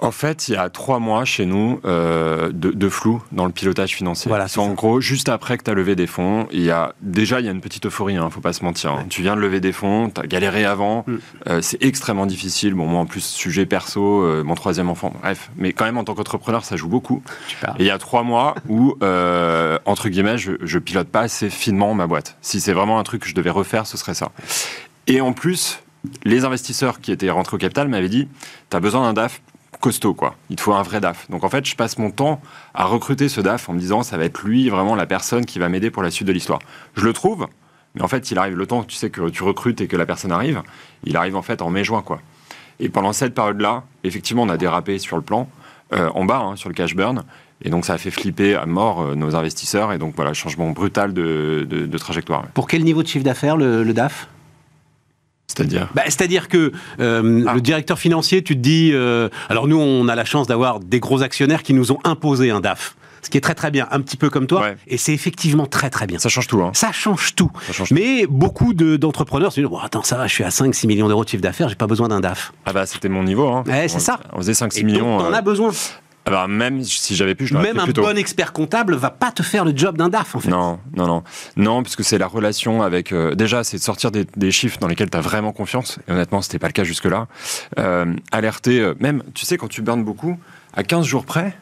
En 0.00 0.12
fait, 0.12 0.48
il 0.48 0.52
y 0.54 0.56
a 0.56 0.68
trois 0.70 1.00
mois 1.00 1.24
chez 1.24 1.44
nous 1.44 1.80
euh, 1.84 2.50
de, 2.52 2.70
de 2.70 2.88
flou 2.88 3.20
dans 3.32 3.46
le 3.46 3.52
pilotage 3.52 3.94
financier. 3.96 4.28
Voilà, 4.28 4.44
en 4.44 4.48
ça. 4.48 4.66
gros, 4.74 5.00
juste 5.00 5.28
après 5.28 5.58
que 5.58 5.64
tu 5.64 5.70
as 5.70 5.74
levé 5.74 5.96
des 5.96 6.06
fonds, 6.06 6.46
il 6.52 6.62
y 6.62 6.70
a 6.70 6.94
déjà 7.02 7.40
il 7.40 7.46
y 7.46 7.48
a 7.48 7.52
une 7.52 7.60
petite 7.60 7.86
euphorie, 7.86 8.16
hein, 8.16 8.30
faut 8.30 8.40
pas 8.40 8.52
se 8.52 8.64
mentir. 8.64 8.92
hein. 8.92 9.06
Tu 9.10 9.22
viens 9.22 9.34
de 9.34 9.40
lever 9.40 9.58
des 9.60 9.72
fonds, 9.72 10.08
tu 10.08 10.20
as 10.20 10.26
galéré 10.26 10.64
avant, 10.64 11.04
Mm. 11.06 11.16
euh, 11.48 11.60
c'est 11.62 11.82
extrêmement 11.82 12.26
difficile. 12.26 12.74
Bon, 12.74 12.86
moi 12.86 13.00
en 13.00 13.06
plus, 13.06 13.24
sujet 13.24 13.66
perso, 13.66 14.22
euh, 14.22 14.44
mon 14.44 14.54
troisième 14.54 14.88
enfant, 14.88 15.12
bref. 15.20 15.50
Mais 15.56 15.72
quand 15.72 15.84
même, 15.84 15.98
en 15.98 16.04
tant 16.04 16.14
qu'entrepreneur, 16.14 16.64
ça 16.64 16.76
joue 16.76 16.88
beaucoup. 16.88 17.22
Super. 17.48 17.74
Et 17.78 17.84
il 17.84 17.86
y 17.86 17.90
a 17.90 17.98
trois 17.98 18.22
mois 18.22 18.54
où, 18.68 18.96
entre 19.84 20.08
guillemets, 20.08 20.38
je, 20.38 20.52
je 20.62 20.78
pilote 20.78 21.08
pas 21.08 21.22
assez 21.22 21.50
finement 21.50 21.92
ma 21.94 22.06
boîte. 22.06 22.36
Si 22.40 22.60
c'est 22.60 22.72
vraiment 22.72 22.98
un 22.98 23.02
truc 23.02 23.22
que 23.22 23.28
je 23.28 23.34
devais 23.34 23.50
refaire, 23.50 23.86
ce 23.86 23.96
serait 23.96 24.14
ça. 24.14 24.30
Et 25.08 25.20
en 25.20 25.32
plus, 25.32 25.80
les 26.24 26.44
investisseurs 26.44 27.00
qui 27.00 27.10
étaient 27.10 27.30
rentrés 27.30 27.56
au 27.56 27.58
capital 27.58 27.88
m'avaient 27.88 28.08
dit, 28.08 28.28
tu 28.70 28.76
as 28.76 28.80
besoin 28.80 29.02
d'un 29.02 29.12
DAF 29.14 29.40
costaud, 29.80 30.14
quoi. 30.14 30.34
Il 30.50 30.56
te 30.56 30.62
faut 30.62 30.72
un 30.74 30.82
vrai 30.82 31.00
DAF. 31.00 31.30
Donc 31.30 31.44
en 31.44 31.48
fait, 31.48 31.64
je 31.66 31.74
passe 31.76 31.98
mon 31.98 32.10
temps 32.10 32.40
à 32.74 32.84
recruter 32.84 33.28
ce 33.28 33.40
DAF 33.40 33.68
en 33.68 33.72
me 33.74 33.78
disant, 33.78 34.02
ça 34.02 34.16
va 34.16 34.24
être 34.24 34.42
lui 34.42 34.68
vraiment 34.68 34.94
la 34.94 35.06
personne 35.06 35.44
qui 35.46 35.58
va 35.58 35.68
m'aider 35.68 35.90
pour 35.90 36.02
la 36.02 36.10
suite 36.10 36.26
de 36.28 36.32
l'histoire. 36.32 36.58
Je 36.96 37.04
le 37.04 37.12
trouve, 37.12 37.46
mais 37.94 38.02
en 38.02 38.08
fait, 38.08 38.30
il 38.30 38.38
arrive 38.38 38.56
le 38.56 38.66
temps, 38.66 38.82
tu 38.84 38.96
sais, 38.96 39.10
que 39.10 39.28
tu 39.30 39.42
recrutes 39.42 39.80
et 39.80 39.86
que 39.86 39.96
la 39.96 40.06
personne 40.06 40.32
arrive, 40.32 40.62
il 41.04 41.16
arrive 41.16 41.36
en 41.36 41.42
fait 41.42 41.62
en 41.62 41.70
mai-juin, 41.70 42.02
quoi. 42.02 42.20
Et 42.80 42.88
pendant 42.88 43.12
cette 43.12 43.34
période-là, 43.34 43.82
effectivement, 44.04 44.42
on 44.42 44.48
a 44.48 44.56
dérapé 44.56 44.98
sur 44.98 45.16
le 45.16 45.22
plan, 45.22 45.48
euh, 45.92 46.10
en 46.14 46.24
bas, 46.24 46.38
hein, 46.38 46.56
sur 46.56 46.68
le 46.68 46.74
cash 46.74 46.94
burn. 46.94 47.24
Et 47.64 47.70
donc, 47.70 47.84
ça 47.84 47.94
a 47.94 47.98
fait 47.98 48.12
flipper 48.12 48.54
à 48.54 48.66
mort 48.66 49.00
euh, 49.02 49.14
nos 49.16 49.34
investisseurs. 49.34 49.92
Et 49.92 49.98
donc, 49.98 50.14
voilà, 50.14 50.32
changement 50.32 50.70
brutal 50.70 51.12
de, 51.12 51.66
de- 51.68 51.86
de 51.86 51.98
trajectoire. 51.98 52.46
Pour 52.54 52.68
quel 52.68 52.84
niveau 52.84 53.02
de 53.02 53.08
chiffre 53.08 53.24
d'affaires 53.24 53.56
le, 53.56 53.82
le 53.82 53.92
DAF? 53.94 54.28
C'est-à-dire 55.48 55.88
Bah, 55.94 56.02
C'est-à-dire 56.06 56.48
que 56.48 56.72
euh, 57.00 57.44
Ah. 57.46 57.54
le 57.54 57.60
directeur 57.60 57.98
financier, 57.98 58.42
tu 58.42 58.54
te 58.54 58.60
dis, 58.60 58.90
euh, 58.92 59.28
alors 59.48 59.66
nous 59.66 59.78
on 59.78 60.06
a 60.08 60.14
la 60.14 60.24
chance 60.24 60.46
d'avoir 60.46 60.78
des 60.80 61.00
gros 61.00 61.22
actionnaires 61.22 61.62
qui 61.62 61.74
nous 61.74 61.90
ont 61.90 61.98
imposé 62.04 62.50
un 62.50 62.60
DAF, 62.60 62.96
ce 63.22 63.30
qui 63.30 63.38
est 63.38 63.40
très 63.40 63.54
très 63.54 63.70
bien, 63.70 63.88
un 63.90 64.00
petit 64.00 64.16
peu 64.16 64.28
comme 64.30 64.46
toi, 64.46 64.60
Ouais. 64.60 64.76
et 64.86 64.98
c'est 64.98 65.12
effectivement 65.14 65.66
très 65.66 65.90
très 65.90 66.06
bien. 66.06 66.18
Ça 66.18 66.28
change 66.28 66.46
tout. 66.46 66.60
Hein. 66.62 66.70
Ça 66.74 66.92
change 66.92 67.34
tout. 67.34 67.50
Ça 67.66 67.72
change 67.72 67.88
tout. 67.88 67.94
Mais 67.94 68.26
beaucoup 68.28 68.74
de- 68.74 68.96
d'entrepreneurs 68.96 69.52
se 69.52 69.60
disent 69.60 69.70
bon, 69.70 69.78
Attends, 69.78 70.02
ça 70.02 70.16
va, 70.16 70.26
je 70.26 70.34
suis 70.34 70.44
à 70.44 70.50
5-6 70.50 70.86
millions 70.86 71.08
d'euros 71.08 71.24
de 71.24 71.28
chiffre 71.30 71.42
d'affaires, 71.42 71.68
j'ai 71.68 71.74
pas 71.76 71.86
besoin 71.86 72.08
d'un 72.08 72.20
DAF. 72.20 72.52
Ah 72.66 72.72
bah, 72.72 72.84
c'était 72.86 73.08
mon 73.08 73.24
niveau. 73.24 73.48
Hein. 73.48 73.64
Ouais, 73.66 73.88
c'est 73.88 73.96
On- 73.96 74.00
ça. 74.00 74.20
On 74.34 74.38
faisait 74.38 74.54
5-6 74.54 74.80
Et 74.80 74.84
millions. 74.84 75.16
donc, 75.18 75.26
t'en 75.26 75.32
euh, 75.32 75.36
as 75.38 75.42
besoin. 75.42 75.70
Bah, 76.30 76.46
même 76.48 76.82
si 76.84 77.14
j'avais 77.16 77.34
pu, 77.34 77.46
je 77.46 77.54
l'aurais 77.54 77.66
Même 77.68 77.78
un 77.80 77.84
plus 77.84 77.92
tôt. 77.92 78.02
bon 78.02 78.16
expert 78.16 78.52
comptable 78.52 78.94
va 78.94 79.10
pas 79.10 79.30
te 79.32 79.42
faire 79.42 79.64
le 79.64 79.72
job 79.76 79.96
d'un 79.96 80.08
DAF, 80.08 80.34
en 80.34 80.40
fait. 80.40 80.48
Non, 80.50 80.78
non, 80.96 81.06
non. 81.06 81.22
Non, 81.56 81.82
puisque 81.82 82.04
c'est 82.04 82.18
la 82.18 82.26
relation 82.26 82.82
avec. 82.82 83.12
euh, 83.12 83.34
déjà, 83.34 83.64
c'est 83.64 83.78
de 83.78 83.82
sortir 83.82 84.10
des, 84.10 84.26
des 84.36 84.50
chiffres 84.50 84.78
dans 84.78 84.88
lesquels 84.88 85.10
tu 85.10 85.16
as 85.18 85.20
vraiment 85.20 85.52
confiance. 85.52 85.98
Et 86.08 86.12
honnêtement, 86.12 86.42
c'était 86.42 86.58
pas 86.58 86.66
le 86.68 86.72
cas 86.72 86.84
jusque-là. 86.84 87.26
Euh, 87.78 88.14
alerter, 88.32 88.80
euh, 88.80 88.94
même, 89.00 89.22
tu 89.34 89.44
sais, 89.46 89.56
quand 89.56 89.68
tu 89.68 89.82
burnes 89.82 90.04
beaucoup, 90.04 90.38
à 90.74 90.82
15 90.82 91.04
jours 91.06 91.24
près, 91.24 91.56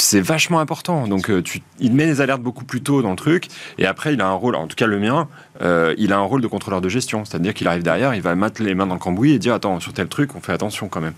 c'est 0.00 0.20
vachement 0.20 0.60
important. 0.60 1.06
Donc, 1.06 1.30
euh, 1.30 1.42
tu, 1.42 1.62
il 1.78 1.92
met 1.92 2.06
des 2.06 2.20
alertes 2.20 2.42
beaucoup 2.42 2.64
plus 2.64 2.80
tôt 2.80 3.02
dans 3.02 3.10
le 3.10 3.16
truc. 3.16 3.48
Et 3.78 3.86
après, 3.86 4.14
il 4.14 4.20
a 4.20 4.26
un 4.26 4.32
rôle, 4.34 4.54
en 4.56 4.66
tout 4.66 4.76
cas 4.76 4.86
le 4.86 4.98
mien, 4.98 5.28
euh, 5.62 5.94
il 5.98 6.12
a 6.12 6.16
un 6.18 6.22
rôle 6.22 6.40
de 6.40 6.46
contrôleur 6.46 6.80
de 6.80 6.88
gestion. 6.88 7.24
C'est-à-dire 7.24 7.52
qu'il 7.54 7.68
arrive 7.68 7.82
derrière, 7.82 8.14
il 8.14 8.22
va 8.22 8.34
mettre 8.34 8.62
les 8.62 8.74
mains 8.74 8.86
dans 8.86 8.94
le 8.94 9.00
cambouis 9.00 9.32
et 9.32 9.38
dire 9.38 9.54
Attends, 9.54 9.78
sur 9.80 9.92
tel 9.92 10.08
truc, 10.08 10.34
on 10.34 10.40
fait 10.40 10.52
attention 10.52 10.88
quand 10.88 11.00
même. 11.00 11.12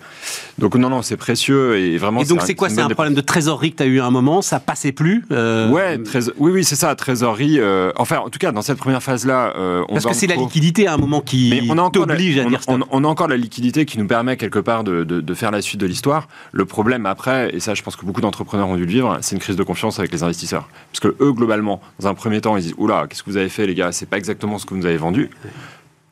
Donc, 0.59 0.75
non, 0.75 0.89
non, 0.91 1.03
c'est 1.03 1.17
précieux 1.17 1.79
et 1.79 1.97
vraiment. 1.99 2.21
Et 2.21 2.25
donc, 2.25 2.43
c'est 2.43 2.55
quoi? 2.55 2.69
C'est 2.69 2.81
un 2.81 2.89
problème 2.89 3.15
de 3.15 3.21
trésorerie 3.21 3.71
que 3.73 3.77
tu 3.77 3.83
as 3.83 3.87
eu 3.87 4.01
à 4.01 4.07
un 4.07 4.11
moment, 4.11 4.43
ça 4.43 4.59
passait 4.61 4.93
plus 4.93 5.25
euh, 5.31 5.71
Ouais, 5.71 5.99
oui, 6.39 6.51
oui, 6.53 6.65
c'est 6.65 6.77
ça, 6.77 6.95
trésorerie. 6.95 7.59
euh, 7.61 7.93
enfin, 7.97 8.19
en 8.19 8.31
tout 8.31 8.39
cas, 8.39 8.53
dans 8.53 8.63
cette 8.63 8.79
première 8.79 9.03
phase-là, 9.03 9.53
on 9.89 9.93
Parce 9.95 10.07
que 10.07 10.15
c'est 10.15 10.27
la 10.27 10.37
liquidité 10.37 10.87
à 10.87 10.95
un 10.95 10.99
moment 10.99 11.21
qui 11.21 11.61
encore 11.71 11.85
la- 11.85 11.91
t'oblige 11.91 12.39
à 12.39 12.45
on- 12.45 12.49
dire 12.51 12.63
stop. 12.63 12.81
on, 12.91 13.01
on 13.01 13.05
a 13.05 13.09
encore 13.09 13.29
la 13.29 13.37
liquidité 13.37 13.85
qui 13.85 13.99
nous 13.99 14.07
permet 14.07 14.37
quelque 14.37 14.59
part 14.59 14.85
de, 14.85 15.05
de- 15.05 15.21
de 15.21 15.35
faire 15.35 15.51
la 15.51 15.63
suite 15.63 15.81
de 15.81 15.87
l'histoire. 15.87 16.29
Le 16.53 16.65
problème 16.65 17.07
après, 17.07 17.55
et 17.55 17.61
ça, 17.61 17.75
je 17.75 17.83
pense 17.83 17.97
que 17.97 18.05
beaucoup 18.05 18.21
d'entrepreneurs 18.21 18.69
dû 18.77 18.85
le 18.85 18.91
vivre, 18.91 19.19
c'est 19.21 19.35
une 19.35 19.41
crise 19.41 19.57
de 19.57 19.63
confiance 19.63 19.99
avec 19.99 20.13
les 20.13 20.23
investisseurs. 20.23 20.69
Parce 20.93 21.01
que 21.01 21.17
eux, 21.23 21.33
globalement, 21.33 21.81
dans 22.01 22.09
un 22.09 22.15
premier 22.15 22.41
temps, 22.41 22.57
ils 22.57 22.63
disent 22.63 22.75
Oula, 22.79 23.07
qu'est-ce 23.09 23.23
que 23.23 23.31
vous 23.31 23.37
avez 23.37 23.49
fait, 23.49 23.67
les 23.67 23.75
gars 23.75 23.93
C'est 23.93 24.07
pas 24.07 24.17
exactement 24.19 24.59
ce 24.59 24.67
que 24.67 24.71
vous 24.75 24.81
nous 24.81 24.87
avez 24.87 24.97
vendu. 24.97 25.31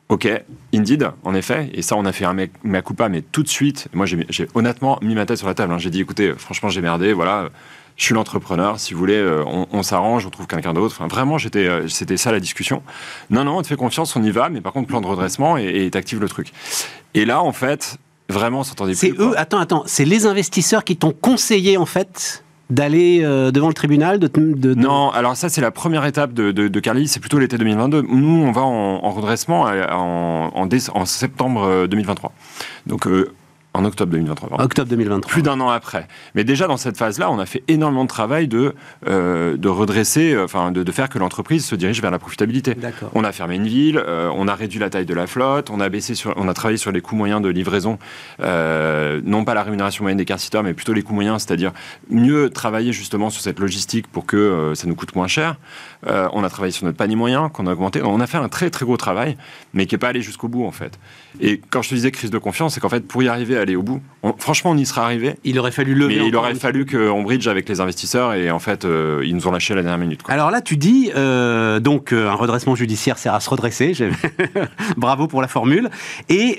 Ok, 0.09 0.27
Indeed, 0.75 1.09
en 1.23 1.33
effet, 1.33 1.69
et 1.73 1.81
ça, 1.81 1.95
on 1.95 2.03
a 2.03 2.11
fait 2.11 2.25
un 2.25 2.33
mea 2.33 2.81
culpa, 2.81 3.07
mais 3.07 3.21
tout 3.21 3.43
de 3.43 3.47
suite, 3.47 3.87
moi, 3.93 4.05
j'ai 4.05 4.47
honnêtement 4.55 4.99
mis 5.01 5.15
ma 5.15 5.25
tête 5.25 5.37
sur 5.37 5.47
la 5.47 5.53
table. 5.53 5.71
hein. 5.73 5.77
J'ai 5.77 5.89
dit, 5.89 6.01
écoutez, 6.01 6.33
franchement, 6.37 6.67
j'ai 6.67 6.81
merdé, 6.81 7.13
voilà, 7.13 7.47
je 7.95 8.03
suis 8.03 8.13
l'entrepreneur, 8.13 8.77
si 8.77 8.93
vous 8.93 8.99
voulez, 8.99 9.15
euh, 9.15 9.41
on, 9.47 9.67
on 9.71 9.83
s'arrange, 9.83 10.25
on 10.25 10.29
trouve 10.29 10.47
quelqu'un 10.47 10.73
d'autre. 10.73 10.95
Enfin, 10.99 11.07
vraiment, 11.07 11.37
j'étais, 11.37 11.65
euh, 11.65 11.87
c'était 11.87 12.17
ça 12.17 12.33
la 12.33 12.41
discussion. 12.41 12.83
Non, 13.29 13.45
non, 13.45 13.57
on 13.59 13.61
te 13.61 13.67
fait 13.67 13.77
confiance, 13.77 14.13
on 14.17 14.23
y 14.23 14.31
va, 14.31 14.49
mais 14.49 14.59
par 14.59 14.73
contre, 14.73 14.87
plan 14.89 14.99
de 14.99 15.07
redressement 15.07 15.55
et 15.55 15.89
t'actives 15.89 16.19
le 16.19 16.27
truc. 16.27 16.51
Et 17.13 17.23
là, 17.23 17.41
en 17.41 17.53
fait, 17.53 17.95
vraiment, 18.27 18.59
on 18.59 18.63
s'entendait 18.63 18.95
C'est 18.95 19.09
plus. 19.13 19.23
eux, 19.23 19.29
quoi. 19.29 19.39
attends, 19.39 19.59
attends, 19.59 19.83
c'est 19.85 20.03
les 20.05 20.25
investisseurs 20.25 20.83
qui 20.83 20.97
t'ont 20.97 21.11
conseillé 21.13 21.77
en 21.77 21.85
fait 21.85 22.43
d'aller 22.71 23.19
euh, 23.23 23.51
devant 23.51 23.67
le 23.67 23.73
tribunal 23.73 24.17
de, 24.17 24.73
Non, 24.73 25.09
alors 25.09 25.35
ça 25.35 25.49
c'est 25.49 25.61
la 25.61 25.71
première 25.71 26.05
étape 26.05 26.33
de, 26.33 26.79
Carly, 26.79 27.07
c'est 27.07 27.19
plutôt 27.19 27.37
l'été 27.37 27.57
2022. 27.57 28.01
Nous 28.01 28.43
on 28.43 28.51
va 28.51 28.61
en, 28.61 29.03
en 29.03 29.11
redressement 29.11 29.67
euh, 29.67 29.85
en, 29.91 31.05
septembre 31.05 31.63
euh, 31.63 31.87
2023. 31.87 32.31
Donc 32.87 33.07
euh, 33.07 33.33
en 33.73 33.85
octobre 33.85 34.11
2023. 34.11 34.49
pardon. 34.49 34.63
octobre 34.63 34.89
2023. 34.89 35.31
Plus 35.31 35.41
d'un 35.41 35.59
an 35.61 35.69
après. 35.69 36.07
Mais 36.35 36.43
déjà 36.43 36.67
dans 36.67 36.77
cette 36.77 36.97
phase-là, 36.97 37.31
on 37.31 37.39
a 37.39 37.45
fait 37.45 37.63
énormément 37.67 38.03
de 38.03 38.09
travail 38.09 38.47
de, 38.47 38.75
euh, 39.07 39.55
de 39.55 39.69
redresser, 39.69 40.33
euh, 40.33 40.43
enfin 40.43 40.71
de, 40.71 40.83
de 40.83 40.91
faire 40.91 41.09
que 41.09 41.19
l'entreprise 41.19 41.65
se 41.65 41.75
dirige 41.75 42.01
vers 42.01 42.11
la 42.11 42.19
profitabilité. 42.19 42.75
On 43.13 43.23
a 43.23 43.31
fermé 43.31 43.55
une 43.55 43.67
ville, 43.67 43.97
euh, 43.97 44.29
on 44.35 44.47
a 44.47 44.55
réduit 44.55 44.79
la 44.79 44.89
taille 44.89 45.05
de 45.05 45.13
la 45.13 45.27
flotte, 45.27 45.69
on 45.69 45.79
a 45.79 45.87
baissé 45.89 46.15
sur, 46.15 46.33
on 46.35 46.47
a 46.47 46.53
travaillé 46.53 46.77
sur 46.77 46.91
les 46.91 47.01
coûts 47.01 47.15
moyens 47.15 47.41
de 47.41 47.49
livraison, 47.49 47.97
euh, 48.41 49.21
non 49.23 49.45
pas 49.45 49.53
la 49.53 49.63
rémunération 49.63 50.03
moyenne 50.03 50.17
des 50.17 50.25
car 50.25 50.37
mais 50.63 50.73
plutôt 50.73 50.93
les 50.93 51.01
coûts 51.01 51.13
moyens, 51.13 51.43
c'est-à-dire 51.43 51.71
mieux 52.09 52.49
travailler 52.49 52.91
justement 52.93 53.29
sur 53.29 53.41
cette 53.41 53.59
logistique 53.59 54.07
pour 54.07 54.25
que 54.25 54.73
ça 54.75 54.87
nous 54.87 54.95
coûte 54.95 55.15
moins 55.15 55.27
cher. 55.27 55.57
Euh, 56.07 56.27
on 56.33 56.43
a 56.43 56.49
travaillé 56.49 56.71
sur 56.71 56.85
notre 56.85 56.97
panier 56.97 57.15
moyen 57.15 57.49
qu'on 57.49 57.67
a 57.67 57.73
augmenté. 57.73 58.01
On 58.03 58.19
a 58.19 58.27
fait 58.27 58.37
un 58.37 58.49
très 58.49 58.69
très 58.69 58.85
gros 58.85 58.97
travail, 58.97 59.37
mais 59.73 59.85
qui 59.85 59.93
n'est 59.95 59.99
pas 59.99 60.07
allé 60.09 60.21
jusqu'au 60.21 60.47
bout 60.47 60.65
en 60.65 60.71
fait. 60.71 60.97
Et 61.39 61.61
quand 61.69 61.81
je 61.81 61.89
te 61.89 61.95
disais 61.95 62.11
crise 62.11 62.31
de 62.31 62.37
confiance, 62.37 62.73
c'est 62.73 62.79
qu'en 62.79 62.89
fait 62.89 63.07
pour 63.07 63.21
y 63.23 63.27
arriver 63.27 63.57
aller 63.57 63.75
au 63.75 63.83
bout, 63.83 64.01
on- 64.23 64.33
franchement 64.37 64.71
on 64.71 64.77
y 64.77 64.85
serait 64.85 65.01
arrivé. 65.01 65.35
Il 65.43 65.59
aurait 65.59 65.71
fallu 65.71 65.93
lever. 65.95 66.17
Mais 66.19 66.27
il 66.27 66.35
aurait 66.35 66.55
fallu 66.55 66.85
qu'on 66.85 67.21
bridge 67.23 67.47
avec 67.47 67.69
les 67.69 67.81
investisseurs 67.81 68.33
et 68.33 68.49
en 68.51 68.59
fait 68.59 68.83
euh, 68.85 69.21
ils 69.25 69.35
nous 69.35 69.47
ont 69.47 69.51
lâché 69.51 69.73
à 69.73 69.75
la 69.77 69.83
dernière 69.83 69.99
minute. 69.99 70.23
quoi. 70.23 70.33
Alors 70.33 70.49
là, 70.51 70.61
tu 70.61 70.75
dis 70.77 71.11
euh, 71.15 71.79
donc 71.79 72.13
un 72.13 72.33
redressement 72.33 72.75
judiciaire 72.75 73.17
sert 73.17 73.33
à 73.33 73.39
se 73.39 73.49
redresser. 73.49 73.93
Bravo 74.97 75.27
pour 75.27 75.41
la 75.41 75.47
formule. 75.47 75.89
Et 76.29 76.57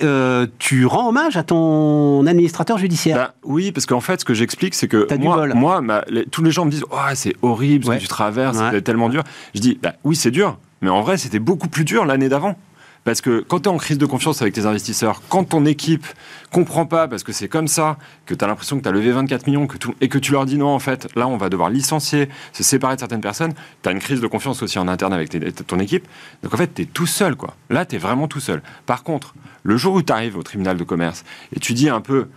tu 0.59 0.87
rends 0.87 1.09
hommage 1.09 1.37
à 1.37 1.42
ton 1.42 2.26
administrateur 2.26 2.78
judiciaire. 2.78 3.16
Bah, 3.16 3.35
oui, 3.44 3.72
parce 3.72 3.87
qu'en 3.87 4.00
fait, 4.00 4.20
ce 4.20 4.24
que 4.24 4.35
j'explique, 4.35 4.74
c'est 4.74 4.88
que 4.88 5.07
moi, 5.18 5.46
moi 5.55 5.81
ma- 5.81 6.05
les- 6.09 6.24
tous 6.26 6.42
les 6.42 6.50
gens 6.50 6.64
me 6.64 6.70
disent 6.70 6.85
oh, 6.90 6.96
c'est 7.14 7.35
horrible 7.42 7.85
ce 7.85 7.90
Ouais. 7.90 7.96
que 7.96 8.02
tu 8.02 8.09
traverses, 8.09 8.59
Ouais. 8.59 8.68
c'est 8.72 8.83
tellement 8.83 9.09
dur. 9.09 9.22
Je 9.54 9.60
dis 9.60 9.78
bah, 9.82 9.94
oui, 10.04 10.16
c'est 10.16 10.30
dur, 10.30 10.58
mais 10.80 10.90
en 10.90 11.02
vrai, 11.02 11.16
c'était 11.16 11.38
beaucoup 11.38 11.68
plus 11.68 11.84
dur 11.84 12.04
l'année 12.04 12.28
d'avant. 12.28 12.56
Parce 13.04 13.20
que 13.20 13.40
quand 13.40 13.60
tu 13.60 13.64
es 13.64 13.72
en 13.72 13.78
crise 13.78 13.98
de 13.98 14.06
confiance 14.06 14.42
avec 14.42 14.54
tes 14.54 14.64
investisseurs, 14.64 15.22
quand 15.28 15.44
ton 15.44 15.66
équipe 15.66 16.06
comprend 16.52 16.86
pas, 16.86 17.08
parce 17.08 17.24
que 17.24 17.32
c'est 17.32 17.48
comme 17.48 17.66
ça, 17.66 17.98
que 18.26 18.34
tu 18.34 18.44
as 18.44 18.46
l'impression 18.46 18.78
que 18.78 18.82
tu 18.82 18.88
as 18.88 18.92
levé 18.92 19.10
24 19.10 19.46
millions 19.48 19.66
que 19.66 19.76
tout, 19.76 19.94
et 20.00 20.08
que 20.08 20.18
tu 20.18 20.32
leur 20.32 20.46
dis 20.46 20.56
non, 20.56 20.68
en 20.68 20.78
fait, 20.78 21.08
là, 21.16 21.26
on 21.26 21.36
va 21.36 21.48
devoir 21.48 21.68
licencier, 21.68 22.28
se 22.52 22.62
séparer 22.62 22.94
de 22.94 23.00
certaines 23.00 23.20
personnes, 23.20 23.54
tu 23.82 23.88
as 23.88 23.92
une 23.92 23.98
crise 23.98 24.20
de 24.20 24.26
confiance 24.28 24.62
aussi 24.62 24.78
en 24.78 24.86
interne 24.86 25.12
avec 25.12 25.30
ton 25.66 25.80
équipe. 25.80 26.06
Donc 26.44 26.54
en 26.54 26.56
fait, 26.56 26.74
tu 26.74 26.82
es 26.82 26.84
tout 26.84 27.06
seul. 27.06 27.34
quoi. 27.34 27.56
Là, 27.70 27.84
tu 27.84 27.96
es 27.96 27.98
vraiment 27.98 28.28
tout 28.28 28.40
seul. 28.40 28.62
Par 28.86 29.02
contre, 29.02 29.34
le 29.64 29.76
jour 29.76 29.94
où 29.94 30.02
tu 30.02 30.12
arrives 30.12 30.36
au 30.36 30.42
tribunal 30.44 30.76
de 30.76 30.84
commerce 30.84 31.24
et 31.54 31.58
tu 31.58 31.72
dis 31.72 31.88
un 31.88 32.00
peu, 32.00 32.28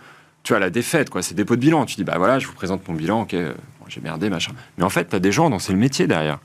tu 0.41 0.55
as 0.55 0.59
la 0.59 0.71
défaite, 0.71 1.11
quoi, 1.11 1.21
c'est 1.21 1.35
dépôt 1.35 1.55
de 1.55 1.61
bilan. 1.61 1.85
Tu 1.85 1.95
dis, 1.95 2.03
bah 2.03 2.15
voilà, 2.17 2.39
je 2.39 2.47
vous 2.47 2.53
présente 2.53 2.87
mon 2.87 2.95
bilan, 2.95 3.21
ok, 3.21 3.35
euh, 3.35 3.53
j'ai 3.87 4.01
merdé, 4.01 4.31
machin. 4.31 4.53
Mais 4.79 4.83
en 4.83 4.89
fait, 4.89 5.09
tu 5.09 5.15
as 5.15 5.19
des 5.19 5.31
gens 5.31 5.51
dont 5.51 5.59
c'est 5.59 5.73
le 5.73 5.79
métier 5.79 6.07
derrière. 6.07 6.39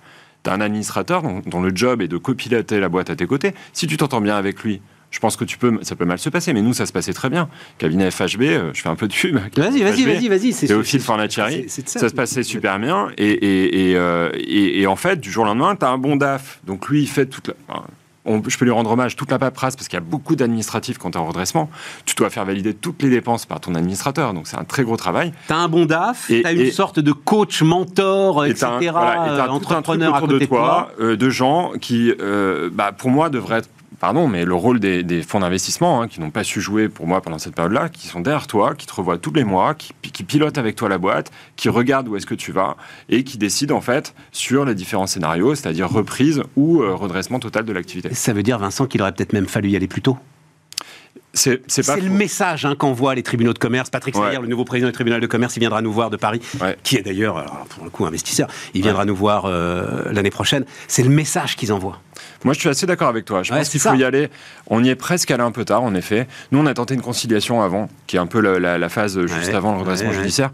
Tu 0.45 0.51
as 0.51 0.55
un 0.55 0.61
administrateur 0.61 1.23
dont, 1.23 1.43
dont 1.47 1.61
le 1.63 1.71
job 1.75 2.01
est 2.03 2.09
de 2.09 2.17
copiloter 2.17 2.81
la 2.81 2.89
boîte 2.89 3.11
à 3.11 3.17
tes 3.17 3.27
côtés. 3.27 3.53
Si 3.73 3.87
tu 3.87 3.97
t'entends 3.97 4.21
bien 4.21 4.37
avec 4.37 4.63
lui, 4.63 4.81
je 5.11 5.19
pense 5.19 5.37
que 5.37 5.45
tu 5.45 5.59
peux, 5.59 5.77
ça 5.83 5.97
peut 5.97 6.05
mal 6.05 6.19
se 6.21 6.29
passer, 6.31 6.53
mais 6.53 6.63
nous, 6.63 6.73
ça 6.73 6.87
se 6.87 6.93
passait 6.93 7.13
très 7.13 7.29
bien. 7.31 7.49
Cabinet 7.79 8.11
FHB, 8.13 8.43
euh, 8.43 8.71
je 8.73 8.81
fais 8.81 8.89
un 8.89 8.95
peu 8.95 9.09
de 9.09 9.13
pub. 9.13 9.35
Vas-y, 9.57 9.83
vas-y, 9.83 10.05
vas-y, 10.15 10.29
vas-y. 10.29 10.53
c'est- 10.53 10.67
Théophile 10.69 11.01
Fornaciari, 11.01 11.65
c'est 11.69 11.89
ça 11.89 12.09
se 12.09 12.15
passait 12.15 12.43
super 12.45 12.79
bien. 12.79 13.09
Et, 13.19 13.29
et, 13.29 13.91
et, 13.91 13.97
euh, 13.97 14.31
et 14.37 14.87
en 14.87 14.95
fait, 14.97 15.21
du 15.21 15.31
jour 15.31 15.43
au 15.43 15.47
lendemain, 15.47 15.75
tu 15.75 15.85
as 15.85 15.89
un 15.91 15.99
bon 15.99 16.15
DAF. 16.17 16.61
Donc 16.65 16.89
lui, 16.89 17.03
il 17.03 17.09
fait 17.09 17.27
toute 17.27 17.49
la. 17.49 17.55
On- 18.25 18.43
je 18.47 18.59
peux 18.59 18.65
lui 18.65 18.73
rendre 18.73 18.91
hommage, 18.91 19.17
toute 19.17 19.31
la 19.31 19.39
paperasse, 19.39 19.77
parce 19.77 19.89
qu'il 19.89 19.97
y 19.97 20.03
a 20.03 20.05
beaucoup 20.05 20.37
d'administratifs 20.37 20.99
quand 20.99 21.13
tu 21.13 21.19
es 21.19 21.21
en 21.21 21.27
redressement. 21.27 21.71
Tu 22.05 22.15
dois 22.15 22.29
faire 22.31 22.45
valider 22.45 22.75
toutes 22.75 23.03
les 23.03 23.09
dépenses 23.11 23.47
par 23.47 23.61
ton 23.61 23.75
administrateur. 23.75 24.35
Donc 24.35 24.47
c'est 24.47 24.59
un 24.59 24.65
très 24.65 24.83
gros 24.85 24.97
travail. 24.97 25.33
T'as 25.49 25.57
un 25.57 25.69
bon 25.69 25.87
DAF, 25.87 26.31
Et- 26.31 26.43
t'as 26.43 26.53
une 26.53 26.61
et- 26.61 26.71
sorte 26.71 27.01
de 27.01 27.13
coach, 27.13 27.63
mentor, 27.63 28.45
Et 28.47 28.51
etc. 28.51 28.67
un- 28.67 28.91
voilà, 28.93 29.13
et 29.13 29.29
t'as 29.37 29.45
euh, 29.45 29.47
tout 29.47 29.53
un 29.53 29.59
truc 29.59 29.79
entrepreneur 29.79 30.15
à 30.17 30.21
de 30.21 30.27
côté 30.27 30.39
de 30.41 30.45
toi, 30.47 30.59
toi. 30.59 30.91
euh, 31.01 31.17
de 31.17 31.31
gens 31.31 31.73
qui, 31.81 32.13
euh, 32.21 32.69
bah, 32.73 32.93
pour 32.93 33.11
moi, 33.11 33.31
devraient 33.31 33.59
être. 33.59 33.71
Pardon, 34.01 34.29
mais 34.29 34.47
le 34.47 34.55
rôle 34.55 34.81
des, 34.81 35.03
des 35.03 35.21
fonds 35.23 35.41
d'investissement, 35.41 36.01
hein, 36.01 36.09
qui 36.09 36.21
n'ont 36.21 36.31
pas 36.31 36.43
su 36.43 36.61
jouer 36.63 36.89
pour 36.89 37.07
moi 37.07 37.21
pendant 37.21 37.39
cette 37.39 37.55
période-là, 37.55 37.91
qui 37.91 38.07
sont 38.09 38.21
derrière 38.21 38.47
toi, 38.47 38.75
qui 38.75 38.87
te 38.87 38.95
revoient 38.95 39.19
tous 39.19 39.33
les 39.35 39.45
mois, 39.45 39.75
qui, 39.75 39.93
qui 40.01 40.25
pilotent 40.25 40.57
avec 40.57 40.75
toi 40.75 40.89
la 40.89 40.97
boîte, 40.97 41.31
qui 41.57 41.69
regardent 41.69 42.09
où 42.09 42.17
est-ce 42.17 42.25
que 42.27 42.35
tu 42.35 42.51
vas 42.51 42.77
et 43.11 43.25
qui 43.25 43.37
décident 43.37 43.77
en 43.77 43.83
fait 43.83 44.15
sur 44.33 44.65
les 44.65 44.75
différents 44.75 45.07
scénarios, 45.07 45.55
c'est-à-dire 45.55 45.91
reprise 45.91 46.43
ou 46.57 46.81
euh, 46.83 46.95
redressement 46.95 47.39
total 47.41 47.67
de 47.67 47.73
l'activité. 47.75 48.15
Ça 48.15 48.33
veut 48.33 48.43
dire, 48.43 48.59
Vincent, 48.59 48.87
qu'il 48.87 49.03
aurait 49.03 49.13
peut-être 49.13 49.35
même 49.35 49.47
fallu 49.47 49.69
y 49.69 49.77
aller 49.77 49.87
plus 49.89 50.01
tôt? 50.03 50.17
C'est 51.33 51.63
c'est 51.69 51.87
pas 51.87 51.95
C'est 51.95 52.01
le 52.01 52.11
message 52.11 52.65
hein, 52.65 52.75
qu'envoient 52.77 53.15
les 53.15 53.23
tribunaux 53.23 53.53
de 53.53 53.59
commerce. 53.59 53.89
Patrick 53.89 54.17
Ouais. 54.17 54.29
Sayer, 54.31 54.41
le 54.41 54.49
nouveau 54.49 54.65
président 54.65 54.89
du 54.89 54.93
tribunal 54.93 55.21
de 55.21 55.27
commerce, 55.29 55.55
il 55.57 55.61
viendra 55.61 55.81
nous 55.81 55.93
voir 55.93 56.11
de 56.11 56.17
Paris, 56.17 56.41
Ouais. 56.61 56.77
qui 56.83 56.97
est 56.97 57.03
d'ailleurs, 57.03 57.37
alors, 57.39 57.67
pour 57.69 57.85
le 57.85 57.91
coup, 57.91 58.05
investisseur. 58.05 58.49
Il 58.75 58.83
viendra 58.83 59.05
nous 59.05 59.15
voir 59.15 59.45
euh, 59.45 60.11
l'année 60.11 60.31
prochaine. 60.31 60.65
C'est 60.89 61.05
le 61.05 61.09
message 61.11 61.55
qu'ils 61.55 61.73
envoient. 61.73 62.01
Moi, 62.45 62.55
je 62.55 62.61
suis 62.61 62.69
assez 62.69 62.87
d'accord 62.87 63.09
avec 63.09 63.25
toi. 63.27 63.43
Je 63.43 63.53
Ouais, 63.53 63.59
pense 63.59 63.69
qu'il 63.69 63.81
faut 63.81 63.95
y 63.95 64.05
aller. 64.05 64.31
On 64.69 64.83
y 64.83 64.89
est 64.89 64.95
presque 64.95 65.31
allé 65.31 65.43
un 65.43 65.51
peu 65.53 65.65
tard, 65.65 65.83
en 65.83 65.95
effet. 65.95 66.27
Nous, 66.53 66.59
on 66.59 66.67
a 66.67 66.73
tenté 66.75 66.95
une 66.95 67.03
conciliation 67.03 67.61
avant, 67.63 67.89
qui 68.07 68.17
est 68.17 68.19
un 68.21 68.27
peu 68.27 68.41
la, 68.41 68.59
la- 68.59 68.79
la 68.79 68.89
phase 68.89 69.21
juste 69.27 69.49
Ouais, 69.49 69.55
avant 69.55 69.73
le 69.75 69.81
redressement 69.81 70.11
ouais. 70.11 70.15
judiciaire. 70.17 70.51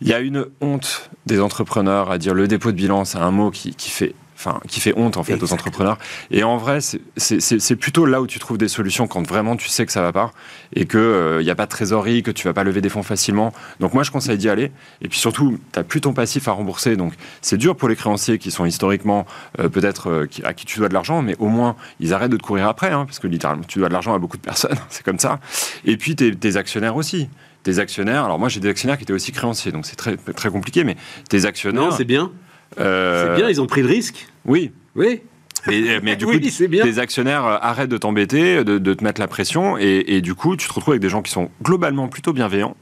Il 0.00 0.08
y 0.08 0.12
a 0.14 0.20
une 0.20 0.46
honte 0.60 1.10
des 1.26 1.40
entrepreneurs 1.40 2.10
à 2.10 2.18
dire 2.18 2.34
le 2.34 2.46
dépôt 2.46 2.70
de 2.72 2.76
bilan, 2.76 3.04
c'est 3.04 3.18
un 3.18 3.30
mot 3.30 3.50
qui, 3.50 3.74
qui 3.74 3.90
fait. 3.90 4.14
Enfin, 4.46 4.60
qui 4.68 4.80
fait 4.80 4.92
honte 4.96 5.16
en 5.16 5.24
fait 5.24 5.42
aux 5.42 5.52
entrepreneurs. 5.54 5.96
Et 6.30 6.44
en 6.44 6.58
vrai, 6.58 6.80
c'est- 6.80 7.76
plutôt 7.76 8.04
là 8.04 8.20
où 8.20 8.26
tu 8.26 8.38
trouves 8.38 8.58
des 8.58 8.68
solutions 8.68 9.06
quand 9.06 9.26
vraiment 9.26 9.56
tu 9.56 9.68
sais 9.68 9.86
que 9.86 9.92
ça 9.92 10.02
va 10.02 10.12
pas 10.12 10.32
et 10.74 10.84
que 10.84 11.38
il 11.40 11.44
n'y 11.44 11.50
a 11.50 11.54
pas 11.54 11.64
de 11.64 11.70
trésorerie, 11.70 12.22
que 12.22 12.30
tu 12.30 12.46
vas 12.46 12.52
pas 12.52 12.62
lever 12.64 12.80
des 12.82 12.88
fonds 12.90 13.02
facilement. 13.02 13.52
Donc 13.80 13.94
moi, 13.94 14.02
je 14.02 14.10
conseille 14.10 14.36
d'y 14.36 14.48
aller. 14.50 14.70
Et 15.00 15.08
puis 15.08 15.18
surtout, 15.18 15.58
tu 15.72 15.82
plus 15.84 16.00
ton 16.02 16.12
passif 16.12 16.46
à 16.48 16.52
rembourser. 16.52 16.96
Donc 16.96 17.14
c'est 17.40 17.56
dur 17.56 17.74
pour 17.74 17.88
les 17.88 17.96
créanciers 17.96 18.38
qui 18.38 18.50
sont 18.50 18.66
historiquement 18.66 19.24
euh, 19.60 19.68
peut-être 19.70 20.10
euh, 20.10 20.26
à 20.44 20.52
qui 20.52 20.66
tu 20.66 20.78
dois 20.78 20.88
de 20.88 20.94
l'argent, 20.94 21.22
mais 21.22 21.36
au 21.38 21.48
moins 21.48 21.76
ils 22.00 22.12
arrêtent 22.12 22.30
de 22.32 22.36
te 22.36 22.42
courir 22.42 22.68
après, 22.68 22.90
hein, 22.90 23.06
parce 23.06 23.18
que 23.20 23.26
littéralement 23.26 23.64
tu 23.66 23.78
dois 23.78 23.88
de 23.88 23.92
l'argent 23.94 24.14
à 24.14 24.18
beaucoup 24.18 24.36
de 24.36 24.42
personnes, 24.42 24.76
c'est 24.90 25.04
comme 25.04 25.18
ça. 25.18 25.40
Et 25.86 25.96
puis 25.96 26.16
tes, 26.16 26.34
tes 26.34 26.56
actionnaires 26.56 26.96
aussi. 26.96 27.28
Tes 27.62 27.78
actionnaires, 27.78 28.24
alors 28.26 28.38
moi 28.38 28.50
j'ai 28.50 28.60
des 28.60 28.68
actionnaires 28.68 28.98
qui 28.98 29.04
étaient 29.04 29.14
aussi 29.14 29.32
créanciers, 29.32 29.72
donc 29.72 29.86
c'est 29.86 29.96
très, 29.96 30.16
très 30.18 30.50
compliqué, 30.50 30.84
mais 30.84 30.96
tes 31.30 31.46
actionnaires. 31.46 31.84
Non, 31.84 31.90
c'est 31.92 32.04
bien. 32.04 32.30
euh, 32.78 33.26
C'est 33.34 33.40
bien, 33.40 33.48
ils 33.48 33.60
ont 33.60 33.66
pris 33.66 33.80
le 33.80 33.88
risque. 33.88 34.26
Oui, 34.46 34.72
Oui. 34.94 35.22
mais, 35.66 36.00
mais 36.02 36.16
du 36.16 36.24
coup, 36.26 36.32
Oui, 36.32 36.40
tes 36.82 36.98
actionnaires 36.98 37.44
euh, 37.46 37.56
arrêtent 37.60 37.90
de 37.90 37.96
t'embêter, 37.98 38.64
de, 38.64 38.78
de 38.78 38.94
te 38.94 39.02
mettre 39.04 39.20
la 39.20 39.28
pression, 39.28 39.76
et, 39.78 40.04
et 40.08 40.20
du 40.20 40.34
coup, 40.34 40.56
tu 40.56 40.68
te 40.68 40.72
retrouves 40.74 40.92
avec 40.92 41.02
des 41.02 41.08
gens 41.08 41.22
qui 41.22 41.32
sont 41.32 41.50
globalement 41.62 42.08
plutôt 42.08 42.32
bienveillants, 42.32 42.76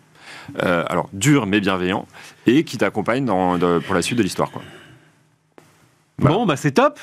euh, 0.62 0.84
alors 0.88 1.08
durs 1.12 1.46
mais 1.46 1.60
bienveillants, 1.60 2.06
et 2.46 2.64
qui 2.64 2.78
t'accompagnent 2.78 3.24
dans- 3.26 3.58
de- 3.58 3.78
pour 3.78 3.94
la 3.94 4.02
suite 4.02 4.18
de 4.18 4.22
l'histoire. 4.22 4.50
quoi. 4.50 4.62
Voilà. 6.18 6.36
Bon, 6.36 6.46
bah 6.46 6.56
c'est 6.56 6.72
top. 6.72 6.98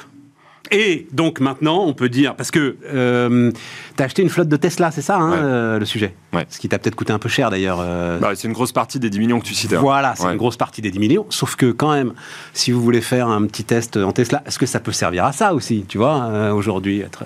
Et 0.72 1.08
donc 1.14 1.40
maintenant, 1.40 1.84
on 1.86 1.94
peut 1.94 2.10
dire, 2.10 2.36
parce 2.36 2.52
que 2.52 2.78
euh, 2.94 3.52
tu 3.98 4.04
as 4.04 4.06
acheté 4.06 4.22
une 4.22 4.30
flotte 4.30 4.48
de 4.50 4.56
Tesla, 4.56 4.92
c'est 4.92 5.02
ça 5.02 5.18
hein, 5.18 5.32
Ouais. 5.32 5.38
euh, 5.42 5.80
le 5.80 5.86
sujet 5.86 6.14
Ouais. 6.34 6.46
Ce 6.50 6.60
qui 6.60 6.70
t'a 6.70 6.78
peut-être 6.78 6.96
coûté 6.96 7.12
un 7.12 7.18
peu 7.20 7.30
cher 7.30 7.50
d'ailleurs. 7.50 7.80
euh, 7.82 8.20
Bah, 8.20 8.32
c'est 8.36 8.48
une 8.48 8.54
grosse 8.54 8.72
partie 8.72 9.00
des 9.00 9.10
10 9.10 9.20
millions 9.20 9.40
que 9.40 9.46
tu 9.46 9.56
citais. 9.56 9.78
hein. 9.78 9.82
Voilà, 9.82 10.14
c'est 10.16 10.26
Ouais. 10.26 10.32
une 10.32 10.38
grosse 10.38 10.58
partie 10.58 10.82
des 10.82 10.92
10 10.92 11.00
millions. 11.00 11.26
Sauf 11.30 11.56
que 11.56 11.72
quand 11.72 11.92
même, 11.94 12.14
si 12.54 12.72
vous 12.72 12.82
voulez 12.82 13.02
faire 13.02 13.28
un 13.28 13.46
petit 13.48 13.64
test 13.64 13.98
en 13.98 14.12
Tesla, 14.12 14.44
est-ce 14.46 14.60
que 14.60 14.66
ça 14.68 14.80
peut 14.80 14.92
servir 14.92 15.26
à 15.26 15.32
ça 15.32 15.54
aussi, 15.56 15.86
tu 15.88 15.98
vois, 15.98 16.24
euh, 16.26 16.52
aujourd'hui 16.54 17.00
être... 17.02 17.24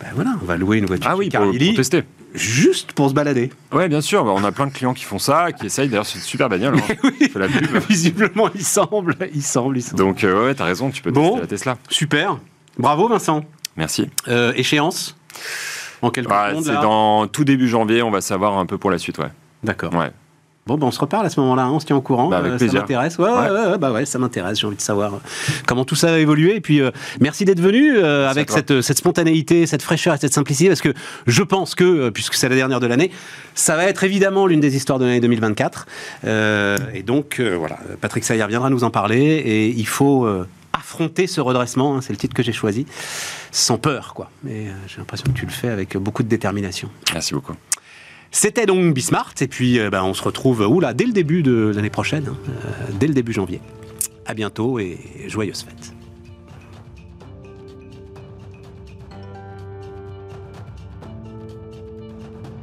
Ben 0.00 0.06
voilà, 0.14 0.34
on 0.40 0.44
va 0.44 0.56
louer 0.56 0.78
une 0.78 0.86
voiture 0.86 1.10
Ah 1.12 1.16
oui, 1.16 1.28
pour, 1.28 1.44
pour 1.44 1.74
tester. 1.74 2.04
Juste 2.34 2.92
pour 2.92 3.08
se 3.08 3.14
balader. 3.14 3.50
Ouais, 3.72 3.88
bien 3.88 4.00
sûr. 4.00 4.24
bah, 4.24 4.32
on 4.34 4.44
a 4.44 4.52
plein 4.52 4.66
de 4.66 4.72
clients 4.72 4.94
qui 4.94 5.04
font 5.04 5.18
ça, 5.18 5.52
qui 5.52 5.66
essayent 5.66 5.88
d'ailleurs, 5.88 6.06
c'est 6.06 6.18
une 6.18 6.24
super 6.24 6.48
bagnole. 6.48 6.76
hein. 6.76 6.94
oui, 7.04 7.28
Fait 7.30 7.38
la 7.38 7.48
pub. 7.48 7.66
visiblement, 7.88 8.48
il 8.54 8.64
semble, 8.64 9.16
il 9.34 9.42
semble, 9.42 9.78
il 9.78 9.82
semble. 9.82 9.98
Donc, 9.98 10.24
euh, 10.24 10.46
ouais, 10.46 10.54
t'as 10.54 10.64
raison, 10.64 10.90
tu 10.90 11.02
peux 11.02 11.10
Bon. 11.10 11.22
tester 11.30 11.40
la 11.40 11.46
Tesla. 11.46 11.78
Super. 11.88 12.38
Bravo 12.78 13.08
Vincent. 13.08 13.44
Merci. 13.76 14.08
Euh, 14.28 14.52
échéance? 14.56 15.16
En 16.02 16.10
quelques 16.10 16.30
Ouais, 16.30 16.50
secondes 16.50 16.64
c'est 16.64 16.72
dans 16.74 17.26
tout 17.26 17.44
début 17.44 17.68
janvier, 17.68 18.02
on 18.02 18.10
va 18.10 18.20
savoir 18.20 18.56
un 18.58 18.66
peu 18.66 18.78
pour 18.78 18.90
la 18.90 18.98
suite, 18.98 19.18
ouais. 19.18 19.30
D'accord. 19.64 19.92
Ouais. 19.94 20.10
Bon, 20.68 20.76
ben, 20.76 20.86
on 20.86 20.90
se 20.90 21.00
reparle 21.00 21.24
à 21.24 21.30
ce 21.30 21.40
moment-là, 21.40 21.62
hein, 21.64 21.70
on 21.72 21.80
se 21.80 21.86
tient 21.86 21.96
au 21.96 22.02
courant. 22.02 22.28
Bah, 22.28 22.36
avec 22.38 22.52
euh, 22.52 22.58
ça 22.58 22.66
m'intéresse. 22.66 23.16
Ouais, 23.18 23.24
ouais, 23.30 23.50
Ouais. 23.70 23.78
bah 23.78 23.90
ouais, 23.90 24.04
ça 24.04 24.18
m'intéresse. 24.18 24.60
J'ai 24.60 24.66
envie 24.66 24.76
de 24.76 24.82
savoir 24.82 25.14
euh, 25.14 25.18
comment 25.66 25.86
tout 25.86 25.94
ça 25.94 26.12
a 26.12 26.18
évolué. 26.18 26.56
Et 26.56 26.60
puis, 26.60 26.82
euh, 26.82 26.90
merci 27.20 27.46
d'être 27.46 27.60
venu 27.60 27.96
euh, 27.96 28.28
avec 28.28 28.50
cette, 28.50 28.82
cette 28.82 28.98
spontanéité, 28.98 29.64
cette 29.66 29.80
fraîcheur 29.82 30.14
et 30.14 30.18
cette 30.18 30.34
simplicité, 30.34 30.68
parce 30.68 30.82
que 30.82 30.92
je 31.26 31.42
pense 31.42 31.74
que, 31.74 32.10
puisque 32.10 32.34
c'est 32.34 32.50
la 32.50 32.54
dernière 32.56 32.80
de 32.80 32.86
l'année, 32.86 33.10
ça 33.54 33.76
va 33.76 33.84
être 33.86 34.04
évidemment 34.04 34.46
l'une 34.46 34.60
des 34.60 34.76
histoires 34.76 34.98
de 34.98 35.06
l'année 35.06 35.20
2024. 35.20 35.86
Euh, 36.26 36.76
et 36.92 37.02
donc, 37.02 37.40
voilà, 37.40 37.78
Patrick 38.02 38.22
Sayer 38.24 38.46
viendra 38.46 38.68
nous 38.68 38.84
en 38.84 38.90
parler. 38.90 39.18
Et 39.18 39.68
il 39.68 39.86
faut 39.86 40.28
affronter 40.74 41.26
ce 41.26 41.40
redressement, 41.40 41.96
hein, 41.96 42.00
c'est 42.02 42.12
le 42.12 42.18
titre 42.18 42.34
que 42.34 42.42
j'ai 42.42 42.52
choisi, 42.52 42.86
sans 43.50 43.78
peur, 43.78 44.12
quoi. 44.14 44.30
Mais 44.44 44.66
j'ai 44.86 44.98
l'impression 44.98 45.24
que 45.32 45.38
tu 45.38 45.46
le 45.46 45.50
fais 45.50 45.68
avec 45.68 45.96
beaucoup 45.96 46.22
de 46.22 46.28
détermination. 46.28 46.88
Merci 47.14 47.32
beaucoup. 47.34 47.54
C'était 48.30 48.66
donc 48.66 48.94
Bismart, 48.94 49.34
et 49.40 49.48
puis 49.48 49.78
euh, 49.78 49.90
bah, 49.90 50.04
on 50.04 50.14
se 50.14 50.22
retrouve 50.22 50.60
oula, 50.60 50.94
dès 50.94 51.04
le 51.04 51.12
début 51.12 51.42
de 51.42 51.72
l'année 51.74 51.90
prochaine, 51.90 52.26
hein, 52.28 52.36
euh, 52.48 52.92
dès 52.98 53.06
le 53.06 53.14
début 53.14 53.32
janvier. 53.32 53.60
À 54.26 54.34
bientôt 54.34 54.78
et 54.78 54.98
joyeuses 55.26 55.62
fêtes. 55.62 55.97